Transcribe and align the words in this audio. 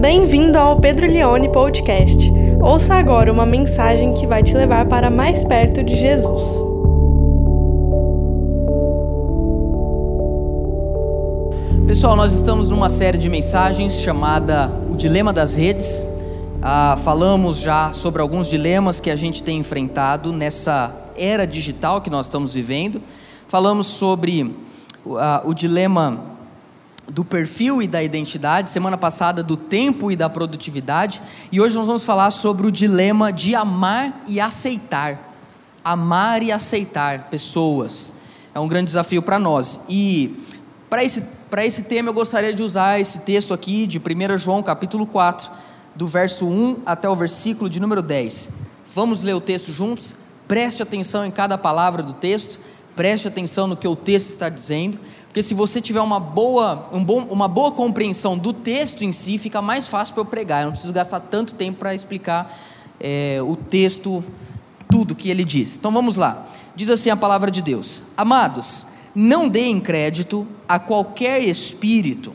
Bem-vindo 0.00 0.56
ao 0.56 0.78
Pedro 0.78 1.08
Leone 1.08 1.50
Podcast. 1.50 2.32
Ouça 2.62 2.94
agora 2.94 3.32
uma 3.32 3.44
mensagem 3.44 4.14
que 4.14 4.28
vai 4.28 4.44
te 4.44 4.54
levar 4.54 4.86
para 4.86 5.10
mais 5.10 5.44
perto 5.44 5.82
de 5.82 5.96
Jesus. 5.96 6.44
Pessoal, 11.84 12.14
nós 12.14 12.32
estamos 12.32 12.70
numa 12.70 12.88
série 12.88 13.18
de 13.18 13.28
mensagens 13.28 13.94
chamada 14.00 14.70
O 14.88 14.94
Dilema 14.94 15.32
das 15.32 15.56
Redes. 15.56 16.06
Ah, 16.62 16.96
falamos 17.02 17.58
já 17.58 17.92
sobre 17.92 18.22
alguns 18.22 18.48
dilemas 18.48 19.00
que 19.00 19.10
a 19.10 19.16
gente 19.16 19.42
tem 19.42 19.58
enfrentado 19.58 20.32
nessa 20.32 20.94
era 21.16 21.44
digital 21.44 22.00
que 22.00 22.08
nós 22.08 22.26
estamos 22.26 22.54
vivendo. 22.54 23.02
Falamos 23.48 23.88
sobre 23.88 24.54
ah, 25.16 25.42
o 25.44 25.52
dilema 25.52 26.37
do 27.10 27.24
perfil 27.24 27.82
e 27.82 27.88
da 27.88 28.02
identidade, 28.02 28.70
semana 28.70 28.96
passada 28.96 29.42
do 29.42 29.56
tempo 29.56 30.12
e 30.12 30.16
da 30.16 30.28
produtividade, 30.28 31.22
e 31.50 31.60
hoje 31.60 31.74
nós 31.74 31.86
vamos 31.86 32.04
falar 32.04 32.30
sobre 32.30 32.66
o 32.66 32.72
dilema 32.72 33.32
de 33.32 33.54
amar 33.54 34.22
e 34.26 34.40
aceitar. 34.40 35.34
Amar 35.82 36.42
e 36.42 36.52
aceitar 36.52 37.30
pessoas. 37.30 38.12
É 38.54 38.60
um 38.60 38.68
grande 38.68 38.86
desafio 38.86 39.22
para 39.22 39.38
nós. 39.38 39.80
E 39.88 40.44
para 40.90 41.02
esse, 41.02 41.22
para 41.48 41.64
esse 41.64 41.84
tema 41.84 42.10
eu 42.10 42.14
gostaria 42.14 42.52
de 42.52 42.62
usar 42.62 43.00
esse 43.00 43.20
texto 43.20 43.54
aqui 43.54 43.86
de 43.86 43.98
1 43.98 44.38
João 44.38 44.62
capítulo 44.62 45.06
4, 45.06 45.50
do 45.94 46.06
verso 46.06 46.46
1 46.46 46.82
até 46.84 47.08
o 47.08 47.16
versículo 47.16 47.70
de 47.70 47.80
número 47.80 48.02
10. 48.02 48.50
Vamos 48.94 49.22
ler 49.22 49.34
o 49.34 49.40
texto 49.40 49.72
juntos? 49.72 50.14
Preste 50.46 50.82
atenção 50.82 51.24
em 51.24 51.30
cada 51.30 51.56
palavra 51.56 52.02
do 52.02 52.12
texto, 52.12 52.60
preste 52.94 53.28
atenção 53.28 53.66
no 53.66 53.76
que 53.76 53.88
o 53.88 53.96
texto 53.96 54.30
está 54.30 54.48
dizendo 54.48 54.98
porque 55.28 55.42
se 55.42 55.52
você 55.52 55.80
tiver 55.80 56.00
uma 56.00 56.18
boa, 56.18 56.88
um 56.90 57.04
bom, 57.04 57.26
uma 57.30 57.46
boa 57.46 57.70
compreensão 57.70 58.36
do 58.36 58.52
texto 58.52 59.04
em 59.04 59.12
si, 59.12 59.36
fica 59.36 59.60
mais 59.60 59.86
fácil 59.86 60.14
para 60.14 60.22
eu 60.22 60.26
pregar. 60.26 60.62
Eu 60.62 60.66
não 60.66 60.72
preciso 60.72 60.92
gastar 60.92 61.20
tanto 61.20 61.54
tempo 61.54 61.78
para 61.78 61.94
explicar 61.94 62.58
é, 62.98 63.38
o 63.42 63.54
texto, 63.54 64.24
tudo 64.90 65.14
que 65.14 65.28
ele 65.28 65.44
diz. 65.44 65.76
Então 65.76 65.92
vamos 65.92 66.16
lá. 66.16 66.46
Diz 66.74 66.88
assim 66.88 67.10
a 67.10 67.16
palavra 67.16 67.50
de 67.50 67.60
Deus: 67.60 68.04
Amados, 68.16 68.86
não 69.14 69.48
deem 69.48 69.78
crédito 69.78 70.46
a 70.66 70.78
qualquer 70.78 71.42
espírito, 71.42 72.34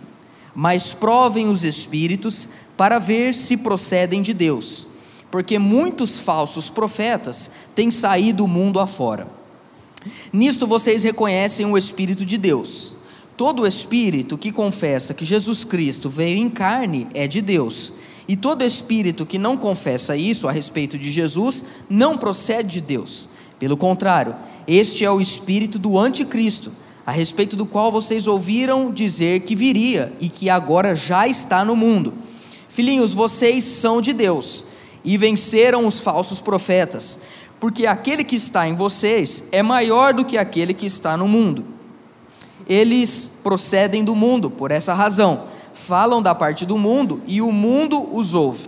mas 0.53 0.93
provem 0.93 1.47
os 1.47 1.63
espíritos 1.63 2.47
para 2.77 2.99
ver 2.99 3.33
se 3.33 3.57
procedem 3.57 4.21
de 4.21 4.35
Deus, 4.35 4.87
porque 5.31 5.57
muitos 5.57 6.19
falsos 6.19 6.69
profetas 6.69 7.49
têm 7.73 7.89
saído 7.89 8.43
do 8.43 8.47
mundo 8.47 8.79
afora. 8.79 9.27
Nisto 10.31 10.65
vocês 10.67 11.03
reconhecem 11.03 11.65
o 11.65 11.77
Espírito 11.77 12.25
de 12.25 12.37
Deus. 12.37 12.95
Todo 13.35 13.65
espírito 13.65 14.37
que 14.37 14.51
confessa 14.51 15.13
que 15.13 15.25
Jesus 15.25 15.63
Cristo 15.63 16.07
veio 16.09 16.37
em 16.37 16.49
carne 16.49 17.07
é 17.13 17.27
de 17.27 17.41
Deus. 17.41 17.93
E 18.27 18.35
todo 18.35 18.63
espírito 18.63 19.25
que 19.25 19.39
não 19.39 19.57
confessa 19.57 20.15
isso 20.15 20.47
a 20.47 20.51
respeito 20.51 20.97
de 20.97 21.11
Jesus 21.11 21.65
não 21.89 22.17
procede 22.17 22.73
de 22.73 22.81
Deus. 22.81 23.27
Pelo 23.57 23.75
contrário, 23.75 24.35
este 24.67 25.03
é 25.03 25.11
o 25.11 25.19
espírito 25.19 25.79
do 25.79 25.97
anticristo, 25.97 26.71
a 27.05 27.11
respeito 27.11 27.55
do 27.55 27.65
qual 27.65 27.91
vocês 27.91 28.27
ouviram 28.27 28.91
dizer 28.91 29.41
que 29.41 29.55
viria 29.55 30.13
e 30.19 30.29
que 30.29 30.49
agora 30.49 30.95
já 30.95 31.27
está 31.27 31.65
no 31.65 31.75
mundo. 31.75 32.13
Filhinhos, 32.69 33.13
vocês 33.13 33.65
são 33.65 33.99
de 33.99 34.13
Deus 34.13 34.63
e 35.03 35.17
venceram 35.17 35.85
os 35.85 35.99
falsos 35.99 36.39
profetas 36.39 37.19
porque 37.63 37.87
aquele 37.87 38.25
que 38.25 38.35
está 38.35 38.67
em 38.67 38.75
vocês 38.75 39.45
é 39.49 39.63
maior 39.63 40.13
do 40.13 40.25
que 40.25 40.37
aquele 40.37 40.73
que 40.73 40.85
está 40.85 41.15
no 41.15 41.29
mundo. 41.29 41.63
Eles 42.67 43.39
procedem 43.41 44.03
do 44.03 44.13
mundo, 44.13 44.51
por 44.51 44.69
essa 44.69 44.93
razão, 44.93 45.45
falam 45.73 46.21
da 46.21 46.35
parte 46.35 46.65
do 46.65 46.77
mundo 46.77 47.21
e 47.25 47.41
o 47.41 47.53
mundo 47.53 48.13
os 48.13 48.33
ouve. 48.33 48.67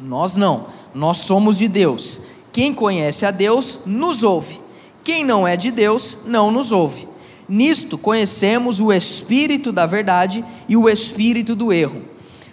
Nós 0.00 0.34
não, 0.34 0.68
nós 0.94 1.18
somos 1.18 1.58
de 1.58 1.68
Deus. 1.68 2.22
Quem 2.50 2.72
conhece 2.72 3.26
a 3.26 3.30
Deus 3.30 3.80
nos 3.84 4.22
ouve. 4.22 4.62
Quem 5.04 5.22
não 5.22 5.46
é 5.46 5.54
de 5.54 5.70
Deus 5.70 6.20
não 6.24 6.50
nos 6.50 6.72
ouve. 6.72 7.06
Nisto 7.46 7.98
conhecemos 7.98 8.80
o 8.80 8.94
espírito 8.94 9.70
da 9.70 9.84
verdade 9.84 10.42
e 10.66 10.74
o 10.74 10.88
espírito 10.88 11.54
do 11.54 11.70
erro. 11.70 12.00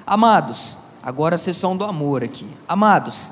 Amados, 0.06 0.78
agora 1.01 1.35
a 1.35 1.38
sessão 1.38 1.78
do 1.78 1.85
amor 1.85 2.22
aqui. 2.22 2.45
Amados, 2.68 3.31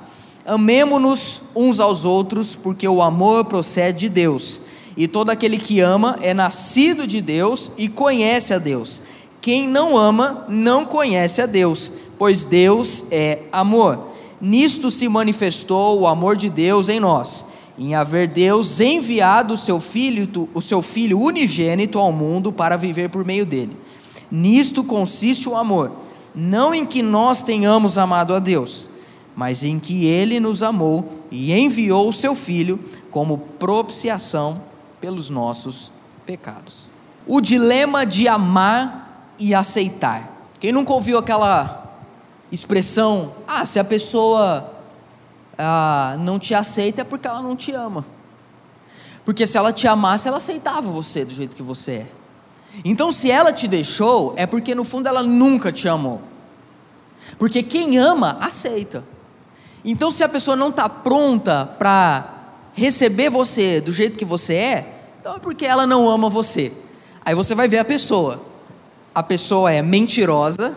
Amemo-nos 0.51 1.43
uns 1.55 1.79
aos 1.79 2.03
outros, 2.03 2.57
porque 2.57 2.85
o 2.85 3.01
amor 3.01 3.45
procede 3.45 3.99
de 3.99 4.09
Deus. 4.09 4.59
E 4.97 5.07
todo 5.07 5.29
aquele 5.29 5.55
que 5.55 5.79
ama 5.79 6.17
é 6.21 6.33
nascido 6.33 7.07
de 7.07 7.21
Deus 7.21 7.71
e 7.77 7.87
conhece 7.87 8.53
a 8.53 8.59
Deus. 8.59 9.01
Quem 9.39 9.65
não 9.65 9.95
ama 9.95 10.45
não 10.49 10.83
conhece 10.83 11.41
a 11.41 11.45
Deus, 11.45 11.89
pois 12.17 12.43
Deus 12.43 13.05
é 13.11 13.43
amor. 13.49 14.09
Nisto 14.41 14.91
se 14.91 15.07
manifestou 15.07 16.01
o 16.01 16.05
amor 16.05 16.35
de 16.35 16.49
Deus 16.49 16.89
em 16.89 16.99
nós, 16.99 17.45
em 17.79 17.95
haver 17.95 18.27
Deus 18.27 18.81
enviado 18.81 19.53
o 19.53 19.57
seu 19.57 19.79
filho, 19.79 20.49
o 20.53 20.59
seu 20.59 20.81
filho 20.81 21.17
unigênito 21.17 21.97
ao 21.97 22.11
mundo 22.11 22.51
para 22.51 22.75
viver 22.75 23.09
por 23.09 23.23
meio 23.23 23.45
dele. 23.45 23.77
Nisto 24.29 24.83
consiste 24.83 25.47
o 25.47 25.55
amor, 25.55 25.93
não 26.35 26.75
em 26.75 26.85
que 26.85 27.01
nós 27.01 27.41
tenhamos 27.41 27.97
amado 27.97 28.33
a 28.33 28.39
Deus, 28.39 28.89
mas 29.41 29.63
em 29.63 29.79
que 29.79 30.05
ele 30.05 30.39
nos 30.39 30.61
amou 30.61 31.23
e 31.31 31.51
enviou 31.51 32.07
o 32.07 32.13
seu 32.13 32.35
Filho 32.35 32.79
como 33.09 33.39
propiciação 33.39 34.61
pelos 34.99 35.31
nossos 35.31 35.91
pecados. 36.27 36.87
O 37.25 37.41
dilema 37.41 38.05
de 38.05 38.27
amar 38.27 39.33
e 39.39 39.55
aceitar. 39.55 40.31
Quem 40.59 40.71
nunca 40.71 40.93
ouviu 40.93 41.17
aquela 41.17 41.91
expressão: 42.51 43.33
ah, 43.47 43.65
se 43.65 43.79
a 43.79 43.83
pessoa 43.83 44.71
ah, 45.57 46.15
não 46.19 46.37
te 46.37 46.53
aceita 46.53 47.01
é 47.01 47.03
porque 47.03 47.27
ela 47.27 47.41
não 47.41 47.55
te 47.55 47.71
ama. 47.71 48.05
Porque 49.25 49.47
se 49.47 49.57
ela 49.57 49.73
te 49.73 49.87
amasse, 49.87 50.27
ela 50.27 50.37
aceitava 50.37 50.87
você 50.87 51.25
do 51.25 51.33
jeito 51.33 51.55
que 51.55 51.63
você 51.63 51.91
é. 51.91 52.07
Então, 52.85 53.11
se 53.11 53.31
ela 53.31 53.51
te 53.51 53.67
deixou, 53.67 54.35
é 54.37 54.45
porque 54.45 54.75
no 54.75 54.83
fundo 54.83 55.07
ela 55.07 55.23
nunca 55.23 55.71
te 55.71 55.87
amou. 55.87 56.21
Porque 57.39 57.63
quem 57.63 57.97
ama, 57.97 58.37
aceita. 58.39 59.03
Então, 59.83 60.11
se 60.11 60.23
a 60.23 60.29
pessoa 60.29 60.55
não 60.55 60.69
está 60.69 60.87
pronta 60.87 61.65
para 61.65 62.41
receber 62.73 63.29
você 63.29 63.81
do 63.81 63.91
jeito 63.91 64.17
que 64.17 64.25
você 64.25 64.55
é, 64.55 64.93
então 65.19 65.35
é 65.35 65.39
porque 65.39 65.65
ela 65.65 65.85
não 65.85 66.07
ama 66.07 66.29
você. 66.29 66.71
Aí 67.23 67.35
você 67.35 67.53
vai 67.53 67.67
ver 67.67 67.79
a 67.79 67.85
pessoa. 67.85 68.41
A 69.13 69.21
pessoa 69.21 69.71
é 69.71 69.81
mentirosa, 69.81 70.75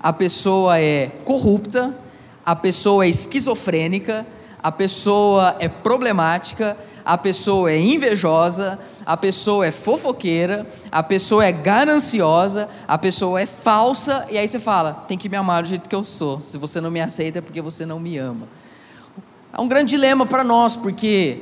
a 0.00 0.12
pessoa 0.12 0.78
é 0.78 1.10
corrupta, 1.24 1.96
a 2.44 2.54
pessoa 2.54 3.04
é 3.04 3.08
esquizofrênica, 3.08 4.26
a 4.62 4.70
pessoa 4.70 5.56
é 5.58 5.68
problemática, 5.68 6.76
a 7.08 7.16
pessoa 7.16 7.70
é 7.70 7.80
invejosa, 7.80 8.78
a 9.06 9.16
pessoa 9.16 9.66
é 9.66 9.70
fofoqueira, 9.70 10.66
a 10.92 11.02
pessoa 11.02 11.42
é 11.42 11.50
gananciosa, 11.50 12.68
a 12.86 12.98
pessoa 12.98 13.40
é 13.40 13.46
falsa, 13.46 14.26
e 14.30 14.36
aí 14.36 14.46
você 14.46 14.58
fala: 14.58 14.92
tem 15.08 15.16
que 15.16 15.26
me 15.26 15.34
amar 15.34 15.62
do 15.62 15.70
jeito 15.70 15.88
que 15.88 15.94
eu 15.94 16.04
sou. 16.04 16.42
Se 16.42 16.58
você 16.58 16.82
não 16.82 16.90
me 16.90 17.00
aceita 17.00 17.38
é 17.38 17.40
porque 17.40 17.62
você 17.62 17.86
não 17.86 17.98
me 17.98 18.18
ama. 18.18 18.46
É 19.50 19.58
um 19.58 19.66
grande 19.66 19.88
dilema 19.88 20.26
para 20.26 20.44
nós, 20.44 20.76
porque 20.76 21.40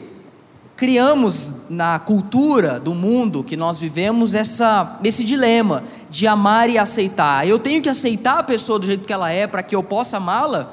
criamos 0.76 1.52
na 1.68 1.98
cultura 1.98 2.78
do 2.78 2.94
mundo 2.94 3.42
que 3.42 3.56
nós 3.56 3.80
vivemos 3.80 4.36
essa, 4.36 5.00
esse 5.02 5.24
dilema 5.24 5.82
de 6.08 6.28
amar 6.28 6.70
e 6.70 6.78
aceitar. 6.78 7.44
Eu 7.44 7.58
tenho 7.58 7.82
que 7.82 7.88
aceitar 7.88 8.38
a 8.38 8.44
pessoa 8.44 8.78
do 8.78 8.86
jeito 8.86 9.04
que 9.04 9.12
ela 9.12 9.32
é 9.32 9.48
para 9.48 9.64
que 9.64 9.74
eu 9.74 9.82
possa 9.82 10.18
amá-la? 10.18 10.70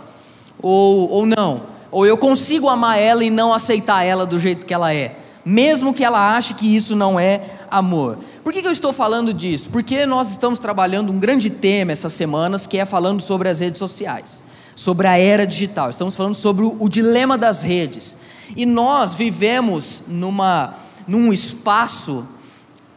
Ou, 0.62 1.09
ou 1.09 1.26
não? 1.26 1.72
Ou 1.94 2.08
eu 2.08 2.18
consigo 2.18 2.68
amar 2.68 2.98
ela 2.98 3.24
e 3.24 3.30
não 3.30 3.54
aceitar 3.54 4.04
ela 4.04 4.26
do 4.26 4.40
jeito 4.40 4.66
que 4.66 4.74
ela 4.74 4.92
é, 4.92 5.16
mesmo 5.46 5.94
que 5.94 6.04
ela 6.04 6.36
ache 6.36 6.56
que 6.56 6.76
isso 6.76 6.96
não 6.96 7.20
é 7.20 7.42
amor. 7.70 8.18
Por 8.44 8.52
que, 8.52 8.66
eu 8.66 8.72
estou 8.72 8.92
falando 8.92 9.31
disso? 9.31 9.70
Porque 9.70 10.06
nós 10.06 10.32
estamos 10.32 10.58
trabalhando 10.58 11.12
um 11.12 11.20
grande 11.20 11.52
tema 11.52 11.91
essas 11.91 12.14
semanas 12.14 12.66
que 12.66 12.79
é 12.79 12.85
falando 12.85 13.22
sobre 13.22 13.47
as 13.47 13.59
redes 13.59 13.78
sociais, 13.78 14.44
sobre 14.76 15.08
a 15.08 15.17
era 15.17 15.46
digital. 15.46 15.91
Estamos 15.91 16.16
falando 16.16 16.35
sobre 16.35 16.66
o, 16.66 16.76
o 16.79 16.90
dilema 16.90 17.38
das 17.38 17.62
redes. 17.62 18.17
E 18.56 18.66
nós 18.66 19.14
vivemos 19.14 20.03
numa, 20.08 20.73
num 21.08 21.32
espaço 21.32 22.28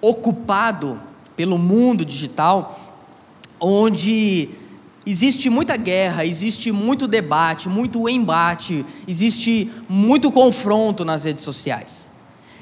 ocupado 0.01 0.99
pelo 1.37 1.59
mundo 1.59 2.05
digital, 2.05 2.79
onde 3.61 4.51
Existe 5.07 5.49
muita 5.49 5.77
guerra, 5.77 6.27
existe 6.27 6.73
muito 6.73 7.07
debate, 7.07 7.69
muito 7.69 8.09
embate, 8.09 8.85
existe 9.07 9.71
muito 9.89 10.33
confronto 10.33 11.05
nas 11.05 11.23
redes 11.23 11.45
sociais. 11.45 12.11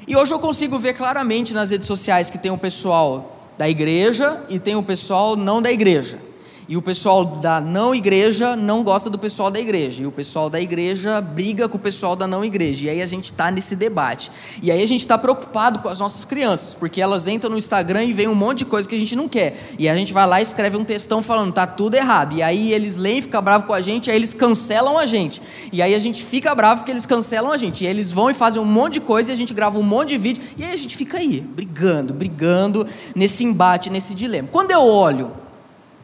E 0.07 0.15
hoje 0.15 0.31
eu 0.31 0.37
consigo 0.37 0.77
ver 0.77 0.93
claramente 0.93 1.55
nas 1.55 1.71
redes 1.71 1.87
sociais 1.87 2.29
que 2.29 2.37
tem 2.37 2.51
o 2.51 2.57
pessoal 2.57 3.35
da 3.57 3.67
igreja 3.67 4.43
e 4.47 4.59
tem 4.59 4.75
o 4.75 4.83
pessoal 4.83 5.35
não 5.35 5.59
da 5.59 5.71
igreja. 5.71 6.19
E 6.67 6.75
o 6.75 6.81
pessoal 6.81 7.23
da 7.23 7.61
não 7.61 7.93
igreja 7.93 8.55
não 8.55 8.83
gosta 8.83 9.09
do 9.09 9.19
pessoal 9.19 9.51
da 9.51 9.59
igreja. 9.59 10.01
E 10.01 10.07
o 10.07 10.11
pessoal 10.11 10.49
da 10.49 10.59
igreja 10.59 11.21
briga 11.21 11.69
com 11.69 11.77
o 11.77 11.79
pessoal 11.79 12.15
da 12.15 12.25
não 12.25 12.43
igreja. 12.43 12.87
E 12.87 12.89
aí 12.89 13.01
a 13.01 13.05
gente 13.05 13.25
está 13.25 13.51
nesse 13.51 13.75
debate. 13.75 14.31
E 14.63 14.71
aí 14.71 14.81
a 14.81 14.87
gente 14.87 15.01
está 15.01 15.17
preocupado 15.17 15.79
com 15.79 15.89
as 15.89 15.99
nossas 15.99 16.25
crianças, 16.25 16.73
porque 16.73 16.99
elas 16.99 17.27
entram 17.27 17.51
no 17.51 17.57
Instagram 17.57 18.03
e 18.03 18.13
vem 18.13 18.27
um 18.27 18.33
monte 18.33 18.59
de 18.59 18.65
coisa 18.65 18.89
que 18.89 18.95
a 18.95 18.99
gente 18.99 19.15
não 19.15 19.29
quer. 19.29 19.55
E 19.77 19.87
a 19.87 19.95
gente 19.95 20.11
vai 20.11 20.25
lá 20.25 20.39
e 20.39 20.43
escreve 20.43 20.75
um 20.75 20.83
textão 20.83 21.21
falando, 21.21 21.53
tá 21.53 21.67
tudo 21.67 21.95
errado. 21.95 22.35
E 22.35 22.41
aí 22.41 22.73
eles 22.73 22.97
leem, 22.97 23.21
ficam 23.21 23.41
bravos 23.43 23.67
com 23.67 23.73
a 23.73 23.81
gente, 23.81 24.09
aí 24.09 24.15
eles 24.15 24.33
cancelam 24.33 24.97
a 24.97 25.05
gente. 25.05 25.41
E 25.71 25.83
aí 25.83 25.93
a 25.93 25.99
gente 25.99 26.23
fica 26.23 26.55
bravo 26.55 26.81
porque 26.81 26.91
eles 26.91 27.05
cancelam 27.05 27.51
a 27.51 27.57
gente. 27.57 27.83
E 27.83 27.87
aí 27.87 27.93
eles 27.93 28.11
vão 28.11 28.29
e 28.31 28.33
fazem 28.33 28.59
um 28.59 28.65
monte 28.65 28.93
de 28.93 29.01
coisa 29.01 29.29
e 29.29 29.33
a 29.33 29.37
gente 29.37 29.53
grava 29.53 29.77
um 29.77 29.83
monte 29.83 30.09
de 30.09 30.17
vídeo. 30.17 30.43
E 30.57 30.63
aí 30.63 30.71
a 30.71 30.77
gente 30.77 30.97
fica 30.97 31.19
aí, 31.19 31.41
brigando, 31.41 32.11
brigando 32.11 32.87
nesse 33.15 33.43
embate, 33.43 33.91
nesse 33.91 34.15
dilema. 34.15 34.47
Quando 34.51 34.71
eu 34.71 34.81
olho 34.81 35.44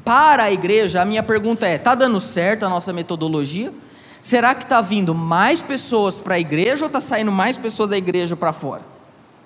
para 0.04 0.44
a 0.44 0.52
igreja, 0.52 1.02
a 1.02 1.06
minha 1.06 1.24
pergunta 1.24 1.68
é: 1.68 1.76
está 1.76 1.96
dando 1.96 2.20
certo 2.20 2.66
a 2.66 2.70
nossa 2.70 2.92
metodologia? 2.92 3.72
Será 4.22 4.54
que 4.54 4.64
está 4.64 4.82
vindo 4.82 5.16
mais 5.16 5.62
pessoas 5.62 6.22
para 6.22 6.36
a 6.36 6.40
igreja 6.40 6.84
ou 6.84 6.88
está 6.88 7.02
saindo 7.02 7.32
mais 7.32 7.58
pessoas 7.58 7.90
da 7.90 7.98
igreja 7.98 8.36
para 8.36 8.54
fora? 8.54 8.84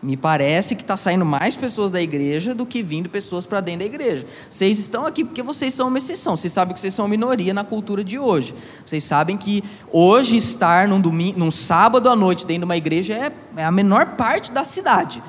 Me 0.04 0.18
parece 0.18 0.76
que 0.76 0.82
está 0.82 0.96
saindo 0.98 1.26
mais 1.26 1.56
pessoas 1.56 1.90
da 1.90 2.02
igreja 2.02 2.54
do 2.54 2.66
que 2.66 2.84
vindo 2.84 3.10
pessoas 3.10 3.46
para 3.46 3.62
dentro 3.62 3.80
da 3.80 3.86
igreja. 3.86 4.28
Vocês 4.50 4.78
estão 4.78 5.06
aqui 5.06 5.24
porque 5.24 5.42
vocês 5.42 5.74
são 5.74 5.88
uma 5.88 5.98
exceção. 5.98 6.36
Vocês 6.36 6.54
sabem 6.54 6.74
que 6.74 6.80
vocês 6.80 6.94
são 6.94 7.08
minoria 7.08 7.54
na 7.54 7.64
cultura 7.64 8.04
de 8.04 8.20
hoje. 8.20 8.54
Vocês 8.86 9.04
sabem 9.04 9.38
que 9.38 9.64
hoje 9.92 10.36
estar 10.36 10.88
num, 10.88 11.00
domingo, 11.00 11.40
num 11.40 11.50
sábado 11.50 12.10
à 12.10 12.16
noite 12.16 12.46
dentro 12.46 12.62
de 12.62 12.66
uma 12.66 12.78
igreja 12.78 13.16
é, 13.16 13.32
é 13.58 13.66
a 13.66 13.72
menor 13.72 14.16
parte 14.18 14.52
da 14.52 14.66
cidade 14.66 15.24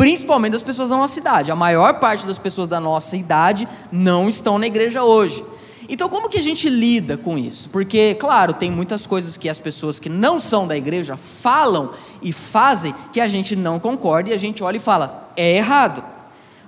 principalmente 0.00 0.52
das 0.52 0.62
pessoas 0.62 0.88
da 0.88 0.96
nossa 0.96 1.18
idade. 1.18 1.52
A 1.52 1.54
maior 1.54 2.00
parte 2.00 2.26
das 2.26 2.38
pessoas 2.38 2.66
da 2.66 2.80
nossa 2.80 3.18
idade 3.18 3.68
não 3.92 4.30
estão 4.30 4.58
na 4.58 4.66
igreja 4.66 5.04
hoje. 5.04 5.44
Então, 5.90 6.08
como 6.08 6.30
que 6.30 6.38
a 6.38 6.42
gente 6.42 6.70
lida 6.70 7.18
com 7.18 7.36
isso? 7.36 7.68
Porque, 7.68 8.14
claro, 8.14 8.54
tem 8.54 8.70
muitas 8.70 9.06
coisas 9.06 9.36
que 9.36 9.46
as 9.46 9.58
pessoas 9.58 9.98
que 9.98 10.08
não 10.08 10.40
são 10.40 10.66
da 10.66 10.74
igreja 10.74 11.18
falam 11.18 11.90
e 12.22 12.32
fazem 12.32 12.94
que 13.12 13.20
a 13.20 13.28
gente 13.28 13.54
não 13.54 13.78
concorda 13.78 14.30
e 14.30 14.32
a 14.32 14.38
gente 14.38 14.64
olha 14.64 14.78
e 14.78 14.80
fala, 14.80 15.30
é 15.36 15.56
errado. 15.56 16.02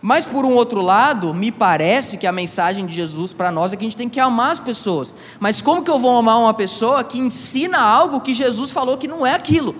Mas, 0.03 0.27
por 0.27 0.45
um 0.45 0.53
outro 0.53 0.83
lado, 0.83 1.33
me 1.33 1.51
parece 1.51 2.19
que 2.19 2.27
a 2.27 2.33
mensagem 2.33 2.85
de 2.85 2.93
Jesus 2.93 3.33
para 3.33 3.51
nós 3.51 3.73
é 3.73 3.77
que 3.77 3.83
a 3.83 3.89
gente 3.89 3.97
tem 3.97 4.11
que 4.11 4.21
amar 4.21 4.53
as 4.53 4.61
pessoas. 4.61 5.15
Mas 5.41 5.63
como 5.63 5.83
que 5.83 5.91
eu 5.91 5.99
vou 5.99 6.19
amar 6.19 6.39
uma 6.39 6.53
pessoa 6.53 7.03
que 7.03 7.19
ensina 7.19 7.81
algo 7.81 8.21
que 8.21 8.35
Jesus 8.35 8.73
falou 8.73 8.99
que 8.99 9.09
não 9.09 9.25
é 9.27 9.33
aquilo? 9.33 9.75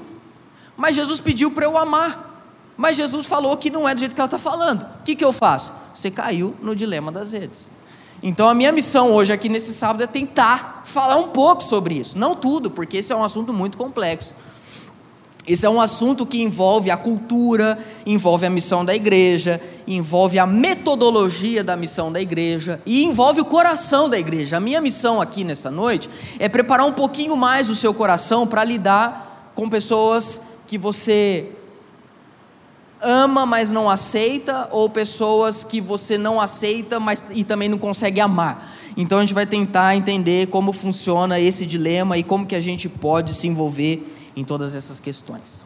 Mas 0.75 0.97
Jesus 0.97 1.21
pediu 1.21 1.51
para 1.51 1.67
eu 1.67 1.77
amar. 1.77 2.32
Mas 2.83 2.97
Jesus 2.97 3.29
falou 3.29 3.57
que 3.57 3.71
não 3.71 3.89
é 3.89 3.95
do 3.95 4.01
jeito 4.01 4.13
que 4.13 4.21
ela 4.21 4.27
está 4.27 4.39
falando. 4.39 4.83
O 4.83 5.05
que, 5.05 5.15
que 5.15 5.25
eu 5.25 5.33
faço? 5.33 5.73
Você 5.95 6.11
caiu 6.11 6.53
no 6.61 6.75
dilema 6.75 7.13
das 7.13 7.31
redes. 7.31 7.71
Então 8.21 8.49
a 8.49 8.55
minha 8.55 8.73
missão 8.73 9.13
hoje 9.13 9.33
aqui 9.33 9.49
nesse 9.49 9.73
sábado 9.73 10.03
é 10.03 10.07
tentar 10.09 10.83
falar 10.85 11.17
um 11.17 11.29
pouco 11.29 11.63
sobre 11.63 11.95
isso. 11.95 12.19
Não 12.19 12.35
tudo, 12.35 12.73
porque 12.73 12.97
esse 12.97 13.13
é 13.13 13.17
um 13.17 13.23
assunto 13.23 13.53
muito 13.53 13.79
complexo. 13.79 14.35
Esse 15.47 15.65
é 15.65 15.71
um 15.71 15.81
assunto 15.81 16.27
que 16.27 16.43
envolve 16.43 16.91
a 16.91 16.97
cultura, 16.97 17.79
envolve 18.05 18.47
a 18.47 18.51
missão 18.51 18.85
da 18.85 18.97
igreja, 18.97 19.61
envolve 19.87 20.41
a 20.41 20.47
metodologia 20.47 21.63
da 21.63 21.77
missão 21.77 22.11
da 22.11 22.21
igreja 22.21 22.83
e 22.85 23.05
envolve 23.05 23.41
o 23.41 23.45
coração 23.45 24.09
da 24.09 24.19
igreja. 24.19 24.57
A 24.57 24.61
minha 24.61 24.81
missão 24.81 25.23
aqui 25.23 25.45
nessa 25.45 25.71
noite 25.71 26.11
é 26.37 26.49
preparar 26.49 26.85
um 26.85 26.93
pouquinho 26.93 27.37
mais 27.37 27.71
o 27.71 27.77
seu 27.77 27.95
coração 27.95 28.45
para 28.45 28.65
lidar 28.65 29.53
com 29.55 29.71
pessoas 29.71 30.41
que 30.67 30.77
você 30.77 31.49
ama, 33.03 33.45
mas 33.45 33.73
não 33.73 33.91
aceita, 33.91 34.69
ou 34.71 34.89
pessoas 34.89 35.65
que 35.65 35.81
você 35.81 36.17
não 36.17 36.41
aceita, 36.41 37.01
mas 37.01 37.25
e 37.35 37.45
também 37.45 37.69
não 37.69 37.79
consegue 37.79 38.21
amar. 38.21 38.73
Então 38.97 39.19
a 39.19 39.21
gente 39.23 39.35
vai 39.35 39.47
tentar 39.47 39.97
entender 39.97 40.49
como 40.49 40.73
funciona 40.73 41.41
esse 41.41 41.65
dilema 41.67 42.17
e 42.19 42.23
como 42.23 42.47
que 42.47 42.55
a 42.55 42.61
gente 42.61 42.89
pode 42.89 43.35
se 43.35 43.47
envolver 43.49 44.07
em 44.37 44.45
todas 44.45 44.75
essas 44.75 45.01
questões. 45.01 45.65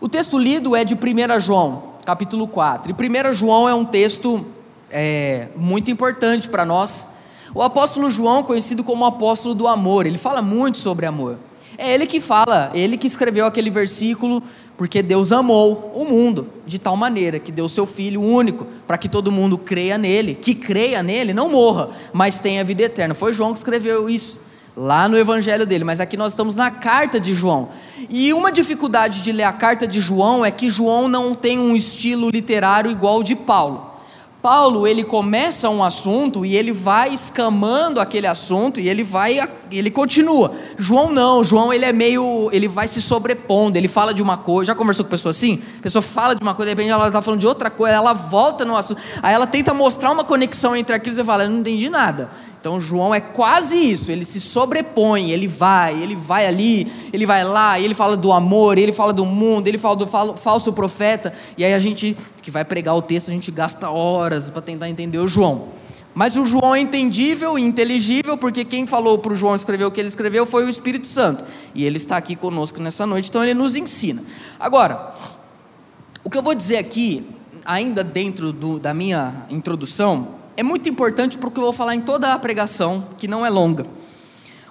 O 0.00 0.08
texto 0.08 0.38
lido 0.38 0.76
é 0.76 0.84
de 0.84 0.94
1 0.94 1.40
João, 1.40 1.94
capítulo 2.04 2.46
4. 2.46 2.92
E 2.92 3.28
1 3.28 3.32
João 3.32 3.68
é 3.68 3.74
um 3.74 3.84
texto 3.84 4.44
é, 4.90 5.48
muito 5.56 5.90
importante 5.90 6.48
para 6.48 6.64
nós. 6.64 7.08
O 7.54 7.62
apóstolo 7.62 8.10
João, 8.10 8.42
conhecido 8.42 8.84
como 8.84 9.04
apóstolo 9.04 9.54
do 9.54 9.66
amor, 9.66 10.06
ele 10.06 10.18
fala 10.18 10.42
muito 10.42 10.78
sobre 10.78 11.06
amor. 11.06 11.38
É 11.78 11.92
ele 11.92 12.06
que 12.06 12.20
fala, 12.20 12.70
ele 12.74 12.96
que 12.96 13.06
escreveu 13.06 13.46
aquele 13.46 13.70
versículo 13.70 14.42
porque 14.76 15.02
Deus 15.02 15.32
amou 15.32 15.92
o 15.94 16.04
mundo 16.04 16.48
de 16.66 16.78
tal 16.78 16.96
maneira 16.96 17.38
que 17.38 17.50
deu 17.50 17.68
seu 17.68 17.86
Filho 17.86 18.20
único 18.20 18.66
para 18.86 18.98
que 18.98 19.08
todo 19.08 19.32
mundo 19.32 19.56
creia 19.56 19.96
nele, 19.96 20.34
que 20.34 20.54
creia 20.54 21.02
nele, 21.02 21.32
não 21.32 21.48
morra, 21.48 21.88
mas 22.12 22.38
tenha 22.38 22.62
vida 22.62 22.82
eterna. 22.82 23.14
Foi 23.14 23.32
João 23.32 23.52
que 23.52 23.58
escreveu 23.58 24.08
isso 24.08 24.40
lá 24.76 25.08
no 25.08 25.16
Evangelho 25.16 25.64
dele, 25.64 25.84
mas 25.84 26.00
aqui 26.00 26.16
nós 26.16 26.32
estamos 26.32 26.56
na 26.56 26.70
carta 26.70 27.18
de 27.18 27.32
João. 27.32 27.70
E 28.10 28.34
uma 28.34 28.52
dificuldade 28.52 29.22
de 29.22 29.32
ler 29.32 29.44
a 29.44 29.52
carta 29.52 29.86
de 29.86 30.00
João 30.00 30.44
é 30.44 30.50
que 30.50 30.68
João 30.68 31.08
não 31.08 31.34
tem 31.34 31.58
um 31.58 31.74
estilo 31.74 32.28
literário 32.28 32.90
igual 32.90 33.22
de 33.22 33.34
Paulo. 33.34 33.95
Paulo 34.46 34.86
ele 34.86 35.02
começa 35.02 35.68
um 35.68 35.82
assunto 35.82 36.46
e 36.46 36.56
ele 36.56 36.70
vai 36.70 37.12
escamando 37.12 37.98
aquele 37.98 38.28
assunto 38.28 38.78
e 38.78 38.88
ele 38.88 39.02
vai 39.02 39.40
ele 39.72 39.90
continua. 39.90 40.52
João 40.78 41.10
não, 41.10 41.42
João 41.42 41.72
ele 41.72 41.84
é 41.84 41.92
meio 41.92 42.48
ele 42.52 42.68
vai 42.68 42.86
se 42.86 43.02
sobrepondo, 43.02 43.76
ele 43.76 43.88
fala 43.88 44.14
de 44.14 44.22
uma 44.22 44.36
coisa. 44.36 44.68
Já 44.68 44.74
conversou 44.76 45.04
com 45.04 45.10
pessoa 45.10 45.32
assim? 45.32 45.60
A 45.80 45.82
pessoa 45.82 46.00
fala 46.00 46.36
de 46.36 46.44
uma 46.44 46.54
coisa, 46.54 46.72
de 46.72 46.80
repente 46.80 46.92
ela 46.92 47.08
está 47.08 47.20
falando 47.20 47.40
de 47.40 47.46
outra 47.48 47.70
coisa, 47.70 47.96
ela 47.96 48.12
volta 48.12 48.64
no 48.64 48.76
assunto, 48.76 49.02
aí 49.20 49.34
ela 49.34 49.48
tenta 49.48 49.74
mostrar 49.74 50.12
uma 50.12 50.22
conexão 50.22 50.76
entre 50.76 50.94
aquilo 50.94 51.12
e 51.12 51.16
você 51.16 51.24
fala, 51.24 51.42
eu 51.42 51.50
não 51.50 51.58
entendi 51.58 51.90
nada. 51.90 52.30
Então 52.60 52.80
João 52.80 53.14
é 53.14 53.20
quase 53.20 53.76
isso, 53.76 54.10
ele 54.10 54.24
se 54.24 54.40
sobrepõe, 54.40 55.30
ele 55.30 55.46
vai, 55.46 56.02
ele 56.02 56.16
vai 56.16 56.46
ali, 56.46 56.90
ele 57.12 57.24
vai 57.24 57.44
lá, 57.44 57.78
ele 57.78 57.94
fala 57.94 58.16
do 58.16 58.32
amor, 58.32 58.76
ele 58.76 58.92
fala 58.92 59.12
do 59.12 59.24
mundo, 59.24 59.68
ele 59.68 59.78
fala 59.78 59.96
do 59.96 60.06
falso 60.06 60.72
profeta, 60.72 61.32
e 61.56 61.64
aí 61.64 61.72
a 61.72 61.78
gente 61.78 62.16
que 62.42 62.50
vai 62.50 62.64
pregar 62.64 62.96
o 62.96 63.02
texto, 63.02 63.28
a 63.28 63.32
gente 63.32 63.50
gasta 63.50 63.88
horas 63.90 64.50
para 64.50 64.62
tentar 64.62 64.88
entender 64.88 65.18
o 65.18 65.28
João. 65.28 65.68
Mas 66.16 66.34
o 66.34 66.46
João 66.46 66.74
é 66.74 66.80
entendível 66.80 67.58
e 67.58 67.62
inteligível, 67.62 68.38
porque 68.38 68.64
quem 68.64 68.86
falou 68.86 69.18
para 69.18 69.34
o 69.34 69.36
João 69.36 69.54
escrever 69.54 69.84
o 69.84 69.90
que 69.90 70.00
ele 70.00 70.08
escreveu 70.08 70.46
foi 70.46 70.64
o 70.64 70.68
Espírito 70.68 71.06
Santo. 71.06 71.44
E 71.74 71.84
ele 71.84 71.98
está 71.98 72.16
aqui 72.16 72.34
conosco 72.34 72.80
nessa 72.80 73.04
noite, 73.04 73.28
então 73.28 73.44
ele 73.44 73.52
nos 73.52 73.76
ensina. 73.76 74.24
Agora, 74.58 75.14
o 76.24 76.30
que 76.30 76.38
eu 76.38 76.42
vou 76.42 76.54
dizer 76.54 76.78
aqui, 76.78 77.28
ainda 77.66 78.02
dentro 78.02 78.50
do, 78.50 78.78
da 78.78 78.94
minha 78.94 79.44
introdução, 79.50 80.28
é 80.56 80.62
muito 80.62 80.88
importante 80.88 81.36
porque 81.36 81.58
eu 81.60 81.64
vou 81.64 81.72
falar 81.72 81.94
em 81.94 82.00
toda 82.00 82.32
a 82.32 82.38
pregação, 82.38 83.08
que 83.18 83.28
não 83.28 83.44
é 83.44 83.50
longa. 83.50 83.86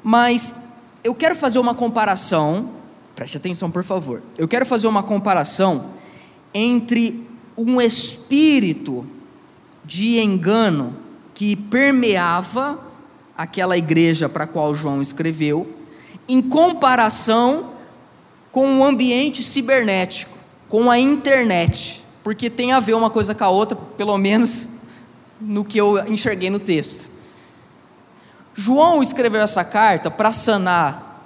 Mas 0.04 0.56
eu 1.04 1.14
quero 1.14 1.36
fazer 1.36 1.60
uma 1.60 1.76
comparação, 1.76 2.70
preste 3.16 3.38
atenção 3.38 3.70
por 3.70 3.84
favor. 3.84 4.24
Eu 4.38 4.48
quero 4.48 4.66
fazer 4.66 4.88
uma 4.88 5.04
comparação 5.04 5.92
entre 6.54 7.28
um 7.58 7.80
espírito 7.80 9.06
de 9.84 10.20
engano 10.20 10.96
que 11.34 11.56
permeava 11.56 12.80
aquela 13.38 13.78
igreja 13.78 14.28
para 14.28 14.46
a 14.46 14.48
qual 14.48 14.74
João 14.74 15.02
escreveu, 15.02 15.68
em 16.28 16.42
comparação 16.42 17.72
com 18.52 18.80
o 18.80 18.84
ambiente 18.84 19.44
cibernético, 19.44 20.36
com 20.68 20.90
a 20.90 20.98
internet, 20.98 22.04
porque 22.24 22.50
tem 22.50 22.72
a 22.72 22.80
ver 22.80 22.96
uma 22.96 23.10
coisa 23.10 23.36
com 23.36 23.44
a 23.44 23.50
outra, 23.50 23.78
pelo 23.98 24.18
menos 24.18 24.70
no 25.40 25.66
que 25.66 25.80
eu 25.80 25.98
enxerguei 26.08 26.50
no 26.50 26.60
texto. 26.60 27.10
João 28.54 29.02
escreveu 29.02 29.42
essa 29.42 29.64
carta 29.64 30.10
para 30.10 30.32
sanar 30.32 31.26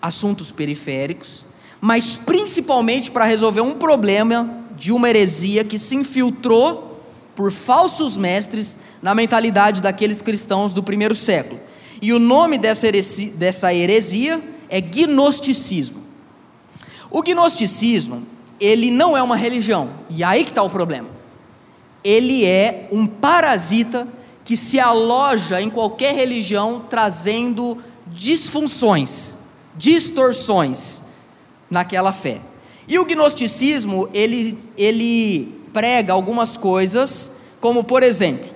assuntos 0.00 0.52
periféricos, 0.52 1.44
mas 1.80 2.16
principalmente 2.16 3.10
para 3.10 3.24
resolver 3.24 3.60
um 3.60 3.74
problema 3.74 4.64
de 4.76 4.92
uma 4.92 5.08
heresia 5.08 5.64
que 5.64 5.78
se 5.78 5.96
infiltrou 5.96 7.02
por 7.34 7.50
falsos 7.50 8.16
mestres 8.16 8.78
na 9.02 9.14
mentalidade 9.14 9.80
daqueles 9.80 10.22
cristãos 10.22 10.72
do 10.72 10.82
primeiro 10.82 11.14
século. 11.14 11.60
E 12.00 12.12
o 12.12 12.18
nome 12.20 12.58
dessa 12.58 12.86
heresia, 12.86 13.32
dessa 13.32 13.74
heresia 13.74 14.40
é 14.68 14.80
gnosticismo. 14.80 16.04
O 17.10 17.22
gnosticismo, 17.22 18.24
ele 18.60 18.90
não 18.90 19.16
é 19.16 19.22
uma 19.22 19.36
religião, 19.36 19.90
e 20.08 20.22
aí 20.22 20.44
que 20.44 20.50
está 20.50 20.62
o 20.62 20.70
problema 20.70 21.17
ele 22.02 22.44
é 22.44 22.88
um 22.92 23.06
parasita 23.06 24.06
que 24.44 24.56
se 24.56 24.80
aloja 24.80 25.60
em 25.60 25.68
qualquer 25.68 26.14
religião 26.14 26.82
trazendo 26.88 27.78
disfunções, 28.06 29.38
distorções 29.76 31.02
naquela 31.70 32.12
fé. 32.12 32.40
E 32.86 32.98
o 32.98 33.04
gnosticismo, 33.04 34.08
ele, 34.14 34.56
ele 34.76 35.60
prega 35.72 36.14
algumas 36.14 36.56
coisas, 36.56 37.32
como 37.60 37.84
por 37.84 38.02
exemplo, 38.02 38.48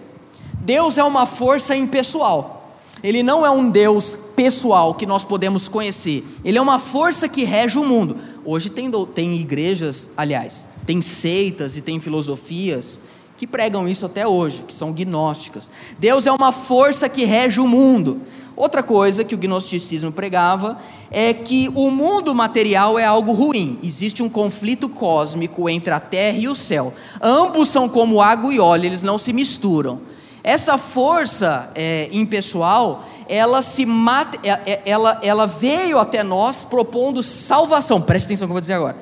Deus 0.54 0.96
é 0.96 1.04
uma 1.04 1.26
força 1.26 1.76
impessoal. 1.76 2.74
Ele 3.02 3.22
não 3.22 3.44
é 3.44 3.50
um 3.50 3.68
Deus 3.68 4.16
pessoal 4.36 4.94
que 4.94 5.04
nós 5.04 5.24
podemos 5.24 5.68
conhecer. 5.68 6.24
Ele 6.44 6.56
é 6.56 6.62
uma 6.62 6.78
força 6.78 7.28
que 7.28 7.44
rege 7.44 7.78
o 7.78 7.84
mundo. 7.84 8.16
Hoje 8.44 8.70
tem, 8.70 8.90
tem 9.06 9.34
igrejas, 9.34 10.10
aliás, 10.16 10.66
tem 10.86 11.02
seitas 11.02 11.76
e 11.76 11.82
tem 11.82 12.00
filosofias 12.00 13.00
que 13.42 13.46
pregam 13.48 13.88
isso 13.88 14.06
até 14.06 14.24
hoje, 14.24 14.62
que 14.68 14.72
são 14.72 14.92
gnósticas. 14.92 15.68
Deus 15.98 16.28
é 16.28 16.32
uma 16.32 16.52
força 16.52 17.08
que 17.08 17.24
rege 17.24 17.58
o 17.58 17.66
mundo. 17.66 18.20
Outra 18.54 18.84
coisa 18.84 19.24
que 19.24 19.34
o 19.34 19.38
gnosticismo 19.38 20.12
pregava 20.12 20.78
é 21.10 21.34
que 21.34 21.68
o 21.74 21.90
mundo 21.90 22.32
material 22.36 23.00
é 23.00 23.04
algo 23.04 23.32
ruim. 23.32 23.80
Existe 23.82 24.22
um 24.22 24.28
conflito 24.28 24.88
cósmico 24.88 25.68
entre 25.68 25.92
a 25.92 25.98
terra 25.98 26.38
e 26.38 26.46
o 26.46 26.54
céu. 26.54 26.94
Ambos 27.20 27.68
são 27.68 27.88
como 27.88 28.22
água 28.22 28.54
e 28.54 28.60
óleo, 28.60 28.86
eles 28.86 29.02
não 29.02 29.18
se 29.18 29.32
misturam. 29.32 29.98
Essa 30.44 30.78
força 30.78 31.68
é, 31.74 32.10
impessoal, 32.12 33.04
ela 33.28 33.60
se 33.60 33.84
mate, 33.84 34.38
é, 34.44 34.50
é, 34.50 34.82
ela, 34.86 35.18
ela 35.20 35.46
veio 35.48 35.98
até 35.98 36.22
nós 36.22 36.62
propondo 36.62 37.24
salvação. 37.24 38.00
Preste 38.00 38.26
atenção 38.26 38.46
no 38.46 38.50
que 38.50 38.52
eu 38.52 38.54
vou 38.54 38.60
dizer 38.60 38.74
agora. 38.74 38.96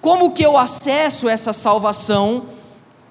Como 0.00 0.32
que 0.32 0.42
eu 0.42 0.56
acesso 0.56 1.28
essa 1.28 1.52
salvação 1.52 2.57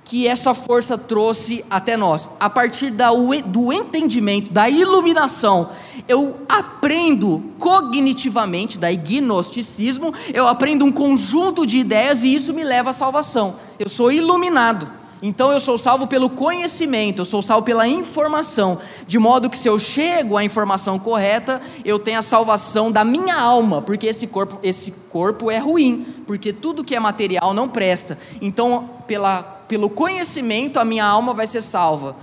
que 0.07 0.25
essa 0.25 0.53
força 0.53 0.97
trouxe 0.97 1.65
até 1.69 1.97
nós? 1.97 2.29
A 2.39 2.49
partir 2.49 2.91
da, 2.91 3.11
do 3.45 3.73
entendimento, 3.73 4.51
da 4.53 4.69
iluminação, 4.69 5.69
eu 6.07 6.37
aprendo 6.47 7.43
cognitivamente, 7.59 8.77
da 8.77 8.89
gnosticismo, 8.93 10.13
eu 10.33 10.47
aprendo 10.47 10.85
um 10.85 10.91
conjunto 10.91 11.67
de 11.67 11.77
ideias 11.79 12.23
e 12.23 12.33
isso 12.33 12.53
me 12.53 12.63
leva 12.63 12.91
à 12.91 12.93
salvação. 12.93 13.55
Eu 13.77 13.89
sou 13.89 14.11
iluminado. 14.11 14.96
Então 15.21 15.51
eu 15.51 15.59
sou 15.59 15.77
salvo 15.77 16.05
pelo 16.05 16.29
conhecimento, 16.29 17.21
eu 17.21 17.25
sou 17.25 17.41
salvo 17.41 17.65
pela 17.65 17.87
informação, 17.87 18.79
de 19.07 19.17
modo 19.17 19.49
que 19.49 19.57
se 19.57 19.67
eu 19.67 19.79
chego 19.79 20.37
à 20.37 20.43
informação 20.43 20.99
correta, 20.99 21.59
eu 21.83 21.97
tenho 21.97 22.19
a 22.19 22.21
salvação 22.21 22.91
da 22.91 23.03
minha 23.03 23.35
alma, 23.35 23.81
porque 23.81 24.05
esse 24.05 24.27
corpo, 24.27 24.59
esse 24.61 24.91
corpo 25.09 25.49
é 25.49 25.57
ruim, 25.57 26.05
porque 26.27 26.53
tudo 26.53 26.83
que 26.83 26.95
é 26.95 26.99
material 26.99 27.53
não 27.53 27.67
presta. 27.67 28.17
Então, 28.41 28.89
pela, 29.07 29.41
pelo 29.67 29.89
conhecimento, 29.89 30.79
a 30.79 30.85
minha 30.85 31.05
alma 31.05 31.33
vai 31.33 31.47
ser 31.47 31.63
salva. 31.63 32.15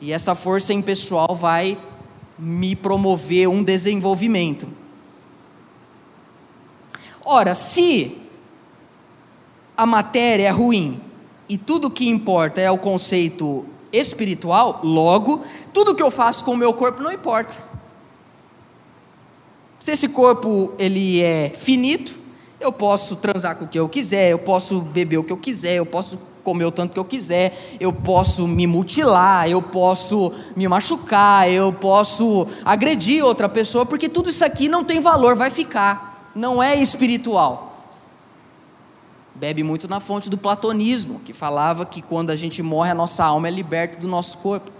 E 0.00 0.12
essa 0.12 0.34
força 0.34 0.74
impessoal 0.74 1.34
vai 1.34 1.78
me 2.38 2.74
promover 2.74 3.48
um 3.48 3.62
desenvolvimento. 3.62 4.66
Ora, 7.24 7.54
se 7.54 8.18
a 9.76 9.86
matéria 9.86 10.48
é 10.48 10.50
ruim, 10.50 11.00
e 11.52 11.58
tudo 11.58 11.90
que 11.90 12.08
importa 12.08 12.62
é 12.62 12.70
o 12.70 12.78
conceito 12.78 13.66
espiritual, 13.92 14.80
logo, 14.82 15.44
tudo 15.70 15.94
que 15.94 16.02
eu 16.02 16.10
faço 16.10 16.42
com 16.46 16.52
o 16.52 16.56
meu 16.56 16.72
corpo 16.72 17.02
não 17.02 17.12
importa. 17.12 17.62
Se 19.78 19.90
esse 19.90 20.08
corpo 20.08 20.72
ele 20.78 21.20
é 21.20 21.52
finito, 21.54 22.18
eu 22.58 22.72
posso 22.72 23.16
transar 23.16 23.56
com 23.56 23.66
o 23.66 23.68
que 23.68 23.78
eu 23.78 23.86
quiser, 23.86 24.30
eu 24.30 24.38
posso 24.38 24.80
beber 24.80 25.18
o 25.18 25.24
que 25.24 25.30
eu 25.30 25.36
quiser, 25.36 25.74
eu 25.74 25.84
posso 25.84 26.18
comer 26.42 26.64
o 26.64 26.72
tanto 26.72 26.94
que 26.94 26.98
eu 26.98 27.04
quiser, 27.04 27.54
eu 27.78 27.92
posso 27.92 28.48
me 28.48 28.66
mutilar, 28.66 29.46
eu 29.46 29.60
posso 29.60 30.32
me 30.56 30.66
machucar, 30.66 31.50
eu 31.50 31.70
posso 31.70 32.46
agredir 32.64 33.22
outra 33.22 33.46
pessoa, 33.46 33.84
porque 33.84 34.08
tudo 34.08 34.30
isso 34.30 34.42
aqui 34.42 34.70
não 34.70 34.84
tem 34.84 35.00
valor, 35.00 35.36
vai 35.36 35.50
ficar, 35.50 36.30
não 36.34 36.62
é 36.62 36.76
espiritual 36.76 37.71
bebe 39.42 39.64
muito 39.64 39.88
na 39.88 39.98
fonte 39.98 40.30
do 40.30 40.38
platonismo, 40.38 41.18
que 41.24 41.32
falava 41.32 41.84
que 41.84 42.00
quando 42.00 42.30
a 42.30 42.36
gente 42.36 42.62
morre, 42.62 42.92
a 42.92 42.94
nossa 42.94 43.24
alma 43.24 43.48
é 43.48 43.50
liberta 43.50 43.98
do 43.98 44.06
nosso 44.06 44.38
corpo. 44.38 44.70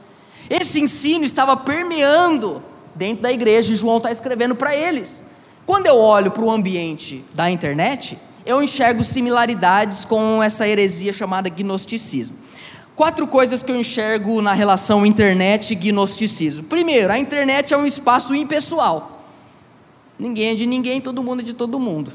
Esse 0.48 0.80
ensino 0.80 1.24
estava 1.24 1.56
permeando 1.56 2.62
dentro 2.94 3.24
da 3.24 3.32
igreja, 3.32 3.72
e 3.72 3.76
João 3.76 3.96
está 3.96 4.12
escrevendo 4.12 4.54
para 4.54 4.72
eles. 4.72 5.24
Quando 5.66 5.88
eu 5.88 5.96
olho 5.96 6.30
para 6.30 6.44
o 6.44 6.48
ambiente 6.48 7.24
da 7.34 7.50
internet, 7.50 8.16
eu 8.46 8.62
enxergo 8.62 9.02
similaridades 9.02 10.04
com 10.04 10.40
essa 10.40 10.68
heresia 10.68 11.12
chamada 11.12 11.48
gnosticismo. 11.48 12.36
Quatro 12.94 13.26
coisas 13.26 13.64
que 13.64 13.72
eu 13.72 13.76
enxergo 13.76 14.40
na 14.40 14.52
relação 14.52 15.04
internet 15.04 15.72
e 15.72 15.74
gnosticismo. 15.74 16.66
Primeiro, 16.66 17.12
a 17.12 17.18
internet 17.18 17.74
é 17.74 17.76
um 17.76 17.84
espaço 17.84 18.32
impessoal. 18.32 19.26
Ninguém 20.16 20.50
é 20.50 20.54
de 20.54 20.66
ninguém, 20.66 21.00
todo 21.00 21.20
mundo 21.20 21.40
é 21.40 21.42
de 21.42 21.52
todo 21.52 21.80
mundo. 21.80 22.12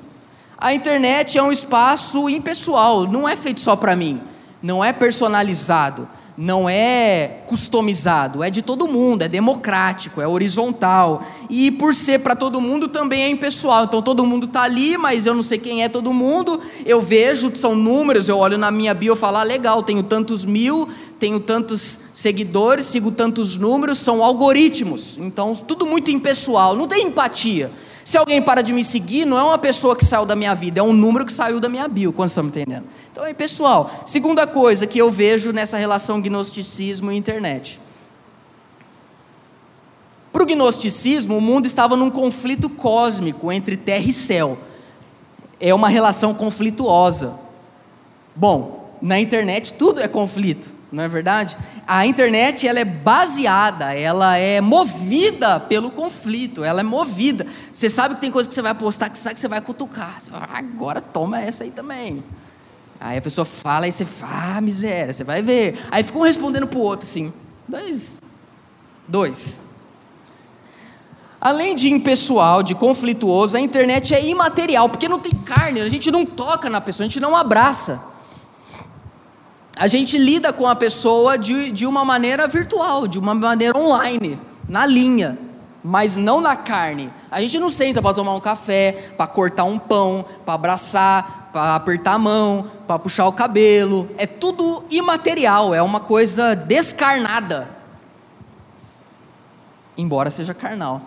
A 0.58 0.74
internet 0.74 1.38
é 1.38 1.44
um 1.44 1.52
espaço 1.52 2.28
impessoal, 2.28 3.06
não 3.06 3.30
é 3.30 3.36
feito 3.36 3.62
só 3.62 3.76
para 3.76 3.96
mim, 3.96 4.20
não 4.62 4.84
é 4.84 4.92
personalizado, 4.92 6.08
não 6.36 6.68
é 6.68 7.44
customizado, 7.46 8.44
é 8.44 8.50
de 8.50 8.64
todo 8.64 8.88
mundo, 8.88 9.22
é 9.22 9.28
democrático, 9.28 10.20
é 10.20 10.28
horizontal. 10.28 11.24
E 11.48 11.70
por 11.70 11.94
ser 11.94 12.22
para 12.22 12.36
todo 12.36 12.60
mundo 12.60 12.88
também 12.88 13.22
é 13.24 13.30
impessoal. 13.30 13.86
Então 13.86 14.02
todo 14.02 14.26
mundo 14.26 14.48
está 14.48 14.64
ali, 14.64 14.98
mas 14.98 15.28
eu 15.28 15.36
não 15.36 15.44
sei 15.44 15.60
quem 15.60 15.84
é 15.84 15.90
todo 15.90 16.12
mundo. 16.12 16.60
Eu 16.86 17.04
vejo, 17.04 17.56
são 17.56 17.76
números, 17.76 18.28
eu 18.28 18.40
olho 18.40 18.58
na 18.58 18.72
minha 18.72 18.96
bio 18.96 19.14
e 19.14 19.18
falo, 19.18 19.38
ah, 19.38 19.44
legal, 19.44 19.84
tenho 19.84 20.02
tantos 20.02 20.44
mil, 20.44 20.90
tenho 21.20 21.40
tantos 21.40 22.00
seguidores, 22.14 22.88
sigo 22.88 23.12
tantos 23.12 23.58
números, 23.58 24.00
são 24.00 24.24
algoritmos. 24.24 25.20
Então 25.20 25.54
tudo 25.54 25.86
muito 25.86 26.10
impessoal, 26.10 26.76
não 26.76 26.88
tem 26.88 27.08
empatia. 27.08 27.72
Se 28.08 28.18
alguém 28.18 28.42
para 28.42 28.62
de 28.62 28.72
me 28.72 28.86
seguir, 28.86 29.26
não 29.26 29.38
é 29.38 29.44
uma 29.44 29.58
pessoa 29.58 29.94
que 29.94 30.06
saiu 30.06 30.26
da 30.26 30.34
minha 30.34 30.56
vida, 30.56 30.80
é 30.80 30.82
um 30.82 30.94
número 30.94 31.26
que 31.26 31.34
saiu 31.34 31.60
da 31.60 31.68
minha 31.68 31.90
bio, 31.90 32.14
quando 32.14 32.30
estão 32.30 32.42
me 32.42 32.50
entendendo? 32.50 32.86
Então 33.12 33.26
é 33.26 33.34
pessoal. 33.34 33.92
Segunda 34.06 34.48
coisa 34.48 34.88
que 34.88 34.98
eu 34.98 35.12
vejo 35.12 35.52
nessa 35.52 35.76
relação 35.76 36.22
gnosticismo 36.22 37.12
e 37.12 37.18
internet. 37.18 37.82
Para 40.32 40.42
o 40.42 40.46
gnosticismo, 40.46 41.36
o 41.36 41.42
mundo 41.42 41.66
estava 41.66 41.98
num 41.98 42.10
conflito 42.10 42.70
cósmico 42.70 43.52
entre 43.52 43.76
terra 43.76 44.06
e 44.06 44.14
céu. 44.14 44.58
É 45.60 45.74
uma 45.74 45.90
relação 45.90 46.34
conflituosa. 46.34 47.38
Bom, 48.34 48.96
na 49.02 49.20
internet 49.20 49.74
tudo 49.74 50.00
é 50.00 50.08
conflito 50.08 50.77
não 50.92 51.04
é 51.04 51.08
verdade? 51.08 51.58
A 51.86 52.06
internet 52.06 52.66
ela 52.66 52.80
é 52.80 52.86
baseada, 52.86 53.94
ela 53.94 54.38
é 54.38 54.62
movida 54.62 55.60
pelo 55.60 55.92
conflito, 55.92 56.64
ela 56.64 56.80
é 56.80 56.84
movida. 56.84 57.46
Você 57.72 57.90
sabe 57.90 58.16
que 58.16 58.22
tem 58.22 58.32
coisa 58.32 58.48
que 58.48 58.56
você 58.56 58.62
vai 58.62 58.74
postar 58.74 59.10
que 59.10 59.18
você 59.18 59.24
sabe 59.24 59.36
que 59.36 59.42
você 59.42 59.48
vai 59.50 59.60
cutucar. 59.60 60.16
Você 60.18 60.32
fala, 60.32 60.48
agora 60.54 61.02
toma 61.02 61.42
essa 61.42 61.66
aí 61.66 61.72
também. 61.72 62.24
Aí 63.00 63.18
a 63.18 63.22
pessoa 63.22 63.44
fala 63.44 63.88
e 63.88 63.92
você 63.92 64.06
fala, 64.06 64.58
ah, 64.58 64.62
miséria, 64.62 65.12
você 65.12 65.24
vai 65.26 65.42
ver. 65.42 65.78
Aí 65.92 66.04
fica 66.04 66.18
um 66.18 66.24
respondendo 66.24 66.68
para 66.68 66.80
o 66.80 66.82
outro 66.82 67.06
assim. 67.06 67.34
Dois. 67.68 68.22
Dois. 69.06 69.62
Além 71.40 71.76
de 71.76 71.92
impessoal, 71.92 72.64
de 72.64 72.74
conflituoso, 72.74 73.58
a 73.58 73.60
internet 73.60 74.14
é 74.14 74.26
imaterial, 74.26 74.90
porque 74.90 75.08
não 75.08 75.20
tem 75.20 75.34
carne, 75.34 75.82
a 75.82 75.90
gente 75.90 76.10
não 76.10 76.26
toca 76.26 76.70
na 76.70 76.82
pessoa, 76.82 77.06
a 77.06 77.08
gente 77.08 77.20
não 77.20 77.36
abraça 77.36 78.02
a 79.78 79.88
gente 79.88 80.18
lida 80.18 80.52
com 80.52 80.68
a 80.68 80.76
pessoa 80.76 81.38
de, 81.38 81.72
de 81.72 81.86
uma 81.86 82.04
maneira 82.04 82.48
virtual, 82.48 83.08
de 83.08 83.20
uma 83.20 83.34
maneira 83.36 83.78
online, 83.78 84.40
na 84.68 84.86
linha, 84.86 85.38
mas 85.84 86.16
não 86.16 86.42
na 86.42 86.56
carne. 86.56 87.12
A 87.30 87.40
gente 87.42 87.60
não 87.60 87.70
senta 87.70 88.02
para 88.02 88.14
tomar 88.14 88.34
um 88.34 88.40
café, 88.40 89.12
para 89.16 89.28
cortar 89.28 89.66
um 89.66 89.78
pão, 89.78 90.26
para 90.44 90.56
abraçar, 90.56 91.50
para 91.54 91.76
apertar 91.76 92.14
a 92.14 92.18
mão, 92.18 92.66
para 92.88 92.98
puxar 92.98 93.28
o 93.28 93.32
cabelo. 93.32 94.10
É 94.18 94.26
tudo 94.26 94.84
imaterial, 94.90 95.74
é 95.74 95.82
uma 95.82 96.00
coisa 96.00 96.56
descarnada. 96.56 97.70
Embora 99.96 100.30
seja 100.30 100.54
carnal. 100.54 101.02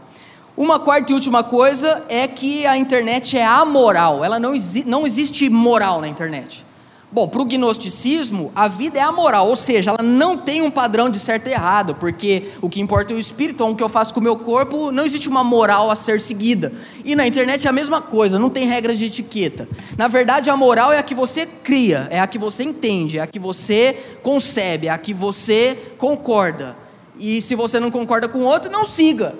Uma 0.57 0.79
quarta 0.79 1.11
e 1.11 1.15
última 1.15 1.43
coisa 1.43 2.05
é 2.09 2.29
que 2.29 2.67
a 2.67 2.77
internet 2.77 3.37
é 3.37 3.45
amoral, 3.45 4.25
ela 4.25 4.39
não, 4.39 4.55
exi 4.55 4.85
não 4.85 5.07
existe 5.07 5.49
moral 5.49 6.01
na 6.01 6.09
internet. 6.09 6.67
Bom, 7.13 7.27
para 7.27 7.43
o 7.43 7.45
gnosticismo, 7.45 8.53
a 8.55 8.69
vida 8.69 8.97
é 8.97 9.03
amoral, 9.03 9.49
ou 9.49 9.57
seja, 9.57 9.91
ela 9.91 10.03
não 10.03 10.39
tem 10.39 10.63
um 10.63 10.71
padrão 10.71 11.11
de 11.11 11.19
certo 11.19 11.49
e 11.49 11.51
errado, 11.51 11.97
porque 11.97 12.53
o 12.63 12.69
que 12.69 12.81
importa 12.81 13.13
é 13.13 13.17
o 13.17 13.19
espírito, 13.19 13.55
então 13.55 13.71
o 13.71 13.75
que 13.75 13.83
eu 13.83 13.89
faço 13.89 14.15
com 14.15 14.21
o 14.21 14.23
meu 14.23 14.37
corpo, 14.37 14.93
não 14.93 15.05
existe 15.05 15.29
uma 15.29 15.43
moral 15.43 15.91
a 15.91 15.97
ser 15.97 16.21
seguida. 16.21 16.73
E 17.05 17.17
na 17.17 17.27
internet 17.27 17.67
é 17.67 17.69
a 17.69 17.73
mesma 17.73 18.01
coisa, 18.01 18.39
não 18.39 18.49
tem 18.49 18.65
regras 18.65 18.97
de 18.97 19.07
etiqueta. 19.07 19.69
Na 19.99 20.07
verdade, 20.07 20.51
a 20.51 20.57
moral 20.57 20.93
é 20.93 20.99
a 20.99 21.03
que 21.03 21.13
você 21.15 21.47
cria, 21.47 22.07
é 22.13 22.21
a 22.21 22.29
que 22.29 22.39
você 22.39 22.63
entende, 22.63 23.19
é 23.19 23.23
a 23.23 23.27
que 23.27 23.41
você 23.41 23.99
concebe, 24.23 24.87
é 24.87 24.91
a 24.91 24.99
que 24.99 25.13
você 25.13 25.77
concorda. 25.99 26.77
E 27.19 27.43
se 27.43 27.57
você 27.57 27.81
não 27.81 27.91
concorda 27.91 28.29
com 28.29 28.43
outro, 28.43 28.71
não 28.71 28.85
siga. 28.85 29.35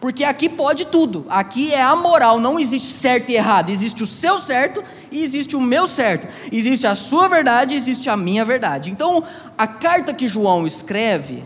Porque 0.00 0.24
aqui 0.24 0.48
pode 0.48 0.86
tudo. 0.88 1.24
Aqui 1.28 1.72
é 1.72 1.80
a 1.80 1.94
moral, 1.94 2.40
não 2.40 2.58
existe 2.58 2.92
certo 2.92 3.30
e 3.30 3.36
errado. 3.36 3.70
Existe 3.70 4.02
o 4.02 4.06
seu 4.06 4.40
certo 4.40 4.82
e 5.12 5.22
existe 5.22 5.54
o 5.54 5.60
meu 5.60 5.86
certo. 5.86 6.26
Existe 6.50 6.86
a 6.86 6.94
sua 6.94 7.28
verdade 7.28 7.74
existe 7.74 8.08
a 8.08 8.16
minha 8.16 8.44
verdade. 8.44 8.90
Então, 8.90 9.22
a 9.56 9.66
carta 9.66 10.14
que 10.14 10.26
João 10.26 10.66
escreve, 10.66 11.44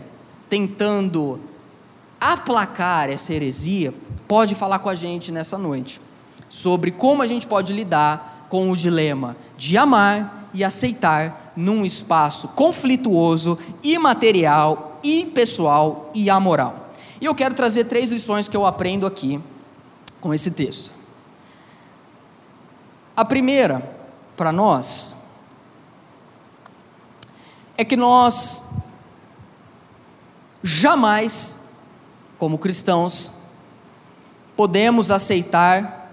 tentando 0.49 1.39
aplacar 2.19 3.09
essa 3.09 3.33
heresia, 3.33 3.93
pode 4.27 4.55
falar 4.55 4.79
com 4.79 4.89
a 4.89 4.95
gente 4.95 5.31
nessa 5.31 5.57
noite 5.57 6.01
sobre 6.49 6.91
como 6.91 7.21
a 7.21 7.27
gente 7.27 7.45
pode 7.45 7.73
lidar 7.73 8.47
com 8.49 8.71
o 8.71 8.77
dilema 8.77 9.35
de 9.57 9.77
amar 9.77 10.49
e 10.53 10.63
aceitar 10.63 11.53
num 11.55 11.85
espaço 11.85 12.49
conflituoso, 12.49 13.57
imaterial, 13.83 14.99
impessoal 15.03 16.11
e 16.13 16.29
amoral. 16.29 16.91
E 17.19 17.25
eu 17.25 17.35
quero 17.35 17.55
trazer 17.55 17.85
três 17.85 18.11
lições 18.11 18.47
que 18.47 18.55
eu 18.55 18.65
aprendo 18.65 19.05
aqui 19.05 19.39
com 20.21 20.33
esse 20.33 20.51
texto. 20.51 20.96
A 23.17 23.25
primeira, 23.25 23.81
para 24.35 24.51
nós, 24.51 25.15
é 27.75 27.83
que 27.83 27.97
nós 27.97 28.65
jamais, 30.61 31.63
como 32.37 32.59
cristãos, 32.59 33.31
podemos 34.55 35.09
aceitar 35.09 36.11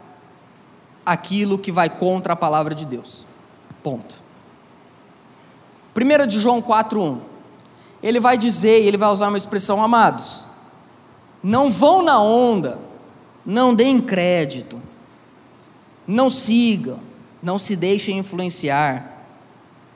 aquilo 1.05 1.59
que 1.59 1.71
vai 1.71 1.91
contra 1.91 2.33
a 2.33 2.37
palavra 2.37 2.75
de 2.75 2.87
Deus. 2.87 3.27
Ponto. 3.83 4.23
1 5.95 6.27
de 6.27 6.41
João 6.41 6.63
4,1. 6.63 7.21
Ele 8.03 8.19
vai 8.19 8.39
dizer, 8.39 8.83
ele 8.83 8.97
vai 8.97 9.11
usar 9.11 9.29
uma 9.29 9.37
expressão, 9.37 9.83
amados, 9.83 10.47
não 11.43 11.71
vão 11.71 12.03
na 12.03 12.19
onda, 12.19 12.79
não 13.45 13.75
deem 13.75 14.01
crédito, 14.01 14.81
não 16.07 16.29
sigam, 16.31 17.01
não 17.43 17.59
se 17.59 17.77
deixem 17.77 18.19
influenciar 18.19 19.27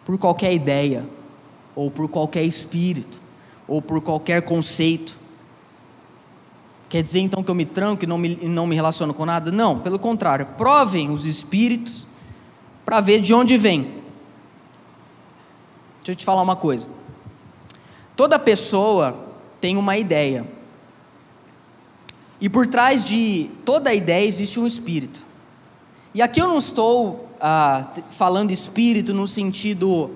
por 0.05 0.19
qualquer 0.19 0.53
ideia, 0.53 1.05
ou 1.75 1.91
por 1.91 2.09
qualquer 2.09 2.45
espírito, 2.45 3.21
ou 3.67 3.83
por 3.83 4.01
qualquer 4.01 4.43
conceito. 4.43 5.19
Quer 6.89 7.03
dizer 7.03 7.21
então 7.21 7.43
que 7.43 7.51
eu 7.51 7.55
me 7.55 7.67
tranco 7.67 8.05
e 8.05 8.07
não 8.07 8.17
me, 8.17 8.37
não 8.37 8.67
me 8.67 8.75
relaciono 8.75 9.13
com 9.13 9.27
nada? 9.27 9.53
Não, 9.53 9.79
pelo 9.79 9.99
contrário, 9.99 10.47
provem 10.57 11.11
os 11.11 11.27
espíritos 11.27 12.07
para 12.85 13.01
ver 13.01 13.21
de 13.21 13.35
onde 13.35 13.59
vem. 13.59 13.83
Deixa 15.99 16.13
eu 16.13 16.17
te 16.17 16.25
falar 16.25 16.41
uma 16.41 16.57
coisa. 16.57 16.89
Toda 18.17 18.39
pessoa 18.39 19.15
tem 19.61 19.77
uma 19.77 19.99
ideia. 19.99 20.47
E 22.41 22.49
por 22.49 22.67
trás 22.67 23.05
de 23.05 23.51
toda 23.65 23.93
ideia 23.93 24.27
existe 24.27 24.59
um 24.59 24.67
espírito. 24.67 25.28
E 26.19 26.21
aqui 26.21 26.41
eu 26.41 26.49
não 26.49 26.59
estou 26.59 27.29
ah, 27.41 27.91
falando 28.11 28.51
espírito 28.51 29.15
no 29.15 29.29
sentido 29.29 30.11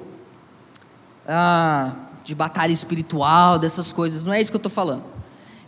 ah, 1.28 1.92
de 2.25 2.35
batalha 2.35 2.73
espiritual, 2.73 3.56
dessas 3.56 3.92
coisas, 3.92 4.25
não 4.25 4.32
é 4.32 4.40
isso 4.40 4.50
que 4.50 4.56
eu 4.56 4.59
estou 4.59 4.73
falando. 4.73 5.04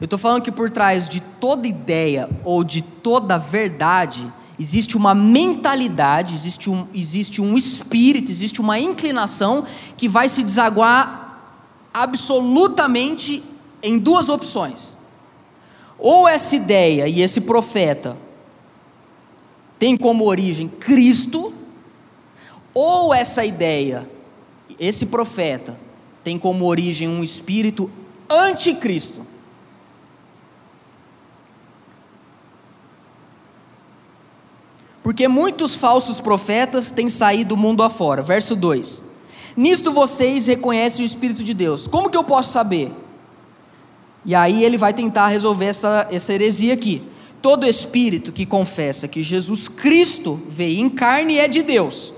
Eu 0.01 0.07
estou 0.07 0.19
falando 0.19 0.43
que 0.43 0.51
por 0.51 0.73
trás 0.73 1.09
de 1.09 1.21
toda 1.21 1.69
ideia 1.69 2.29
ou 2.43 2.65
de 2.65 2.83
toda 2.83 3.39
verdade 3.39 4.27
existe 4.59 4.97
uma 4.97 5.15
mentalidade, 5.15 6.35
existe 6.35 6.69
um, 6.69 6.85
existe 6.93 7.41
um 7.41 7.57
espírito, 7.57 8.29
existe 8.29 8.61
uma 8.61 8.77
inclinação 8.77 9.65
que 9.97 10.09
vai 10.09 10.29
se 10.29 10.43
desaguar 10.43 11.45
absolutamente 11.95 13.41
em 13.81 14.01
duas 14.01 14.29
opções. 14.29 14.99
Ou 15.97 16.27
essa 16.27 16.57
ideia 16.57 17.07
e 17.07 17.21
esse 17.21 17.43
profeta 17.43 18.24
tem 19.85 19.99
como 19.99 20.25
origem 20.25 20.67
Cristo, 20.67 21.53
ou 22.73 23.13
essa 23.13 23.45
ideia, 23.45 24.09
esse 24.81 25.05
profeta, 25.05 25.79
tem 26.23 26.39
como 26.39 26.65
origem 26.65 27.07
um 27.07 27.23
espírito 27.23 27.91
anticristo. 28.27 29.27
Porque 35.03 35.29
muitos 35.29 35.77
falsos 35.77 36.19
profetas 36.19 36.91
têm 36.91 37.11
saído 37.11 37.51
do 37.51 37.57
mundo 37.59 37.83
afora. 37.83 38.23
Verso 38.23 38.57
2: 38.57 39.05
Nisto 39.55 39.93
vocês 39.93 40.47
reconhecem 40.47 41.05
o 41.05 41.07
Espírito 41.07 41.45
de 41.45 41.53
Deus. 41.53 41.87
Como 41.87 42.09
que 42.09 42.17
eu 42.17 42.25
posso 42.25 42.55
saber? 42.55 42.91
E 44.25 44.35
aí 44.35 44.65
ele 44.65 44.79
vai 44.79 44.95
tentar 44.95 45.29
resolver 45.29 45.67
essa, 45.67 46.09
essa 46.11 46.33
heresia 46.33 46.73
aqui. 46.73 47.13
Todo 47.45 47.67
espírito 47.67 48.33
que 48.33 48.47
confessa 48.47 49.07
que 49.07 49.23
Jesus 49.23 49.69
Cristo 49.69 50.41
veio 50.49 50.81
em 50.81 50.89
carne 50.89 51.37
é 51.37 51.47
de 51.47 51.63
Deus. 51.63 52.15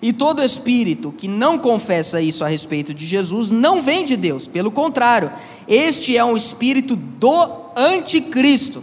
E 0.00 0.10
todo 0.10 0.42
espírito 0.42 1.12
que 1.12 1.28
não 1.28 1.58
confessa 1.58 2.18
isso 2.18 2.42
a 2.42 2.48
respeito 2.48 2.94
de 2.94 3.04
Jesus 3.04 3.50
não 3.50 3.82
vem 3.82 4.06
de 4.06 4.16
Deus, 4.16 4.46
pelo 4.46 4.70
contrário, 4.70 5.30
este 5.68 6.16
é 6.16 6.24
um 6.24 6.34
espírito 6.34 6.96
do 6.96 7.46
anticristo. 7.76 8.82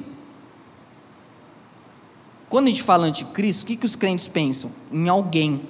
Quando 2.48 2.68
a 2.68 2.70
gente 2.70 2.84
fala 2.84 3.08
anticristo, 3.08 3.64
o 3.64 3.66
que, 3.66 3.76
que 3.76 3.88
os 3.88 3.96
crentes 3.96 4.28
pensam? 4.28 4.70
Em 4.94 5.10
alguém. 5.10 5.62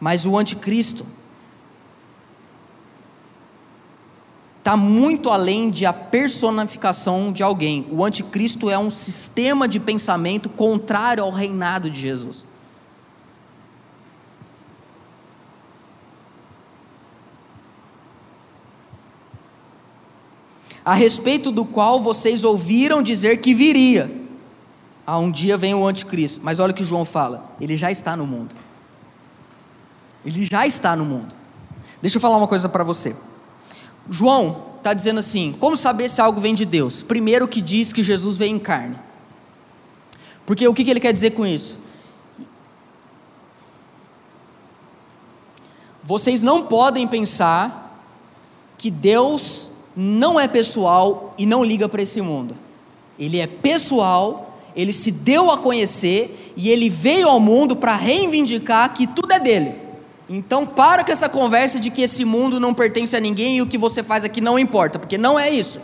Mas 0.00 0.24
o 0.24 0.38
anticristo 0.38 1.04
está 4.66 4.76
muito 4.76 5.30
além 5.30 5.70
de 5.70 5.86
a 5.86 5.92
personificação 5.92 7.30
de 7.30 7.40
alguém. 7.40 7.86
O 7.88 8.04
anticristo 8.04 8.68
é 8.68 8.76
um 8.76 8.90
sistema 8.90 9.68
de 9.68 9.78
pensamento 9.78 10.48
contrário 10.48 11.22
ao 11.22 11.30
reinado 11.30 11.88
de 11.88 12.00
Jesus. 12.00 12.44
A 20.84 20.94
respeito 20.94 21.52
do 21.52 21.64
qual 21.64 22.00
vocês 22.00 22.42
ouviram 22.42 23.04
dizer 23.04 23.40
que 23.40 23.54
viria. 23.54 24.10
Ah, 25.06 25.18
um 25.18 25.30
dia 25.30 25.56
vem 25.56 25.76
o 25.76 25.86
anticristo. 25.86 26.40
Mas 26.42 26.58
olha 26.58 26.72
o 26.72 26.74
que 26.74 26.84
João 26.84 27.04
fala: 27.04 27.54
ele 27.60 27.76
já 27.76 27.92
está 27.92 28.16
no 28.16 28.26
mundo. 28.26 28.52
Ele 30.24 30.44
já 30.44 30.66
está 30.66 30.96
no 30.96 31.04
mundo. 31.04 31.36
Deixa 32.02 32.16
eu 32.16 32.20
falar 32.20 32.36
uma 32.36 32.48
coisa 32.48 32.68
para 32.68 32.82
você. 32.82 33.14
João 34.10 34.64
está 34.76 34.94
dizendo 34.94 35.20
assim: 35.20 35.54
como 35.58 35.76
saber 35.76 36.08
se 36.08 36.20
algo 36.20 36.40
vem 36.40 36.54
de 36.54 36.64
Deus? 36.64 37.02
Primeiro, 37.02 37.48
que 37.48 37.60
diz 37.60 37.92
que 37.92 38.02
Jesus 38.02 38.36
veio 38.36 38.54
em 38.54 38.58
carne. 38.58 38.96
Porque 40.44 40.66
o 40.66 40.72
que, 40.72 40.84
que 40.84 40.90
ele 40.90 41.00
quer 41.00 41.12
dizer 41.12 41.32
com 41.32 41.44
isso? 41.44 41.80
Vocês 46.04 46.40
não 46.40 46.62
podem 46.62 47.08
pensar 47.08 48.00
que 48.78 48.92
Deus 48.92 49.72
não 49.96 50.38
é 50.38 50.46
pessoal 50.46 51.34
e 51.36 51.44
não 51.44 51.64
liga 51.64 51.88
para 51.88 52.02
esse 52.02 52.20
mundo. 52.20 52.54
Ele 53.18 53.40
é 53.40 53.46
pessoal, 53.48 54.56
ele 54.76 54.92
se 54.92 55.10
deu 55.10 55.50
a 55.50 55.58
conhecer 55.58 56.52
e 56.56 56.68
ele 56.68 56.88
veio 56.88 57.28
ao 57.28 57.40
mundo 57.40 57.74
para 57.74 57.96
reivindicar 57.96 58.94
que 58.94 59.06
tudo 59.06 59.32
é 59.32 59.40
dele. 59.40 59.85
Então 60.28 60.66
para 60.66 61.04
com 61.04 61.12
essa 61.12 61.28
conversa 61.28 61.78
de 61.78 61.90
que 61.90 62.02
esse 62.02 62.24
mundo 62.24 62.58
não 62.58 62.74
pertence 62.74 63.16
a 63.16 63.20
ninguém 63.20 63.58
e 63.58 63.62
o 63.62 63.66
que 63.66 63.78
você 63.78 64.02
faz 64.02 64.24
aqui 64.24 64.40
não 64.40 64.58
importa, 64.58 64.98
porque 64.98 65.16
não 65.16 65.38
é 65.38 65.48
isso. 65.48 65.80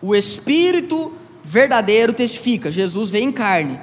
O 0.00 0.14
Espírito 0.14 1.12
verdadeiro 1.42 2.12
testifica: 2.12 2.70
Jesus 2.70 3.10
veio 3.10 3.24
em 3.24 3.32
carne, 3.32 3.80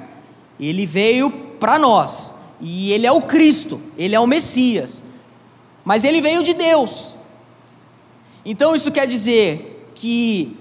ele 0.58 0.86
veio 0.86 1.30
para 1.60 1.78
nós, 1.78 2.34
e 2.60 2.92
ele 2.92 3.06
é 3.06 3.12
o 3.12 3.22
Cristo, 3.22 3.80
ele 3.96 4.14
é 4.14 4.20
o 4.20 4.26
Messias, 4.26 5.04
mas 5.84 6.04
ele 6.04 6.20
veio 6.20 6.42
de 6.42 6.54
Deus. 6.54 7.14
Então 8.44 8.74
isso 8.74 8.90
quer 8.90 9.06
dizer 9.06 9.92
que 9.94 10.56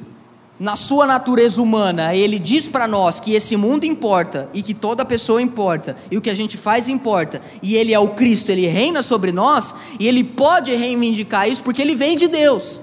na 0.62 0.76
sua 0.76 1.08
natureza 1.08 1.60
humana, 1.60 2.14
ele 2.14 2.38
diz 2.38 2.68
para 2.68 2.88
nós 2.88 3.20
que 3.20 3.34
esse 3.34 3.58
mundo 3.58 3.84
importa 3.84 4.48
e 4.54 4.62
que 4.62 4.76
toda 4.76 5.04
pessoa 5.04 5.42
importa 5.42 5.98
e 6.12 6.20
o 6.20 6.22
que 6.22 6.30
a 6.30 6.36
gente 6.36 6.56
faz 6.56 6.88
importa, 6.88 7.42
e 7.64 7.76
ele 7.76 7.96
é 7.96 7.98
o 7.98 8.10
Cristo, 8.10 8.52
ele 8.52 8.68
reina 8.68 9.02
sobre 9.02 9.32
nós 9.32 9.74
e 10.00 10.08
ele 10.08 10.24
pode 10.24 10.72
reivindicar 10.76 11.50
isso 11.50 11.64
porque 11.64 11.82
ele 11.82 11.96
vem 11.96 12.16
de 12.16 12.28
Deus. 12.28 12.80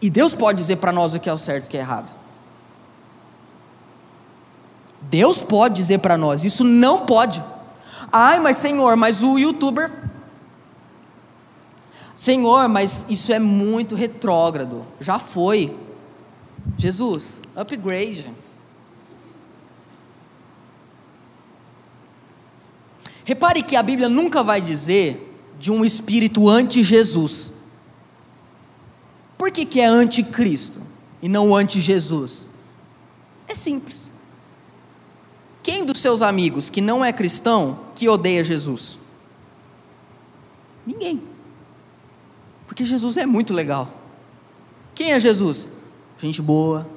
E 0.00 0.08
Deus 0.08 0.34
pode 0.34 0.56
dizer 0.56 0.76
para 0.76 0.90
nós 0.90 1.14
o 1.14 1.20
que 1.20 1.28
é 1.28 1.34
o 1.34 1.36
certo 1.36 1.66
e 1.66 1.68
o 1.68 1.70
que 1.70 1.76
é 1.76 1.80
errado. 1.80 2.16
Deus 5.02 5.42
pode 5.42 5.74
dizer 5.74 5.98
para 5.98 6.16
nós, 6.16 6.46
isso 6.46 6.64
não 6.64 7.04
pode. 7.04 7.44
Ai, 8.10 8.40
mas 8.40 8.56
Senhor, 8.56 8.96
mas 8.96 9.22
o 9.22 9.38
youtuber 9.38 9.92
Senhor, 12.14 12.68
mas 12.68 13.06
isso 13.08 13.32
é 13.32 13.38
muito 13.38 13.94
retrógrado. 13.94 14.86
Já 15.00 15.18
foi. 15.18 15.76
Jesus, 16.76 17.40
upgrade. 17.56 18.26
Repare 23.24 23.62
que 23.62 23.76
a 23.76 23.82
Bíblia 23.82 24.08
nunca 24.08 24.42
vai 24.42 24.60
dizer 24.60 25.28
de 25.58 25.70
um 25.70 25.84
espírito 25.84 26.48
anti-Jesus. 26.48 27.52
Por 29.38 29.50
que, 29.50 29.64
que 29.64 29.80
é 29.80 29.86
anticristo 29.86 30.80
e 31.20 31.28
não 31.28 31.54
anti-Jesus? 31.54 32.48
É 33.48 33.54
simples. 33.54 34.10
Quem 35.62 35.84
dos 35.84 36.00
seus 36.00 36.22
amigos 36.22 36.68
que 36.68 36.80
não 36.80 37.04
é 37.04 37.12
cristão 37.12 37.78
que 37.94 38.08
odeia 38.08 38.42
Jesus? 38.42 38.98
Ninguém. 40.84 41.31
Porque 42.72 42.86
Jesus 42.86 43.18
é 43.18 43.26
muito 43.26 43.52
legal. 43.52 43.86
Quem 44.94 45.12
é 45.12 45.20
Jesus? 45.20 45.68
Gente 46.18 46.40
boa, 46.40 46.88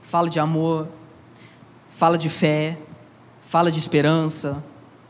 fala 0.00 0.30
de 0.30 0.38
amor, 0.38 0.86
fala 1.90 2.16
de 2.16 2.28
fé, 2.28 2.78
fala 3.40 3.68
de 3.72 3.80
esperança, 3.80 4.62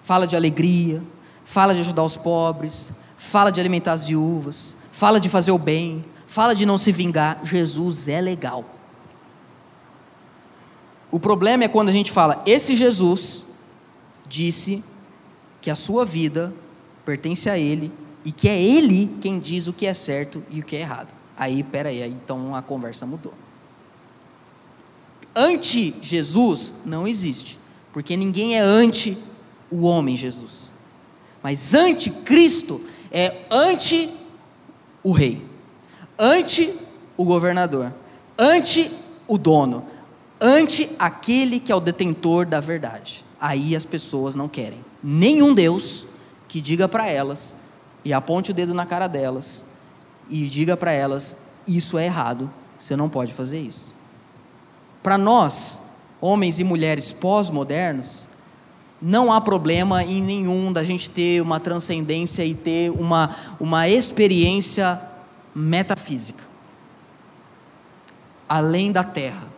fala 0.02 0.26
de 0.26 0.34
alegria, 0.34 1.02
fala 1.44 1.74
de 1.74 1.80
ajudar 1.80 2.04
os 2.04 2.16
pobres, 2.16 2.90
fala 3.18 3.52
de 3.52 3.60
alimentar 3.60 3.92
as 3.92 4.06
viúvas, 4.06 4.78
fala 4.90 5.20
de 5.20 5.28
fazer 5.28 5.52
o 5.52 5.58
bem, 5.58 6.02
fala 6.26 6.54
de 6.54 6.64
não 6.64 6.78
se 6.78 6.90
vingar. 6.90 7.40
Jesus 7.44 8.08
é 8.08 8.18
legal. 8.18 8.64
O 11.10 11.20
problema 11.20 11.64
é 11.64 11.68
quando 11.68 11.90
a 11.90 11.92
gente 11.92 12.10
fala, 12.10 12.42
esse 12.46 12.74
Jesus 12.74 13.44
disse 14.26 14.82
que 15.60 15.70
a 15.70 15.74
sua 15.74 16.06
vida 16.06 16.50
pertence 17.04 17.50
a 17.50 17.58
Ele 17.58 17.92
e 18.24 18.32
que 18.32 18.48
é 18.48 18.60
Ele 18.60 19.10
quem 19.20 19.38
diz 19.38 19.66
o 19.66 19.72
que 19.72 19.86
é 19.86 19.94
certo 19.94 20.42
e 20.50 20.60
o 20.60 20.64
que 20.64 20.76
é 20.76 20.80
errado. 20.80 21.12
Aí, 21.36 21.62
peraí, 21.62 22.02
aí, 22.02 22.10
então 22.10 22.54
a 22.54 22.62
conversa 22.62 23.06
mudou. 23.06 23.34
Anti-Jesus 25.34 26.74
não 26.84 27.08
existe, 27.08 27.58
porque 27.92 28.16
ninguém 28.16 28.56
é 28.56 28.60
anti 28.60 29.16
o 29.70 29.82
homem 29.82 30.16
Jesus. 30.16 30.70
Mas 31.42 31.74
anti-Cristo 31.74 32.80
é 33.10 33.46
anti 33.50 34.10
o 35.02 35.10
rei, 35.10 35.44
anti 36.18 36.72
o 37.16 37.24
governador, 37.24 37.92
ante 38.38 38.90
o 39.26 39.38
dono, 39.38 39.84
ante 40.40 40.90
aquele 40.98 41.58
que 41.58 41.72
é 41.72 41.74
o 41.74 41.80
detentor 41.80 42.46
da 42.46 42.60
verdade. 42.60 43.24
Aí 43.40 43.74
as 43.74 43.84
pessoas 43.84 44.34
não 44.34 44.48
querem 44.48 44.84
nenhum 45.02 45.52
Deus 45.52 46.06
que 46.46 46.60
diga 46.60 46.86
para 46.86 47.08
elas 47.08 47.56
e 48.04 48.12
aponte 48.12 48.50
o 48.50 48.54
dedo 48.54 48.74
na 48.74 48.86
cara 48.86 49.06
delas 49.06 49.66
e 50.28 50.46
diga 50.46 50.76
para 50.76 50.92
elas: 50.92 51.42
isso 51.66 51.98
é 51.98 52.06
errado, 52.06 52.50
você 52.78 52.96
não 52.96 53.08
pode 53.08 53.32
fazer 53.32 53.60
isso. 53.60 53.94
Para 55.02 55.18
nós, 55.18 55.82
homens 56.20 56.58
e 56.60 56.64
mulheres 56.64 57.12
pós-modernos, 57.12 58.26
não 59.00 59.32
há 59.32 59.40
problema 59.40 60.04
em 60.04 60.22
nenhum 60.22 60.72
da 60.72 60.84
gente 60.84 61.10
ter 61.10 61.42
uma 61.42 61.58
transcendência 61.58 62.44
e 62.44 62.54
ter 62.54 62.90
uma, 62.90 63.30
uma 63.58 63.88
experiência 63.88 65.00
metafísica 65.54 66.52
além 68.52 68.92
da 68.92 69.02
terra. 69.02 69.48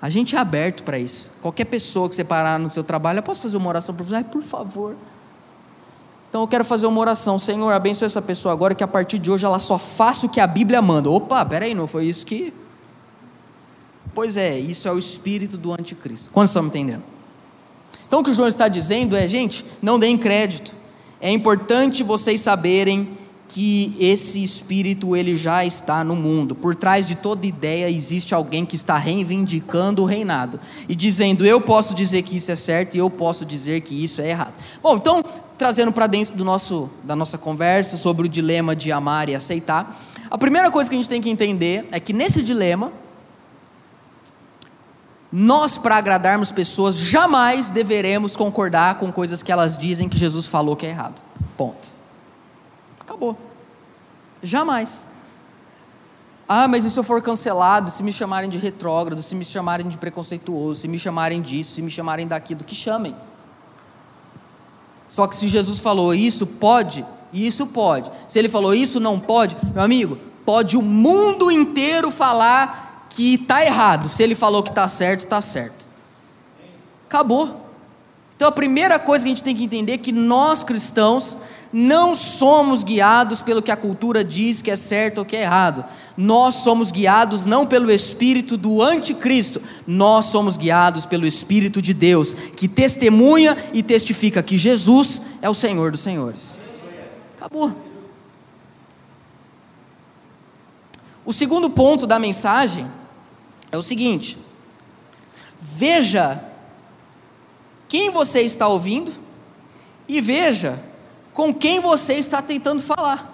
A 0.00 0.10
gente 0.10 0.36
é 0.36 0.38
aberto 0.38 0.82
para 0.82 0.98
isso. 0.98 1.32
Qualquer 1.40 1.64
pessoa 1.64 2.06
que 2.06 2.14
você 2.14 2.22
parar 2.22 2.58
no 2.58 2.68
seu 2.68 2.84
trabalho, 2.84 3.20
eu 3.20 3.22
posso 3.22 3.40
fazer 3.40 3.56
uma 3.56 3.68
oração 3.68 3.94
para 3.94 4.04
você? 4.04 4.16
Ai, 4.16 4.24
por 4.24 4.42
favor. 4.42 4.94
Então 6.32 6.40
eu 6.40 6.48
quero 6.48 6.64
fazer 6.64 6.86
uma 6.86 6.98
oração. 6.98 7.38
Senhor, 7.38 7.70
abençoe 7.70 8.06
essa 8.06 8.22
pessoa 8.22 8.54
agora 8.54 8.74
que 8.74 8.82
a 8.82 8.88
partir 8.88 9.18
de 9.18 9.30
hoje 9.30 9.44
ela 9.44 9.58
só 9.58 9.78
faça 9.78 10.24
o 10.24 10.30
que 10.30 10.40
a 10.40 10.46
Bíblia 10.46 10.80
manda. 10.80 11.10
Opa, 11.10 11.44
peraí, 11.44 11.74
não 11.74 11.86
foi 11.86 12.06
isso 12.06 12.24
que. 12.24 12.54
Pois 14.14 14.38
é, 14.38 14.58
isso 14.58 14.88
é 14.88 14.92
o 14.92 14.98
espírito 14.98 15.58
do 15.58 15.74
anticristo. 15.74 16.30
Quantos 16.30 16.48
estão 16.48 16.62
me 16.62 16.70
entendendo? 16.70 17.02
Então 18.08 18.20
o 18.20 18.24
que 18.24 18.30
o 18.30 18.32
João 18.32 18.48
está 18.48 18.66
dizendo 18.66 19.14
é, 19.14 19.28
gente, 19.28 19.62
não 19.82 19.98
deem 19.98 20.16
crédito. 20.16 20.72
É 21.20 21.30
importante 21.30 22.02
vocês 22.02 22.40
saberem 22.40 23.10
que 23.46 23.94
esse 24.00 24.42
espírito 24.42 25.14
ele 25.14 25.36
já 25.36 25.66
está 25.66 26.02
no 26.02 26.16
mundo. 26.16 26.54
Por 26.54 26.74
trás 26.74 27.06
de 27.06 27.14
toda 27.14 27.46
ideia 27.46 27.90
existe 27.90 28.34
alguém 28.34 28.64
que 28.64 28.74
está 28.74 28.96
reivindicando 28.96 30.02
o 30.02 30.06
reinado 30.06 30.58
e 30.88 30.94
dizendo: 30.94 31.44
eu 31.44 31.60
posso 31.60 31.94
dizer 31.94 32.22
que 32.22 32.36
isso 32.36 32.50
é 32.50 32.56
certo 32.56 32.94
e 32.94 32.98
eu 32.98 33.10
posso 33.10 33.44
dizer 33.44 33.82
que 33.82 34.02
isso 34.02 34.22
é 34.22 34.30
errado. 34.30 34.54
Bom, 34.82 34.96
então 34.96 35.22
trazendo 35.58 35.92
para 35.92 36.06
dentro 36.06 36.34
do 36.34 36.44
nosso 36.44 36.90
da 37.04 37.14
nossa 37.14 37.38
conversa 37.38 37.96
sobre 37.96 38.26
o 38.26 38.28
dilema 38.28 38.74
de 38.74 38.90
amar 38.90 39.28
e 39.28 39.34
aceitar, 39.34 39.96
a 40.30 40.38
primeira 40.38 40.70
coisa 40.70 40.88
que 40.88 40.96
a 40.96 40.98
gente 40.98 41.08
tem 41.08 41.20
que 41.20 41.30
entender 41.30 41.88
é 41.92 42.00
que 42.00 42.12
nesse 42.12 42.42
dilema 42.42 42.92
nós, 45.32 45.78
para 45.78 45.96
agradarmos 45.96 46.52
pessoas, 46.52 46.94
jamais 46.94 47.70
deveremos 47.70 48.36
concordar 48.36 48.98
com 48.98 49.10
coisas 49.10 49.42
que 49.42 49.50
elas 49.50 49.78
dizem 49.78 50.06
que 50.06 50.18
Jesus 50.18 50.46
falou 50.46 50.76
que 50.76 50.84
é 50.84 50.90
errado. 50.90 51.22
Ponto. 51.56 51.88
Acabou. 53.00 53.38
Jamais. 54.42 55.08
Ah, 56.46 56.68
mas 56.68 56.84
e 56.84 56.90
se 56.90 57.00
eu 57.00 57.02
for 57.02 57.22
cancelado, 57.22 57.90
se 57.90 58.02
me 58.02 58.12
chamarem 58.12 58.50
de 58.50 58.58
retrógrado, 58.58 59.22
se 59.22 59.34
me 59.34 59.42
chamarem 59.42 59.88
de 59.88 59.96
preconceituoso, 59.96 60.80
se 60.80 60.88
me 60.88 60.98
chamarem 60.98 61.40
disso, 61.40 61.72
se 61.72 61.80
me 61.80 61.90
chamarem 61.90 62.26
daquilo, 62.26 62.62
que 62.62 62.74
chamem. 62.74 63.16
Só 65.12 65.26
que 65.26 65.36
se 65.36 65.46
Jesus 65.46 65.78
falou 65.78 66.14
isso 66.14 66.46
pode, 66.46 67.04
isso 67.34 67.66
pode. 67.66 68.10
Se 68.26 68.38
ele 68.38 68.48
falou 68.48 68.74
isso 68.74 68.98
não 68.98 69.20
pode, 69.20 69.54
meu 69.74 69.84
amigo, 69.84 70.18
pode 70.42 70.74
o 70.74 70.80
mundo 70.80 71.50
inteiro 71.50 72.10
falar 72.10 73.08
que 73.10 73.34
está 73.34 73.62
errado. 73.62 74.08
Se 74.08 74.22
ele 74.22 74.34
falou 74.34 74.62
que 74.62 74.70
está 74.70 74.88
certo, 74.88 75.20
está 75.20 75.38
certo. 75.42 75.86
Acabou. 77.06 77.60
Então 78.34 78.48
a 78.48 78.52
primeira 78.52 78.98
coisa 78.98 79.26
que 79.26 79.30
a 79.30 79.34
gente 79.34 79.42
tem 79.42 79.54
que 79.54 79.64
entender 79.64 79.92
é 79.92 79.98
que 79.98 80.12
nós 80.12 80.64
cristãos 80.64 81.36
não 81.72 82.14
somos 82.14 82.84
guiados 82.84 83.40
pelo 83.40 83.62
que 83.62 83.70
a 83.70 83.76
cultura 83.76 84.22
diz 84.22 84.60
que 84.60 84.70
é 84.70 84.76
certo 84.76 85.18
ou 85.18 85.24
que 85.24 85.34
é 85.34 85.42
errado. 85.42 85.84
Nós 86.16 86.56
somos 86.56 86.90
guiados 86.90 87.46
não 87.46 87.66
pelo 87.66 87.90
espírito 87.90 88.58
do 88.58 88.82
anticristo, 88.82 89.62
nós 89.86 90.26
somos 90.26 90.58
guiados 90.58 91.06
pelo 91.06 91.26
espírito 91.26 91.80
de 91.80 91.94
Deus, 91.94 92.34
que 92.34 92.68
testemunha 92.68 93.56
e 93.72 93.82
testifica 93.82 94.42
que 94.42 94.58
Jesus 94.58 95.22
é 95.40 95.48
o 95.48 95.54
Senhor 95.54 95.90
dos 95.90 96.02
senhores. 96.02 96.60
Acabou. 97.38 97.74
O 101.24 101.32
segundo 101.32 101.70
ponto 101.70 102.06
da 102.06 102.18
mensagem 102.18 102.86
é 103.70 103.78
o 103.78 103.82
seguinte: 103.82 104.36
veja 105.58 106.44
quem 107.88 108.10
você 108.10 108.42
está 108.42 108.68
ouvindo 108.68 109.12
e 110.06 110.20
veja 110.20 110.91
com 111.32 111.52
quem 111.52 111.80
você 111.80 112.14
está 112.14 112.42
tentando 112.42 112.82
falar. 112.82 113.30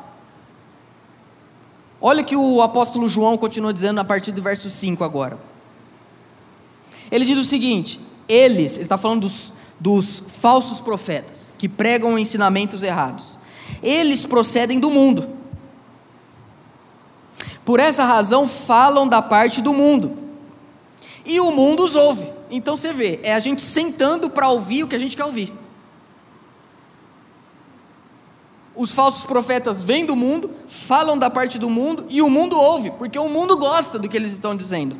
Olha 2.00 2.22
que 2.22 2.37
o 2.37 2.62
apóstolo 2.62 3.08
João 3.08 3.37
continua 3.37 3.72
dizendo 3.72 3.98
a 4.00 4.04
partir 4.04 4.32
do 4.32 4.40
verso 4.40 4.70
5 4.70 5.02
agora. 5.02 5.38
Ele 7.11 7.24
diz 7.24 7.38
o 7.38 7.44
seguinte: 7.44 8.00
eles, 8.28 8.74
ele 8.74 8.84
está 8.84 8.96
falando 8.96 9.22
dos, 9.22 9.52
dos 9.80 10.22
falsos 10.26 10.80
profetas, 10.80 11.48
que 11.58 11.68
pregam 11.68 12.18
ensinamentos 12.18 12.82
errados, 12.82 13.38
eles 13.82 14.24
procedem 14.24 14.78
do 14.78 14.90
mundo. 14.90 15.28
Por 17.64 17.80
essa 17.80 18.04
razão 18.04 18.48
falam 18.48 19.06
da 19.06 19.20
parte 19.20 19.61
do 19.61 19.74
mundo. 19.74 20.16
E 21.26 21.38
o 21.38 21.50
mundo 21.50 21.84
os 21.84 21.96
ouve. 21.96 22.26
Então 22.50 22.76
você 22.76 22.94
vê, 22.94 23.20
é 23.22 23.34
a 23.34 23.40
gente 23.40 23.62
sentando 23.62 24.30
para 24.30 24.48
ouvir 24.48 24.84
o 24.84 24.88
que 24.88 24.96
a 24.96 24.98
gente 24.98 25.14
quer 25.16 25.24
ouvir. 25.24 25.52
Os 28.78 28.92
falsos 28.94 29.24
profetas 29.24 29.82
vêm 29.82 30.06
do 30.06 30.14
mundo, 30.14 30.50
falam 30.68 31.18
da 31.18 31.28
parte 31.28 31.58
do 31.58 31.68
mundo 31.68 32.06
e 32.08 32.22
o 32.22 32.30
mundo 32.30 32.56
ouve, 32.56 32.92
porque 32.92 33.18
o 33.18 33.28
mundo 33.28 33.56
gosta 33.56 33.98
do 33.98 34.08
que 34.08 34.16
eles 34.16 34.32
estão 34.32 34.56
dizendo. 34.56 34.96